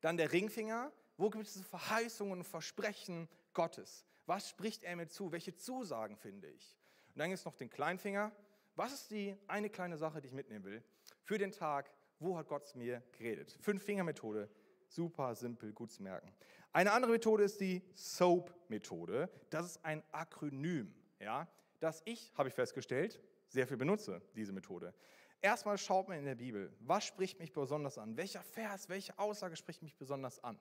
Dann 0.01 0.17
der 0.17 0.31
Ringfinger, 0.31 0.91
wo 1.17 1.29
gibt 1.29 1.47
es 1.47 1.61
Verheißungen 1.61 2.39
und 2.39 2.43
Versprechen 2.43 3.29
Gottes? 3.53 4.05
Was 4.25 4.49
spricht 4.49 4.83
er 4.83 4.95
mir 4.95 5.07
zu? 5.07 5.31
Welche 5.31 5.55
Zusagen 5.55 6.17
finde 6.17 6.49
ich? 6.49 6.77
Und 7.07 7.19
dann 7.19 7.29
gibt 7.29 7.39
es 7.39 7.45
noch 7.45 7.55
den 7.55 7.69
Kleinfinger, 7.69 8.31
was 8.75 8.93
ist 8.93 9.11
die 9.11 9.35
eine 9.47 9.69
kleine 9.69 9.97
Sache, 9.97 10.21
die 10.21 10.27
ich 10.27 10.33
mitnehmen 10.33 10.65
will 10.65 10.83
für 11.23 11.37
den 11.37 11.51
Tag? 11.51 11.91
Wo 12.19 12.37
hat 12.37 12.47
Gott 12.47 12.75
mir 12.75 13.03
geredet? 13.11 13.57
Fünf-Finger-Methode, 13.61 14.49
super 14.87 15.35
simpel, 15.35 15.73
gut 15.73 15.91
zu 15.91 16.01
merken. 16.01 16.31
Eine 16.71 16.91
andere 16.91 17.11
Methode 17.11 17.43
ist 17.43 17.59
die 17.59 17.83
SOAP-Methode. 17.93 19.29
Das 19.49 19.65
ist 19.65 19.85
ein 19.85 20.01
Akronym, 20.11 20.93
ja, 21.19 21.47
das 21.79 22.01
ich, 22.05 22.31
habe 22.35 22.49
ich 22.49 22.55
festgestellt, 22.55 23.21
sehr 23.47 23.67
viel 23.67 23.77
benutze, 23.77 24.21
diese 24.35 24.53
Methode. 24.53 24.93
Erstmal 25.41 25.77
schaut 25.77 26.07
man 26.07 26.17
in 26.17 26.25
der 26.25 26.35
Bibel, 26.35 26.73
was 26.79 27.03
spricht 27.03 27.37
mich 27.39 27.51
besonders 27.51 27.97
an? 27.97 28.15
Welcher 28.15 28.41
Vers, 28.41 28.87
welche 28.87 29.19
Aussage 29.19 29.57
spricht 29.57 29.83
mich 29.83 29.97
besonders 29.97 30.41
an? 30.43 30.57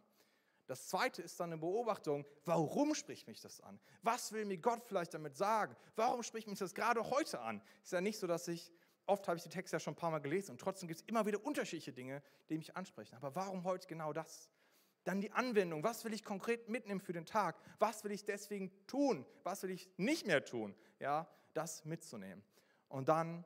Das 0.72 0.88
zweite 0.88 1.20
ist 1.20 1.38
dann 1.38 1.52
eine 1.52 1.58
Beobachtung, 1.58 2.24
warum 2.46 2.94
spricht 2.94 3.28
mich 3.28 3.42
das 3.42 3.60
an? 3.60 3.78
Was 4.00 4.32
will 4.32 4.46
mir 4.46 4.56
Gott 4.56 4.82
vielleicht 4.86 5.12
damit 5.12 5.36
sagen? 5.36 5.76
Warum 5.96 6.22
spricht 6.22 6.48
mich 6.48 6.58
das 6.58 6.74
gerade 6.74 7.10
heute 7.10 7.42
an? 7.42 7.60
Ist 7.82 7.92
ja 7.92 8.00
nicht 8.00 8.18
so, 8.18 8.26
dass 8.26 8.48
ich, 8.48 8.72
oft 9.04 9.28
habe 9.28 9.36
ich 9.36 9.42
die 9.42 9.50
Texte 9.50 9.76
ja 9.76 9.80
schon 9.80 9.92
ein 9.92 9.96
paar 9.96 10.10
Mal 10.10 10.20
gelesen 10.20 10.52
und 10.52 10.62
trotzdem 10.62 10.88
gibt 10.88 11.02
es 11.02 11.06
immer 11.06 11.26
wieder 11.26 11.44
unterschiedliche 11.44 11.92
Dinge, 11.92 12.22
die 12.48 12.56
mich 12.56 12.74
ansprechen. 12.74 13.14
Aber 13.16 13.34
warum 13.34 13.64
heute 13.64 13.86
genau 13.86 14.14
das? 14.14 14.48
Dann 15.04 15.20
die 15.20 15.30
Anwendung. 15.32 15.84
Was 15.84 16.06
will 16.06 16.14
ich 16.14 16.24
konkret 16.24 16.70
mitnehmen 16.70 17.02
für 17.02 17.12
den 17.12 17.26
Tag? 17.26 17.60
Was 17.78 18.02
will 18.02 18.12
ich 18.12 18.24
deswegen 18.24 18.72
tun? 18.86 19.26
Was 19.42 19.62
will 19.64 19.70
ich 19.72 19.90
nicht 19.98 20.26
mehr 20.26 20.42
tun? 20.42 20.74
Ja, 21.00 21.28
das 21.52 21.84
mitzunehmen. 21.84 22.42
Und 22.88 23.10
dann 23.10 23.44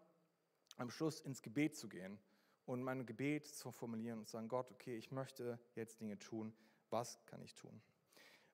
am 0.77 0.91
Schluss 0.91 1.21
ins 1.23 1.43
Gebet 1.43 1.77
zu 1.77 1.89
gehen 1.89 2.21
und 2.67 2.85
mein 2.85 3.05
Gebet 3.05 3.49
zu 3.49 3.73
formulieren 3.73 4.21
und 4.21 4.27
zu 4.27 4.35
sagen, 4.35 4.47
Gott, 4.47 4.71
okay, 4.71 4.97
ich 4.97 5.11
möchte 5.11 5.59
jetzt 5.75 6.01
Dinge 6.01 6.21
tun, 6.21 6.55
was 6.97 7.19
kann 7.27 7.43
ich 7.43 7.55
tun? 7.55 7.83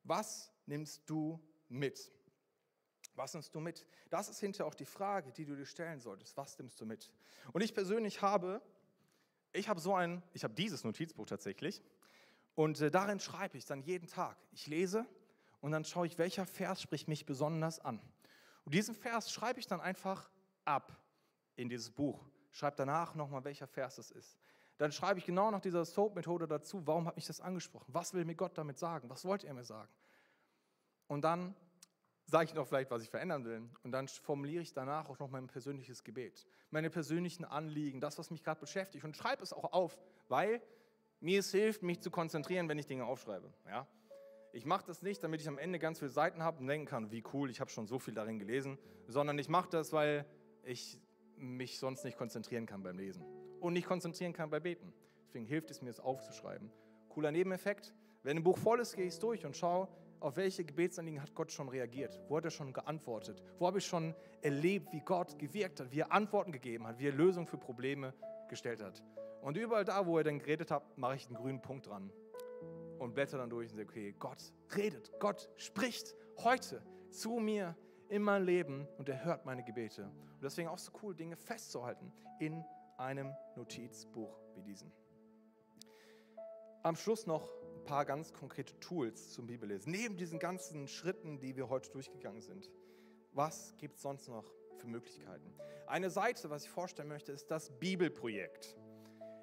Was 0.03 0.53
nimmst 0.67 1.09
du 1.09 1.41
mit? 1.69 2.13
Was 3.15 3.35
nimmst 3.35 3.55
du 3.55 3.61
mit? 3.61 3.87
Das 4.11 4.29
ist 4.29 4.41
hinterher 4.41 4.67
auch 4.67 4.75
die 4.75 4.85
Frage, 4.85 5.31
die 5.31 5.45
du 5.45 5.55
dir 5.55 5.65
stellen 5.65 6.01
solltest. 6.01 6.37
Was 6.37 6.59
nimmst 6.59 6.81
du 6.81 6.85
mit? 6.85 7.13
Und 7.53 7.61
ich 7.61 7.73
persönlich 7.73 8.21
habe, 8.21 8.61
ich 9.53 9.69
habe 9.69 9.81
so 9.81 9.95
ein, 9.95 10.23
ich 10.33 10.43
habe 10.43 10.55
dieses 10.55 10.83
Notizbuch 10.83 11.27
tatsächlich 11.27 11.85
und 12.57 12.81
äh, 12.81 12.91
darin 12.91 13.21
schreibe 13.21 13.57
ich 13.57 13.65
dann 13.65 13.81
jeden 13.81 14.09
Tag. 14.09 14.37
Ich 14.51 14.67
lese 14.67 15.07
und 15.61 15.71
dann 15.71 15.85
schaue 15.85 16.09
ich, 16.09 16.19
welcher 16.19 16.45
Vers 16.45 16.83
spricht 16.83 17.07
mich 17.07 17.25
besonders 17.25 17.79
an. 17.79 18.01
Und 18.65 18.75
diesen 18.75 18.97
Vers 18.97 19.31
schreibe 19.31 19.61
ich 19.61 19.69
dann 19.69 19.81
einfach 19.81 20.31
ab 20.65 21.01
in 21.55 21.69
dieses 21.69 21.93
Buch. 21.93 22.29
Schreibe 22.51 22.77
danach 22.77 23.15
nochmal, 23.15 23.45
welcher 23.45 23.69
Vers 23.69 23.99
es 23.99 24.11
ist 24.11 24.37
dann 24.79 24.93
schreibe 24.93 25.19
ich 25.19 25.27
genau 25.27 25.51
nach 25.51 25.61
dieser 25.61 25.85
Soap-Methode 25.85 26.47
dazu, 26.47 26.87
warum 26.87 27.07
hat 27.07 27.17
mich 27.17 27.27
das 27.27 27.41
angesprochen? 27.41 27.87
Was 27.89 28.15
will 28.15 28.25
mir 28.25 28.35
Gott 28.35 28.57
damit 28.57 28.79
sagen? 28.79 29.09
Was 29.11 29.25
wollte 29.25 29.47
er 29.47 29.55
mir 29.55 29.65
sagen? 29.65 29.91
Und 31.07 31.23
dann 31.23 31.55
sage 32.27 32.47
ich 32.47 32.55
noch 32.55 32.67
vielleicht, 32.67 32.91
was 32.91 33.03
ich 33.03 33.11
verändern 33.11 33.45
will. 33.45 33.69
Und 33.83 33.93
dann 33.93 34.09
formuliere 34.09 34.63
ich 34.63 34.73
danach 34.73 35.09
auch 35.09 35.19
noch 35.19 35.29
mein 35.29 35.47
persönliches 35.47 36.03
Gebet, 36.05 36.47
meine 36.71 36.91
persönlichen 36.91 37.45
Anliegen, 37.45 38.01
das, 38.01 38.19
was 38.19 38.31
mich 38.31 38.43
gerade 38.43 38.61
beschäftigt. 38.61 39.05
Und 39.05 39.17
schreibe 39.17 39.43
es 39.43 39.53
auch 39.53 39.73
auf, 39.73 39.99
weil 40.29 40.63
mir 41.21 41.41
es 41.41 41.51
hilft, 41.51 41.83
mich 41.83 42.01
zu 42.01 42.11
konzentrieren, 42.11 42.69
wenn 42.69 42.79
ich 42.79 42.87
Dinge 42.87 43.05
aufschreibe. 43.05 43.53
Ja? 43.67 43.87
Ich 44.53 44.65
mache 44.65 44.85
das 44.87 45.03
nicht, 45.03 45.23
damit 45.23 45.41
ich 45.41 45.49
am 45.49 45.59
Ende 45.59 45.79
ganz 45.79 45.99
viele 45.99 46.11
Seiten 46.11 46.43
habe 46.43 46.59
und 46.61 46.67
denken 46.67 46.87
kann, 46.87 47.11
wie 47.11 47.23
cool, 47.33 47.51
ich 47.51 47.61
habe 47.61 47.71
schon 47.71 47.87
so 47.87 47.99
viel 47.99 48.15
darin 48.15 48.39
gelesen, 48.39 48.79
sondern 49.07 49.39
ich 49.39 49.49
mache 49.49 49.71
das, 49.71 49.93
weil 49.93 50.27
ich 50.63 51.01
mich 51.37 51.79
sonst 51.79 52.05
nicht 52.05 52.17
konzentrieren 52.17 52.67
kann 52.67 52.83
beim 52.83 52.99
Lesen 52.99 53.25
und 53.63 53.73
nicht 53.75 53.87
konzentrieren 53.87 54.33
kann 54.33 54.51
beim 54.51 54.63
Beten. 54.63 54.93
Deswegen 55.27 55.47
hilft 55.47 55.71
es 55.71 55.81
mir, 55.81 55.91
es 55.91 56.01
aufzuschreiben. 56.01 56.71
Cooler 57.09 57.31
Nebeneffekt, 57.31 57.95
wenn 58.23 58.37
ein 58.37 58.43
Buch 58.43 58.59
voll 58.59 58.81
ist, 58.81 58.97
gehe 58.97 59.07
ich 59.07 59.19
durch 59.19 59.47
und 59.47 59.57
schaue, 59.57 59.89
auf 60.21 60.37
welche 60.37 60.65
Gebetsanliegen 60.65 61.21
hat 61.21 61.35
Gott 61.35 61.51
schon 61.51 61.69
reagiert? 61.69 62.21
Wo 62.29 62.37
hat 62.37 62.45
er 62.45 62.51
schon 62.51 62.73
geantwortet? 62.73 63.43
Wo 63.59 63.67
habe 63.67 63.79
ich 63.79 63.87
schon 63.87 64.15
erlebt, 64.41 64.93
wie 64.93 65.01
Gott 65.01 65.39
gewirkt 65.39 65.81
hat, 65.81 65.91
wie 65.91 66.01
er 66.01 66.13
Antworten 66.13 66.53
gegeben 66.53 66.87
hat, 66.87 66.99
wie 66.99 67.09
er 67.09 67.13
Lösungen 67.13 67.47
für 67.47 67.59
Probleme 67.59 68.15
gestellt 68.49 68.83
hat? 68.83 69.03
Und 69.41 69.57
überall 69.57 69.85
da, 69.85 70.07
wo 70.07 70.19
er 70.19 70.25
dann 70.25 70.39
geredet 70.39 70.71
hat, 70.71 70.97
mache 70.97 71.17
ich 71.17 71.27
einen 71.27 71.35
grünen 71.35 71.61
Punkt 71.61 71.89
dran 71.89 72.13
und 72.99 73.15
blätter 73.15 73.39
dann 73.39 73.51
durch 73.51 73.71
und 73.71 73.77
sage, 73.77 73.89
okay, 73.89 74.15
Gott 74.19 74.53
redet, 74.77 75.11
Gott 75.19 75.51
spricht 75.57 76.15
heute 76.39 76.83
zu 77.11 77.41
mir 77.41 77.77
in 78.09 78.23
mein 78.23 78.45
Leben 78.45 78.87
und 78.99 79.09
er 79.09 79.25
hört 79.25 79.45
meine 79.45 79.65
Gebete. 79.65 80.05
Und 80.05 80.43
deswegen 80.43 80.69
auch 80.69 80.79
so 80.79 80.93
cool, 81.03 81.17
Dinge 81.17 81.37
festzuhalten 81.37 82.13
in 82.39 82.65
einem 83.03 83.35
Notizbuch 83.57 84.39
wie 84.55 84.63
diesem. 84.63 84.91
Am 86.83 86.97
Schluss 86.97 87.27
noch 87.27 87.53
ein 87.77 87.85
paar 87.85 88.05
ganz 88.05 88.33
konkrete 88.33 88.79
Tools 88.79 89.33
zum 89.33 89.47
Bibellesen. 89.47 89.91
Neben 89.93 90.17
diesen 90.17 90.39
ganzen 90.39 90.87
Schritten, 90.87 91.41
die 91.41 91.57
wir 91.57 91.69
heute 91.69 91.91
durchgegangen 91.91 92.43
sind, 92.43 92.71
was 93.33 93.75
gibt 93.79 93.97
es 93.97 94.03
sonst 94.03 94.29
noch 94.29 94.45
für 94.77 94.87
Möglichkeiten? 94.87 95.53
Eine 95.87 96.11
Seite, 96.11 96.49
was 96.51 96.65
ich 96.65 96.71
vorstellen 96.71 97.09
möchte, 97.09 97.33
ist 97.33 97.51
das 97.51 97.71
Bibelprojekt. 97.79 98.77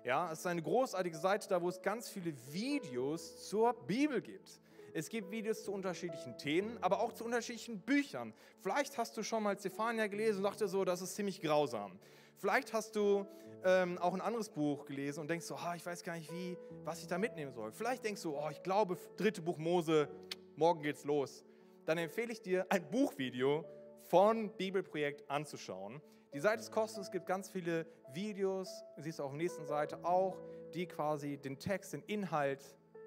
Ja, 0.06 0.32
es 0.32 0.40
ist 0.40 0.48
eine 0.48 0.62
großartige 0.62 1.18
Seite, 1.18 1.50
da 1.50 1.62
wo 1.62 1.68
es 1.68 1.82
ganz 1.82 2.10
viele 2.10 2.34
Videos 2.52 3.50
zur 3.50 3.74
Bibel 3.74 4.22
gibt. 4.22 4.62
Es 4.94 5.10
gibt 5.10 5.30
Videos 5.32 5.66
zu 5.66 5.74
unterschiedlichen 5.74 6.38
Themen, 6.38 6.78
aber 6.82 7.02
auch 7.02 7.12
zu 7.12 7.26
unterschiedlichen 7.26 7.82
Büchern. 7.82 8.34
Vielleicht 8.62 8.98
hast 8.98 9.18
du 9.18 9.24
schon 9.24 9.44
mal 9.44 9.60
Zephania 9.60 10.08
gelesen 10.08 10.38
und 10.38 10.44
dachte 10.44 10.68
so, 10.68 10.86
das 10.86 11.02
ist 11.02 11.16
ziemlich 11.16 11.42
grausam. 11.42 12.00
Vielleicht 12.38 12.72
hast 12.72 12.96
du 12.96 13.26
ähm, 13.64 13.98
auch 13.98 14.14
ein 14.14 14.22
anderes 14.22 14.50
Buch 14.50 14.86
gelesen 14.86 15.22
und 15.22 15.30
denkst 15.30 15.46
so, 15.46 15.56
ah, 15.56 15.76
ich 15.76 15.86
weiß 15.86 16.04
gar 16.04 16.16
nicht, 16.16 16.32
wie, 16.32 16.58
was 16.84 17.02
ich 17.02 17.08
da 17.08 17.18
mitnehmen 17.18 17.52
soll. 17.52 17.72
Vielleicht 17.72 18.04
denkst 18.04 18.22
du, 18.22 18.38
oh, 18.38 18.50
ich 18.50 18.62
glaube, 18.64 18.98
dritte 19.18 19.42
Buch 19.42 19.58
Mose, 19.58 20.10
morgen 20.56 20.82
geht's 20.82 21.04
los. 21.04 21.44
Dann 21.86 21.98
empfehle 21.98 22.32
ich 22.32 22.42
dir, 22.42 22.66
ein 22.70 22.90
Buchvideo 22.90 23.66
von 24.04 24.52
Bibelprojekt 24.58 25.30
anzuschauen. 25.30 26.02
Die 26.34 26.40
Seite 26.40 26.62
ist 26.62 26.72
kostenlos, 26.72 27.08
es 27.08 27.12
gibt 27.12 27.26
ganz 27.26 27.50
viele 27.50 27.86
Videos, 28.14 28.84
siehst 28.98 29.20
du 29.20 29.24
auf 29.24 29.32
der 29.32 29.38
nächsten 29.38 29.66
Seite 29.66 30.04
auch, 30.04 30.38
die 30.74 30.86
quasi 30.86 31.38
den 31.38 31.58
Text, 31.58 31.94
den 31.94 32.04
Inhalt 32.04 32.64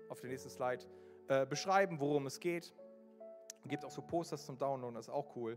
auf 0.09 0.21
der 0.21 0.31
nächsten 0.31 0.51
Slide 0.51 0.85
äh, 1.29 1.47
beschreiben, 1.47 2.01
worum 2.01 2.27
es 2.27 2.41
geht. 2.41 2.75
Es 3.63 3.69
gibt 3.69 3.85
auch 3.85 3.91
so 3.91 4.03
Posters 4.03 4.45
zum 4.45 4.59
Downloaden, 4.59 4.97
das 4.97 5.07
ist 5.07 5.15
auch 5.15 5.37
cool, 5.37 5.57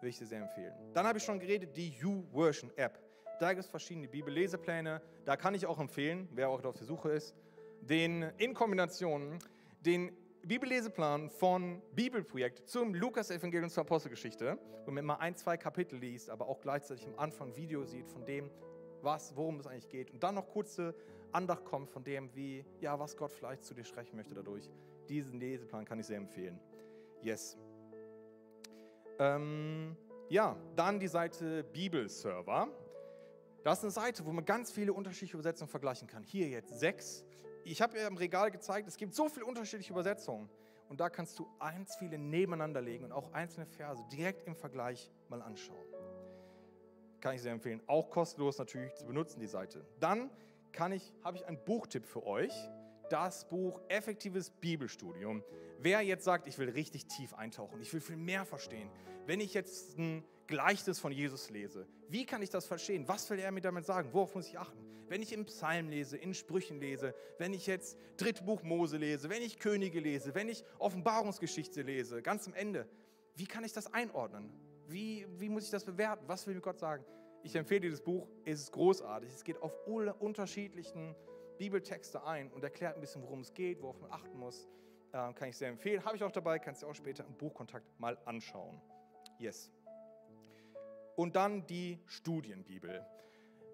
würde 0.00 0.08
ich 0.08 0.18
dir 0.18 0.26
sehr 0.26 0.42
empfehlen. 0.42 0.74
Dann 0.92 1.06
habe 1.06 1.18
ich 1.18 1.24
schon 1.24 1.40
geredet, 1.40 1.74
die 1.76 1.88
YouVersion 1.88 2.70
App. 2.76 3.07
Da 3.40 3.52
gibt 3.52 3.64
es 3.64 3.70
verschiedene 3.70 4.08
Bibellesepläne. 4.08 5.00
Da 5.24 5.36
kann 5.36 5.54
ich 5.54 5.66
auch 5.66 5.78
empfehlen, 5.78 6.28
wer 6.32 6.48
auch 6.48 6.64
auf 6.64 6.74
der 6.74 6.86
Suche 6.86 7.10
ist, 7.10 7.36
den 7.80 8.22
in 8.38 8.52
Kombination 8.52 9.38
den 9.80 10.12
Bibelleseplan 10.42 11.30
von 11.30 11.80
Bibelprojekt 11.94 12.68
zum 12.68 12.94
Lukas-Evangelium 12.94 13.70
zur 13.70 13.82
Apostelgeschichte, 13.82 14.58
wo 14.84 14.90
man 14.90 15.04
immer 15.04 15.20
ein, 15.20 15.36
zwei 15.36 15.56
Kapitel 15.56 15.98
liest, 15.98 16.30
aber 16.30 16.48
auch 16.48 16.60
gleichzeitig 16.60 17.06
am 17.06 17.18
Anfang 17.18 17.50
ein 17.50 17.56
Video 17.56 17.84
sieht 17.84 18.08
von 18.08 18.24
dem, 18.24 18.50
was, 19.02 19.36
worum 19.36 19.60
es 19.60 19.66
eigentlich 19.66 19.88
geht. 19.88 20.10
Und 20.10 20.22
dann 20.22 20.34
noch 20.34 20.48
kurze 20.48 20.94
Andacht 21.30 21.64
kommt 21.64 21.90
von 21.90 22.02
dem, 22.02 22.34
wie, 22.34 22.64
ja, 22.80 22.98
was 22.98 23.16
Gott 23.16 23.32
vielleicht 23.32 23.62
zu 23.62 23.74
dir 23.74 23.84
sprechen 23.84 24.16
möchte 24.16 24.34
dadurch. 24.34 24.68
Diesen 25.08 25.38
Leseplan 25.38 25.84
kann 25.84 26.00
ich 26.00 26.06
sehr 26.06 26.16
empfehlen. 26.16 26.58
Yes. 27.22 27.56
Ähm, 29.18 29.96
ja, 30.28 30.56
dann 30.74 30.98
die 30.98 31.08
Seite 31.08 31.62
Bibelserver. 31.64 32.68
Das 33.64 33.78
ist 33.78 33.84
eine 33.84 33.90
Seite, 33.90 34.24
wo 34.24 34.32
man 34.32 34.44
ganz 34.44 34.70
viele 34.70 34.92
unterschiedliche 34.92 35.36
Übersetzungen 35.36 35.68
vergleichen 35.68 36.08
kann. 36.08 36.22
Hier 36.22 36.48
jetzt 36.48 36.78
sechs. 36.78 37.24
Ich 37.64 37.82
habe 37.82 37.98
ja 37.98 38.06
im 38.06 38.16
Regal 38.16 38.50
gezeigt, 38.50 38.88
es 38.88 38.96
gibt 38.96 39.14
so 39.14 39.28
viele 39.28 39.46
unterschiedliche 39.46 39.92
Übersetzungen. 39.92 40.48
Und 40.88 41.00
da 41.00 41.10
kannst 41.10 41.38
du 41.38 41.46
eins 41.58 41.96
viele 41.96 42.16
nebeneinander 42.16 42.80
legen 42.80 43.04
und 43.04 43.12
auch 43.12 43.32
einzelne 43.32 43.66
Verse 43.66 44.02
direkt 44.10 44.46
im 44.46 44.56
Vergleich 44.56 45.10
mal 45.28 45.42
anschauen. 45.42 45.84
Kann 47.20 47.34
ich 47.34 47.42
sehr 47.42 47.52
empfehlen. 47.52 47.82
Auch 47.86 48.10
kostenlos 48.10 48.58
natürlich 48.58 48.94
zu 48.94 49.04
benutzen, 49.04 49.40
die 49.40 49.46
Seite. 49.46 49.84
Dann 50.00 50.30
kann 50.72 50.92
ich, 50.92 51.12
habe 51.22 51.36
ich 51.36 51.46
einen 51.46 51.62
Buchtipp 51.64 52.06
für 52.06 52.24
euch. 52.24 52.52
Das 53.10 53.48
Buch 53.48 53.80
Effektives 53.88 54.50
Bibelstudium. 54.50 55.42
Wer 55.78 56.02
jetzt 56.02 56.24
sagt, 56.24 56.46
ich 56.46 56.58
will 56.58 56.70
richtig 56.70 57.06
tief 57.06 57.34
eintauchen, 57.34 57.80
ich 57.80 57.92
will 57.92 58.00
viel 58.00 58.16
mehr 58.16 58.44
verstehen, 58.44 58.90
wenn 59.26 59.40
ich 59.40 59.54
jetzt 59.54 59.96
ein 59.98 60.24
Gleichnis 60.48 60.98
von 60.98 61.12
Jesus 61.12 61.50
lese, 61.50 61.86
wie 62.08 62.26
kann 62.26 62.42
ich 62.42 62.50
das 62.50 62.66
verstehen? 62.66 63.06
Was 63.06 63.28
will 63.30 63.38
er 63.38 63.52
mir 63.52 63.60
damit 63.60 63.84
sagen? 63.84 64.08
Worauf 64.12 64.34
muss 64.34 64.48
ich 64.48 64.58
achten? 64.58 64.78
Wenn 65.06 65.22
ich 65.22 65.32
im 65.32 65.44
Psalm 65.44 65.88
lese, 65.88 66.16
in 66.16 66.34
Sprüchen 66.34 66.80
lese, 66.80 67.14
wenn 67.38 67.54
ich 67.54 67.66
jetzt 67.66 67.96
dritte 68.16 68.42
Buch 68.42 68.62
Mose 68.62 68.96
lese, 68.96 69.30
wenn 69.30 69.42
ich 69.42 69.58
Könige 69.58 70.00
lese, 70.00 70.34
wenn 70.34 70.48
ich 70.48 70.64
Offenbarungsgeschichte 70.78 71.82
lese, 71.82 72.20
ganz 72.22 72.46
am 72.46 72.54
Ende, 72.54 72.88
wie 73.36 73.46
kann 73.46 73.62
ich 73.62 73.72
das 73.72 73.92
einordnen? 73.92 74.52
Wie, 74.88 75.26
wie 75.38 75.48
muss 75.48 75.64
ich 75.64 75.70
das 75.70 75.84
bewerten? 75.84 76.24
Was 76.26 76.46
will 76.46 76.54
mir 76.54 76.60
Gott 76.60 76.78
sagen? 76.78 77.04
Ich 77.42 77.54
empfehle 77.54 77.80
dir 77.80 77.90
das 77.90 78.00
Buch, 78.00 78.26
es 78.44 78.60
ist 78.60 78.72
großartig. 78.72 79.30
Es 79.32 79.44
geht 79.44 79.62
auf 79.62 79.72
unterschiedlichen 79.86 81.14
Bibeltexte 81.58 82.24
ein 82.24 82.50
und 82.50 82.64
erklärt 82.64 82.96
ein 82.96 83.00
bisschen, 83.00 83.22
worum 83.22 83.40
es 83.40 83.52
geht, 83.52 83.80
worauf 83.82 84.00
man 84.00 84.10
achten 84.10 84.38
muss. 84.38 84.66
Ähm, 85.12 85.34
kann 85.34 85.48
ich 85.48 85.56
sehr 85.56 85.68
empfehlen. 85.68 86.04
Habe 86.04 86.16
ich 86.16 86.22
auch 86.22 86.32
dabei, 86.32 86.58
kannst 86.58 86.82
du 86.82 86.86
auch 86.86 86.94
später 86.94 87.24
im 87.26 87.34
Buchkontakt 87.34 87.86
mal 87.98 88.18
anschauen. 88.24 88.80
Yes. 89.38 89.70
Und 91.18 91.34
dann 91.34 91.66
die 91.66 91.98
Studienbibel. 92.06 93.04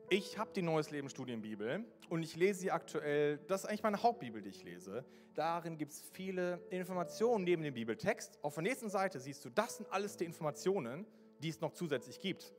Ich 0.08 0.38
habe 0.38 0.50
die 0.56 0.62
Neues 0.62 0.90
Leben 0.90 1.10
Studienbibel 1.10 1.84
und 2.08 2.22
ich 2.22 2.36
lese 2.36 2.60
sie 2.60 2.70
aktuell. 2.70 3.36
Das 3.36 3.64
ist 3.64 3.66
eigentlich 3.66 3.82
meine 3.82 4.02
Hauptbibel, 4.02 4.40
die 4.40 4.48
ich 4.48 4.64
lese. 4.64 5.04
Darin 5.34 5.76
gibt 5.76 5.92
es 5.92 6.00
viele 6.00 6.62
Informationen 6.70 7.44
neben 7.44 7.62
dem 7.62 7.74
Bibeltext. 7.74 8.38
Auf 8.40 8.54
der 8.54 8.62
nächsten 8.62 8.88
Seite 8.88 9.20
siehst 9.20 9.44
du, 9.44 9.50
das 9.50 9.76
sind 9.76 9.92
alles 9.92 10.16
die 10.16 10.24
Informationen, 10.24 11.04
die 11.42 11.50
es 11.50 11.60
noch 11.60 11.72
zusätzlich 11.72 12.18
gibt 12.18 12.54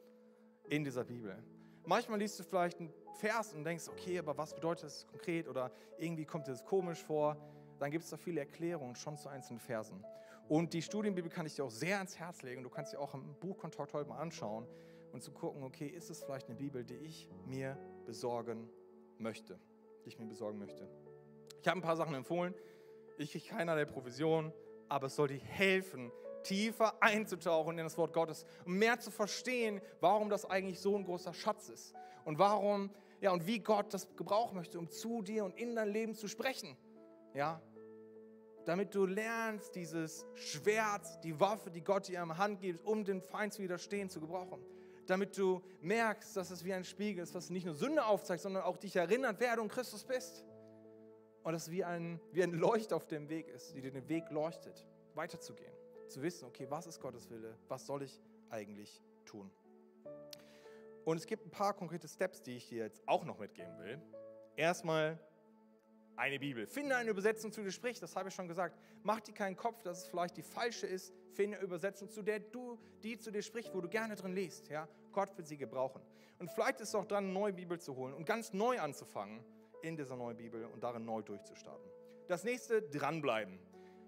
in 0.70 0.84
dieser 0.84 1.04
Bibel. 1.04 1.36
Manchmal 1.86 2.20
liest 2.20 2.40
du 2.40 2.44
vielleicht 2.44 2.80
einen 2.80 2.94
Vers 3.16 3.56
und 3.56 3.64
denkst, 3.64 3.88
okay, 3.90 4.20
aber 4.20 4.38
was 4.38 4.54
bedeutet 4.54 4.84
das 4.84 5.08
konkret 5.08 5.48
oder 5.48 5.72
irgendwie 5.98 6.26
kommt 6.26 6.46
dir 6.46 6.52
das 6.52 6.64
komisch 6.64 7.04
vor 7.04 7.36
dann 7.80 7.92
gibt 7.92 8.04
es 8.04 8.10
da 8.10 8.18
viele 8.18 8.42
Erklärungen 8.42 8.96
schon 8.96 9.18
zu 9.18 9.30
einzelnen 9.30 9.60
Versen. 9.60 10.04
Und 10.48 10.74
die 10.74 10.82
Studienbibel 10.82 11.32
kann 11.32 11.46
ich 11.46 11.56
dir 11.56 11.66
auch 11.66 11.72
sehr 11.72 11.98
ans 11.98 12.18
Herz 12.18 12.44
legen. 12.44 12.62
Du 12.62 12.70
kannst 12.70 12.92
sie 12.92 12.98
auch 12.98 13.14
im 13.16 13.36
Buchkontakt 13.40 13.94
heute 13.94 14.10
mal 14.10 14.20
anschauen 14.20 14.68
und 15.12 15.24
zu 15.24 15.32
gucken, 15.32 15.64
okay, 15.64 15.88
ist 15.88 16.10
es 16.10 16.24
vielleicht 16.24 16.48
eine 16.48 16.56
Bibel, 16.56 16.84
die 16.84 16.98
ich 16.98 17.30
mir 17.48 17.78
besorgen 18.06 18.70
möchte, 19.18 19.60
die 20.04 20.10
ich 20.10 20.20
mir 20.20 20.26
besorgen 20.26 20.60
möchte. 20.60 20.88
Ich 21.62 21.68
habe 21.68 21.80
ein 21.80 21.82
paar 21.82 21.96
Sachen 21.96 22.14
empfohlen. 22.14 22.54
Ich 23.18 23.32
kriege 23.32 23.48
keinerlei 23.48 23.86
Provision, 23.86 24.54
aber 24.88 25.08
es 25.08 25.16
soll 25.16 25.30
dir 25.30 25.40
helfen, 25.40 26.12
tiefer 26.44 27.02
einzutauchen 27.02 27.80
in 27.80 27.86
das 27.86 27.98
Wort 27.98 28.14
Gottes, 28.14 28.46
um 28.66 28.78
mehr 28.78 29.00
zu 29.00 29.10
verstehen, 29.10 29.82
warum 30.00 30.30
das 30.30 30.46
eigentlich 30.46 30.80
so 30.80 30.96
ein 30.96 31.06
großer 31.06 31.34
Schatz 31.34 31.70
ist 31.70 31.96
und 32.24 32.38
warum, 32.38 32.92
ja, 33.20 33.32
und 33.32 33.48
wie 33.48 33.60
Gott 33.60 33.94
das 33.94 34.16
gebrauchen 34.16 34.56
möchte, 34.56 34.78
um 34.78 34.90
zu 34.90 35.24
dir 35.24 35.46
und 35.46 35.58
in 35.58 35.76
dein 35.76 35.90
Leben 35.90 36.14
zu 36.14 36.28
sprechen. 36.28 36.78
Ja? 37.34 37.62
Damit 38.66 38.96
du 38.96 39.06
lernst, 39.06 39.76
dieses 39.76 40.26
Schwert, 40.34 41.24
die 41.24 41.40
Waffe, 41.40 41.70
die 41.70 41.84
Gott 41.84 42.08
dir 42.08 42.22
in 42.22 42.38
Hand 42.38 42.60
gibt, 42.60 42.84
um 42.86 43.06
dem 43.06 43.22
Feind 43.22 43.54
zu 43.54 43.62
widerstehen, 43.62 44.10
zu 44.10 44.20
gebrauchen. 44.20 44.60
Damit 45.06 45.38
du 45.38 45.62
merkst, 45.82 46.36
dass 46.36 46.50
es 46.50 46.66
wie 46.66 46.74
ein 46.74 46.84
Spiegel 46.84 47.24
ist, 47.24 47.36
was 47.36 47.52
nicht 47.52 47.66
nur 47.66 47.76
Sünde 47.76 48.04
aufzeigt, 48.04 48.42
sondern 48.42 48.64
auch 48.64 48.78
dich 48.78 48.96
erinnert, 48.96 49.40
wer 49.40 49.56
du 49.56 49.62
in 49.62 49.68
Christus 49.68 50.04
bist. 50.04 50.44
Und 51.44 51.54
dass 51.54 51.64
es 51.68 51.72
wie 51.72 51.84
ein, 51.84 52.20
wie 52.32 52.42
ein 52.42 52.54
Leucht 52.54 52.92
auf 52.92 53.06
dem 53.06 53.30
Weg 53.30 53.48
ist, 53.50 53.76
die 53.76 53.82
dir 53.82 53.92
den 53.92 54.10
Weg 54.10 54.32
leuchtet, 54.32 54.88
weiterzugehen. 55.14 55.72
Zu 56.08 56.24
wissen, 56.24 56.46
okay, 56.46 56.66
was 56.70 56.88
ist 56.88 57.00
Gottes 57.00 57.30
Wille? 57.30 57.56
Was 57.68 57.86
soll 57.86 58.02
ich 58.02 58.20
eigentlich 58.50 59.00
tun? 59.26 59.52
Und 61.04 61.18
es 61.18 61.28
gibt 61.28 61.46
ein 61.46 61.52
paar 61.52 61.74
konkrete 61.76 62.08
Steps, 62.08 62.42
die 62.42 62.58
ich 62.58 62.68
dir 62.68 62.86
jetzt 62.86 63.08
auch 63.08 63.26
noch 63.26 63.38
mitgeben 63.38 63.78
will. 63.78 64.02
Erstmal 64.56 65.20
eine 66.16 66.40
Bibel. 66.40 66.68
Finde 66.68 66.96
eine 66.96 67.10
Übersetzung, 67.10 67.52
zu 67.52 67.64
dir 67.64 67.72
spricht, 67.72 68.02
das 68.02 68.16
habe 68.16 68.30
ich 68.30 68.36
schon 68.36 68.48
gesagt. 68.48 68.78
Mach 69.04 69.20
dir 69.22 69.34
keinen 69.34 69.56
Kopf, 69.56 69.82
dass 69.82 70.04
es 70.04 70.08
vielleicht 70.08 70.38
die 70.38 70.44
falsche 70.44 70.88
ist. 70.88 71.14
Finde 71.34 71.58
eine 71.58 71.66
Übersetzung, 71.66 72.10
zu 72.10 72.22
der 72.22 72.40
du, 72.40 72.80
die 73.04 73.18
zu 73.18 73.32
dir 73.32 73.42
spricht, 73.42 73.74
wo 73.74 73.82
du 73.82 73.90
gerne 73.90 74.16
drin 74.16 74.34
liest. 74.34 74.70
Ja? 74.70 74.88
Gott 75.12 75.36
wird 75.38 75.48
sie 75.48 75.58
gebrauchen. 75.58 76.02
Und 76.40 76.52
vielleicht 76.52 76.82
ist 76.82 76.90
es 76.90 76.96
auch 76.96 77.06
dran, 77.06 77.26
eine 77.26 77.34
neue 77.34 77.54
Bibel 77.54 77.80
zu 77.80 77.96
holen 77.96 78.14
und 78.14 78.26
ganz 78.26 78.54
neu 78.54 78.80
anzufangen 78.80 79.44
in 79.82 79.96
dieser 79.96 80.16
neuen 80.16 80.38
Bibel 80.38 80.66
und 80.66 80.84
darin 80.84 81.06
neu 81.06 81.22
durchzustarten. 81.22 81.90
Das 82.28 82.44
nächste, 82.44 82.82
dranbleiben. 82.82 83.60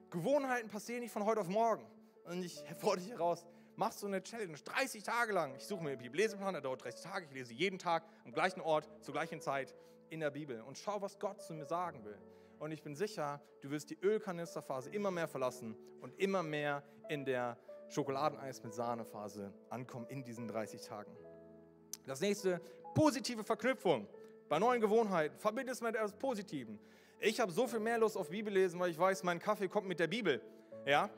Gewohnheiten 0.10 0.70
passieren 0.70 1.02
nicht 1.02 1.12
von 1.12 1.26
heute 1.26 1.42
auf 1.42 1.48
morgen. 1.48 1.86
Und 2.26 2.44
ich 2.44 2.64
fordere 2.78 3.04
dich 3.06 3.14
heraus, 3.14 3.46
machst 3.78 4.02
du 4.02 4.08
eine 4.08 4.22
Challenge, 4.22 4.58
30 4.58 5.04
Tage 5.04 5.32
lang. 5.32 5.56
Ich 5.56 5.64
suche 5.64 5.84
mir 5.84 5.92
einen 5.92 6.00
Bibelleseplan, 6.00 6.54
der 6.54 6.62
dauert 6.62 6.84
30 6.84 7.02
Tage. 7.02 7.26
Ich 7.26 7.32
lese 7.32 7.54
jeden 7.54 7.80
Tag 7.80 8.04
am 8.26 8.34
gleichen 8.34 8.60
Ort, 8.60 8.90
zur 9.02 9.14
gleichen 9.14 9.40
Zeit 9.40 9.74
in 10.10 10.20
der 10.20 10.32
Bibel 10.32 10.62
und 10.62 10.78
schau, 10.78 11.02
was 11.02 11.20
Gott 11.20 11.42
zu 11.42 11.54
mir 11.54 11.66
sagen 11.66 12.04
will. 12.04 12.18
Und 12.60 12.72
ich 12.72 12.82
bin 12.82 12.96
sicher, 12.96 13.40
du 13.62 13.70
wirst 13.70 13.92
die 13.92 13.98
Ölkanisterphase 14.02 14.90
immer 14.90 15.12
mehr 15.12 15.28
verlassen 15.28 15.78
und 16.02 16.20
immer 16.20 16.42
mehr 16.42 16.84
in 17.08 17.24
der 17.24 17.58
Schokoladeneis 17.90 18.64
mit 18.64 18.74
Sahnephase 18.74 19.54
ankommen 19.70 20.08
in 20.10 20.24
diesen 20.24 20.48
30 20.48 20.82
Tagen. 20.82 21.16
Das 22.08 22.20
nächste, 22.20 22.60
positive 22.96 23.44
Verknüpfung. 23.44 24.08
Bei 24.50 24.58
neuen 24.58 24.82
Gewohnheiten 24.82 25.38
verbinde 25.38 25.74
es 25.74 25.82
mit 25.82 25.96
etwas 25.96 26.14
Positivem. 26.14 26.80
Ich 27.20 27.40
habe 27.40 27.52
so 27.52 27.68
viel 27.68 27.80
mehr 27.80 28.00
Lust 28.00 28.18
auf 28.18 28.30
Bibellesen, 28.30 28.80
weil 28.80 28.90
ich 28.90 28.98
weiß, 28.98 29.24
mein 29.24 29.40
Kaffee 29.40 29.68
kommt 29.68 29.88
mit 29.88 30.00
der 30.00 30.08
Bibel. 30.08 30.42
Ja? 30.86 31.10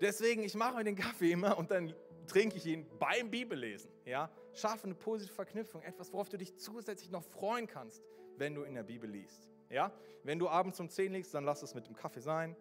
Deswegen, 0.00 0.42
ich 0.42 0.54
mache 0.54 0.76
mir 0.76 0.84
den 0.84 0.96
Kaffee 0.96 1.32
immer 1.32 1.58
und 1.58 1.70
dann 1.70 1.94
trinke 2.26 2.56
ich 2.56 2.66
ihn 2.66 2.86
beim 2.98 3.30
Bibellesen. 3.30 3.90
Ja? 4.04 4.30
Schaffe 4.52 4.84
eine 4.84 4.94
positive 4.94 5.34
Verknüpfung, 5.34 5.82
etwas, 5.82 6.12
worauf 6.12 6.28
du 6.28 6.36
dich 6.36 6.56
zusätzlich 6.56 7.10
noch 7.10 7.24
freuen 7.24 7.66
kannst, 7.66 8.02
wenn 8.36 8.54
du 8.54 8.62
in 8.62 8.74
der 8.74 8.84
Bibel 8.84 9.10
liest. 9.10 9.48
Ja? 9.70 9.92
Wenn 10.22 10.38
du 10.38 10.48
abends 10.48 10.78
um 10.80 10.88
10 10.88 11.12
liegst, 11.12 11.34
dann 11.34 11.44
lass 11.44 11.62
es 11.62 11.74
mit 11.74 11.86
dem 11.86 11.96
Kaffee 11.96 12.20
sein. 12.20 12.56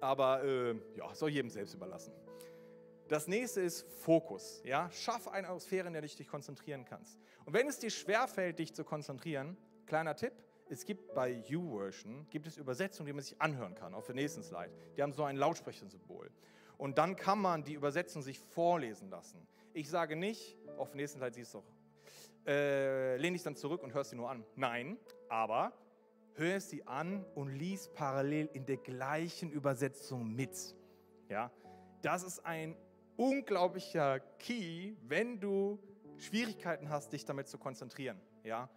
Aber 0.00 0.44
äh, 0.44 0.74
ja, 0.96 1.14
soll 1.14 1.30
jedem 1.30 1.50
selbst 1.50 1.74
überlassen. 1.74 2.12
Das 3.08 3.28
nächste 3.28 3.60
ist 3.60 3.82
Fokus. 4.00 4.62
Ja? 4.64 4.90
Schaff 4.90 5.28
eine 5.28 5.48
Atmosphäre, 5.48 5.86
in 5.86 5.92
der 5.92 6.02
du 6.02 6.08
dich 6.08 6.26
konzentrieren 6.26 6.84
kannst. 6.84 7.18
Und 7.44 7.54
wenn 7.54 7.68
es 7.68 7.78
dir 7.78 7.90
schwerfällt, 7.90 8.58
dich 8.58 8.74
zu 8.74 8.84
konzentrieren, 8.84 9.56
kleiner 9.86 10.16
Tipp, 10.16 10.32
es 10.72 10.86
gibt 10.86 11.14
bei 11.14 11.30
YouVersion 11.48 12.26
gibt 12.30 12.46
es 12.46 12.56
Übersetzungen, 12.56 13.06
die 13.06 13.12
man 13.12 13.22
sich 13.22 13.40
anhören 13.40 13.74
kann, 13.74 13.92
auf 13.92 14.06
der 14.06 14.14
nächsten 14.14 14.42
Slide. 14.42 14.72
Die 14.96 15.02
haben 15.02 15.12
so 15.12 15.22
ein 15.22 15.36
Lautsprechersymbol. 15.36 16.30
Und 16.78 16.96
dann 16.96 17.14
kann 17.14 17.38
man 17.38 17.62
die 17.62 17.74
Übersetzung 17.74 18.22
sich 18.22 18.38
vorlesen 18.38 19.10
lassen. 19.10 19.46
Ich 19.74 19.90
sage 19.90 20.16
nicht, 20.16 20.56
auf 20.78 20.88
der 20.88 20.96
nächsten 20.96 21.18
Slide 21.18 21.34
siehst 21.34 21.52
du 21.52 21.58
doch, 21.58 21.66
äh, 22.46 23.18
lehne 23.18 23.34
dich 23.34 23.42
dann 23.42 23.54
zurück 23.54 23.82
und 23.82 23.92
hörst 23.92 24.10
sie 24.10 24.16
nur 24.16 24.30
an. 24.30 24.44
Nein, 24.56 24.96
aber 25.28 25.74
hör 26.36 26.58
sie 26.58 26.86
an 26.86 27.22
und 27.34 27.50
lies 27.50 27.88
parallel 27.92 28.48
in 28.54 28.64
der 28.64 28.78
gleichen 28.78 29.50
Übersetzung 29.50 30.34
mit. 30.34 30.74
Ja, 31.28 31.52
das 32.00 32.22
ist 32.22 32.46
ein 32.46 32.76
unglaublicher 33.16 34.20
Key, 34.38 34.94
wenn 35.02 35.38
du 35.38 35.78
Schwierigkeiten 36.16 36.88
hast, 36.88 37.12
dich 37.12 37.26
damit 37.26 37.46
zu 37.46 37.58
konzentrieren. 37.58 38.18
Ja, 38.42 38.70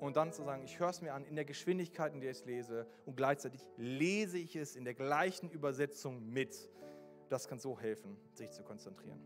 und 0.00 0.16
dann 0.16 0.32
zu 0.32 0.42
sagen, 0.42 0.62
ich 0.62 0.78
höre 0.78 0.90
es 0.90 1.00
mir 1.00 1.14
an 1.14 1.24
in 1.24 1.36
der 1.36 1.44
Geschwindigkeit, 1.44 2.12
in 2.12 2.20
der 2.20 2.30
ich 2.30 2.38
es 2.38 2.44
lese 2.44 2.86
und 3.06 3.16
gleichzeitig 3.16 3.66
lese 3.76 4.38
ich 4.38 4.56
es 4.56 4.76
in 4.76 4.84
der 4.84 4.94
gleichen 4.94 5.50
Übersetzung 5.50 6.28
mit. 6.28 6.70
Das 7.28 7.48
kann 7.48 7.58
so 7.58 7.78
helfen, 7.78 8.16
sich 8.34 8.52
zu 8.52 8.62
konzentrieren. 8.62 9.20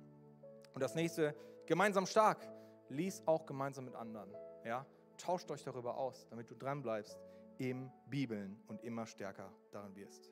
Und 0.73 0.81
das 0.81 0.95
nächste, 0.95 1.35
gemeinsam 1.67 2.07
stark. 2.07 2.49
Lies 2.89 3.23
auch 3.27 3.47
gemeinsam 3.47 3.85
mit 3.85 3.95
anderen. 3.95 4.35
Ja? 4.65 4.87
Tauscht 5.17 5.51
euch 5.51 5.63
darüber 5.63 5.97
aus, 5.97 6.27
damit 6.31 6.51
du 6.51 6.55
dran 6.55 6.83
bleibst 6.83 7.19
im 7.59 7.91
Bibeln 8.09 8.61
und 8.67 8.83
immer 8.83 9.07
stärker 9.07 9.53
darin 9.71 9.95
wirst. 9.95 10.31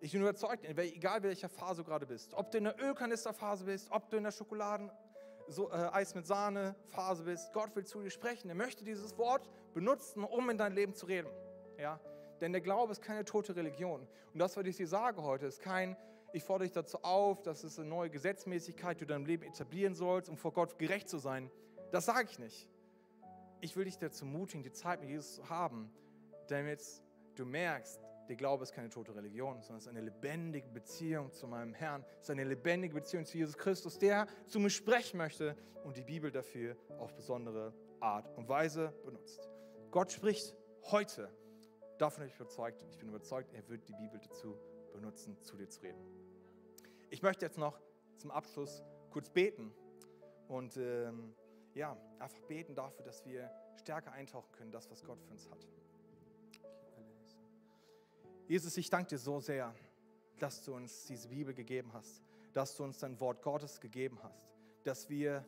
Ich 0.00 0.12
bin 0.12 0.22
überzeugt, 0.22 0.64
egal 0.64 1.22
welcher 1.22 1.48
Phase 1.48 1.82
du 1.82 1.88
gerade 1.88 2.06
bist, 2.06 2.32
ob 2.34 2.50
du 2.50 2.58
in 2.58 2.64
der 2.64 2.80
Ölkanisterphase 2.80 3.64
bist, 3.64 3.90
ob 3.90 4.08
du 4.08 4.16
in 4.16 4.24
der 4.24 4.30
Schokoladen, 4.30 4.90
so, 5.48 5.70
äh, 5.70 5.74
Eis 5.92 6.14
mit 6.14 6.26
Sahne 6.26 6.74
Phase 6.86 7.24
bist, 7.24 7.52
Gott 7.52 7.74
will 7.74 7.84
zu 7.84 8.00
dir 8.00 8.10
sprechen. 8.10 8.48
Er 8.48 8.54
möchte 8.54 8.84
dieses 8.84 9.16
Wort 9.18 9.48
benutzen, 9.74 10.24
um 10.24 10.48
in 10.50 10.58
dein 10.58 10.72
Leben 10.72 10.94
zu 10.94 11.06
reden. 11.06 11.28
Ja? 11.78 12.00
Denn 12.40 12.52
der 12.52 12.60
Glaube 12.60 12.92
ist 12.92 13.02
keine 13.02 13.24
tote 13.24 13.56
Religion. 13.56 14.06
Und 14.32 14.38
das, 14.38 14.56
was 14.56 14.64
ich 14.66 14.76
dir 14.76 14.88
sage 14.88 15.22
heute, 15.22 15.46
ist 15.46 15.60
kein, 15.60 15.96
ich 16.32 16.44
fordere 16.44 16.66
dich 16.66 16.74
dazu 16.74 16.98
auf, 17.02 17.42
dass 17.42 17.64
es 17.64 17.78
eine 17.78 17.88
neue 17.88 18.10
Gesetzmäßigkeit, 18.10 19.00
die 19.00 19.06
du 19.06 19.14
in 19.14 19.20
deinem 19.20 19.26
Leben 19.26 19.44
etablieren 19.44 19.94
sollst, 19.94 20.28
um 20.28 20.36
vor 20.36 20.52
Gott 20.52 20.78
gerecht 20.78 21.08
zu 21.08 21.18
sein. 21.18 21.50
Das 21.90 22.04
sage 22.04 22.28
ich 22.30 22.38
nicht. 22.38 22.68
Ich 23.60 23.76
will 23.76 23.86
dich 23.86 23.98
dazu 23.98 24.24
mutigen, 24.24 24.62
die 24.62 24.72
Zeit 24.72 25.00
mit 25.00 25.08
Jesus 25.08 25.36
zu 25.36 25.48
haben, 25.48 25.90
damit 26.48 26.82
du 27.34 27.44
merkst, 27.44 28.07
der 28.28 28.36
Glaube 28.36 28.62
ist 28.62 28.72
keine 28.72 28.90
tote 28.90 29.14
Religion, 29.14 29.60
sondern 29.62 29.78
es 29.78 29.84
ist 29.84 29.88
eine 29.88 30.02
lebendige 30.02 30.68
Beziehung 30.68 31.32
zu 31.32 31.46
meinem 31.46 31.72
Herrn. 31.72 32.04
Es 32.16 32.24
ist 32.24 32.30
eine 32.30 32.44
lebendige 32.44 32.94
Beziehung 32.94 33.24
zu 33.24 33.38
Jesus 33.38 33.56
Christus, 33.56 33.98
der 33.98 34.26
zu 34.46 34.60
mir 34.60 34.70
sprechen 34.70 35.16
möchte 35.16 35.56
und 35.84 35.96
die 35.96 36.02
Bibel 36.02 36.30
dafür 36.30 36.76
auf 36.98 37.14
besondere 37.14 37.72
Art 38.00 38.28
und 38.36 38.48
Weise 38.48 38.92
benutzt. 39.04 39.48
Gott 39.90 40.12
spricht 40.12 40.54
heute. 40.90 41.30
Davon 41.98 42.20
bin 42.20 42.28
ich 42.28 42.36
überzeugt. 42.36 42.84
Ich 42.90 42.98
bin 42.98 43.08
überzeugt, 43.08 43.52
er 43.54 43.66
wird 43.68 43.88
die 43.88 43.94
Bibel 43.94 44.20
dazu 44.20 44.56
benutzen, 44.92 45.40
zu 45.42 45.56
dir 45.56 45.68
zu 45.68 45.80
reden. 45.80 46.04
Ich 47.10 47.22
möchte 47.22 47.46
jetzt 47.46 47.58
noch 47.58 47.80
zum 48.18 48.30
Abschluss 48.30 48.84
kurz 49.10 49.30
beten 49.30 49.72
und 50.48 50.76
ähm, 50.76 51.34
ja, 51.74 51.96
einfach 52.18 52.40
beten 52.42 52.74
dafür, 52.74 53.04
dass 53.04 53.24
wir 53.24 53.50
stärker 53.76 54.12
eintauchen 54.12 54.52
können, 54.52 54.70
das, 54.70 54.90
was 54.90 55.02
Gott 55.02 55.20
für 55.22 55.30
uns 55.30 55.48
hat. 55.50 55.66
Jesus, 58.48 58.78
ich 58.78 58.88
danke 58.88 59.10
dir 59.10 59.18
so 59.18 59.40
sehr, 59.40 59.74
dass 60.38 60.64
du 60.64 60.74
uns 60.74 61.04
diese 61.04 61.28
Bibel 61.28 61.52
gegeben 61.52 61.92
hast, 61.92 62.22
dass 62.54 62.74
du 62.74 62.82
uns 62.82 62.96
dein 62.96 63.20
Wort 63.20 63.42
Gottes 63.42 63.78
gegeben 63.78 64.18
hast, 64.22 64.48
dass 64.84 65.10
wir 65.10 65.44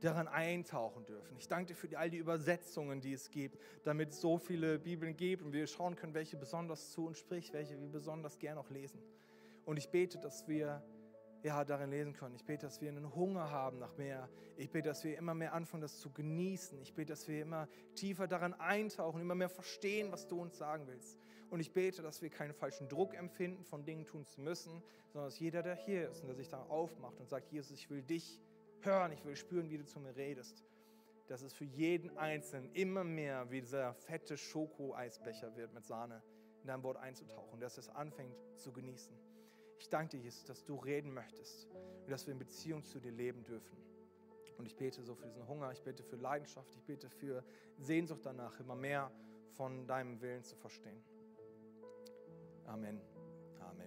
daran 0.00 0.26
eintauchen 0.26 1.06
dürfen. 1.06 1.36
Ich 1.36 1.46
danke 1.46 1.66
dir 1.66 1.74
für 1.76 1.96
all 1.96 2.10
die 2.10 2.16
Übersetzungen, 2.16 3.00
die 3.00 3.12
es 3.12 3.30
gibt, 3.30 3.60
damit 3.84 4.10
es 4.10 4.20
so 4.20 4.36
viele 4.36 4.80
Bibeln 4.80 5.16
gibt 5.16 5.44
und 5.44 5.52
wir 5.52 5.64
schauen 5.68 5.94
können, 5.94 6.12
welche 6.12 6.36
besonders 6.36 6.90
zu 6.90 7.06
uns 7.06 7.18
spricht, 7.18 7.52
welche 7.52 7.80
wir 7.80 7.88
besonders 7.88 8.36
gern 8.40 8.58
auch 8.58 8.70
lesen. 8.70 9.00
Und 9.64 9.76
ich 9.76 9.88
bete, 9.88 10.18
dass 10.18 10.48
wir 10.48 10.82
ja, 11.44 11.64
darin 11.64 11.90
lesen 11.90 12.12
können. 12.14 12.34
Ich 12.34 12.44
bete, 12.44 12.66
dass 12.66 12.80
wir 12.80 12.88
einen 12.88 13.14
Hunger 13.14 13.50
haben 13.50 13.78
nach 13.78 13.96
mehr. 13.96 14.28
Ich 14.56 14.70
bete, 14.70 14.88
dass 14.88 15.04
wir 15.04 15.16
immer 15.16 15.34
mehr 15.34 15.54
anfangen, 15.54 15.82
das 15.82 16.00
zu 16.00 16.10
genießen. 16.10 16.82
Ich 16.82 16.94
bete, 16.94 17.12
dass 17.12 17.28
wir 17.28 17.40
immer 17.42 17.68
tiefer 17.94 18.26
daran 18.26 18.54
eintauchen, 18.54 19.20
immer 19.20 19.34
mehr 19.34 19.48
verstehen, 19.48 20.12
was 20.12 20.26
du 20.26 20.40
uns 20.40 20.58
sagen 20.58 20.86
willst. 20.86 21.18
Und 21.50 21.58
ich 21.58 21.72
bete, 21.72 22.00
dass 22.00 22.22
wir 22.22 22.30
keinen 22.30 22.54
falschen 22.54 22.88
Druck 22.88 23.14
empfinden, 23.14 23.64
von 23.64 23.84
Dingen 23.84 24.06
tun 24.06 24.24
zu 24.24 24.40
müssen, 24.40 24.82
sondern 25.08 25.28
dass 25.28 25.40
jeder, 25.40 25.62
der 25.62 25.74
hier 25.74 26.08
ist 26.08 26.22
und 26.22 26.28
der 26.28 26.36
sich 26.36 26.48
da 26.48 26.62
aufmacht 26.68 27.18
und 27.18 27.28
sagt, 27.28 27.50
Jesus, 27.50 27.72
ich 27.72 27.90
will 27.90 28.02
dich 28.02 28.40
hören, 28.82 29.10
ich 29.12 29.24
will 29.24 29.34
spüren, 29.34 29.68
wie 29.68 29.78
du 29.78 29.84
zu 29.84 29.98
mir 29.98 30.14
redest, 30.14 30.64
dass 31.26 31.42
es 31.42 31.52
für 31.52 31.64
jeden 31.64 32.16
Einzelnen 32.16 32.72
immer 32.72 33.02
mehr 33.02 33.50
wie 33.50 33.60
dieser 33.60 33.94
fette 33.94 34.36
Schoko-Eisbecher 34.36 35.56
wird 35.56 35.74
mit 35.74 35.84
Sahne 35.84 36.22
in 36.62 36.68
dein 36.68 36.82
Wort 36.84 36.98
einzutauchen, 36.98 37.60
dass 37.60 37.78
es 37.78 37.88
anfängt 37.88 38.36
zu 38.56 38.72
genießen. 38.72 39.14
Ich 39.78 39.88
danke 39.88 40.16
dir, 40.16 40.22
Jesus, 40.22 40.44
dass 40.44 40.64
du 40.64 40.76
reden 40.76 41.12
möchtest 41.12 41.68
und 42.04 42.10
dass 42.10 42.26
wir 42.26 42.32
in 42.32 42.38
Beziehung 42.38 42.84
zu 42.84 43.00
dir 43.00 43.12
leben 43.12 43.42
dürfen. 43.44 43.76
Und 44.58 44.66
ich 44.66 44.76
bete 44.76 45.02
so 45.02 45.14
für 45.14 45.26
diesen 45.26 45.48
Hunger, 45.48 45.72
ich 45.72 45.82
bete 45.82 46.02
für 46.02 46.16
Leidenschaft, 46.16 46.74
ich 46.74 46.84
bete 46.84 47.08
für 47.08 47.42
Sehnsucht 47.78 48.20
danach, 48.24 48.60
immer 48.60 48.76
mehr 48.76 49.10
von 49.52 49.86
deinem 49.86 50.20
Willen 50.20 50.44
zu 50.44 50.54
verstehen. 50.54 51.02
Amen. 52.72 53.09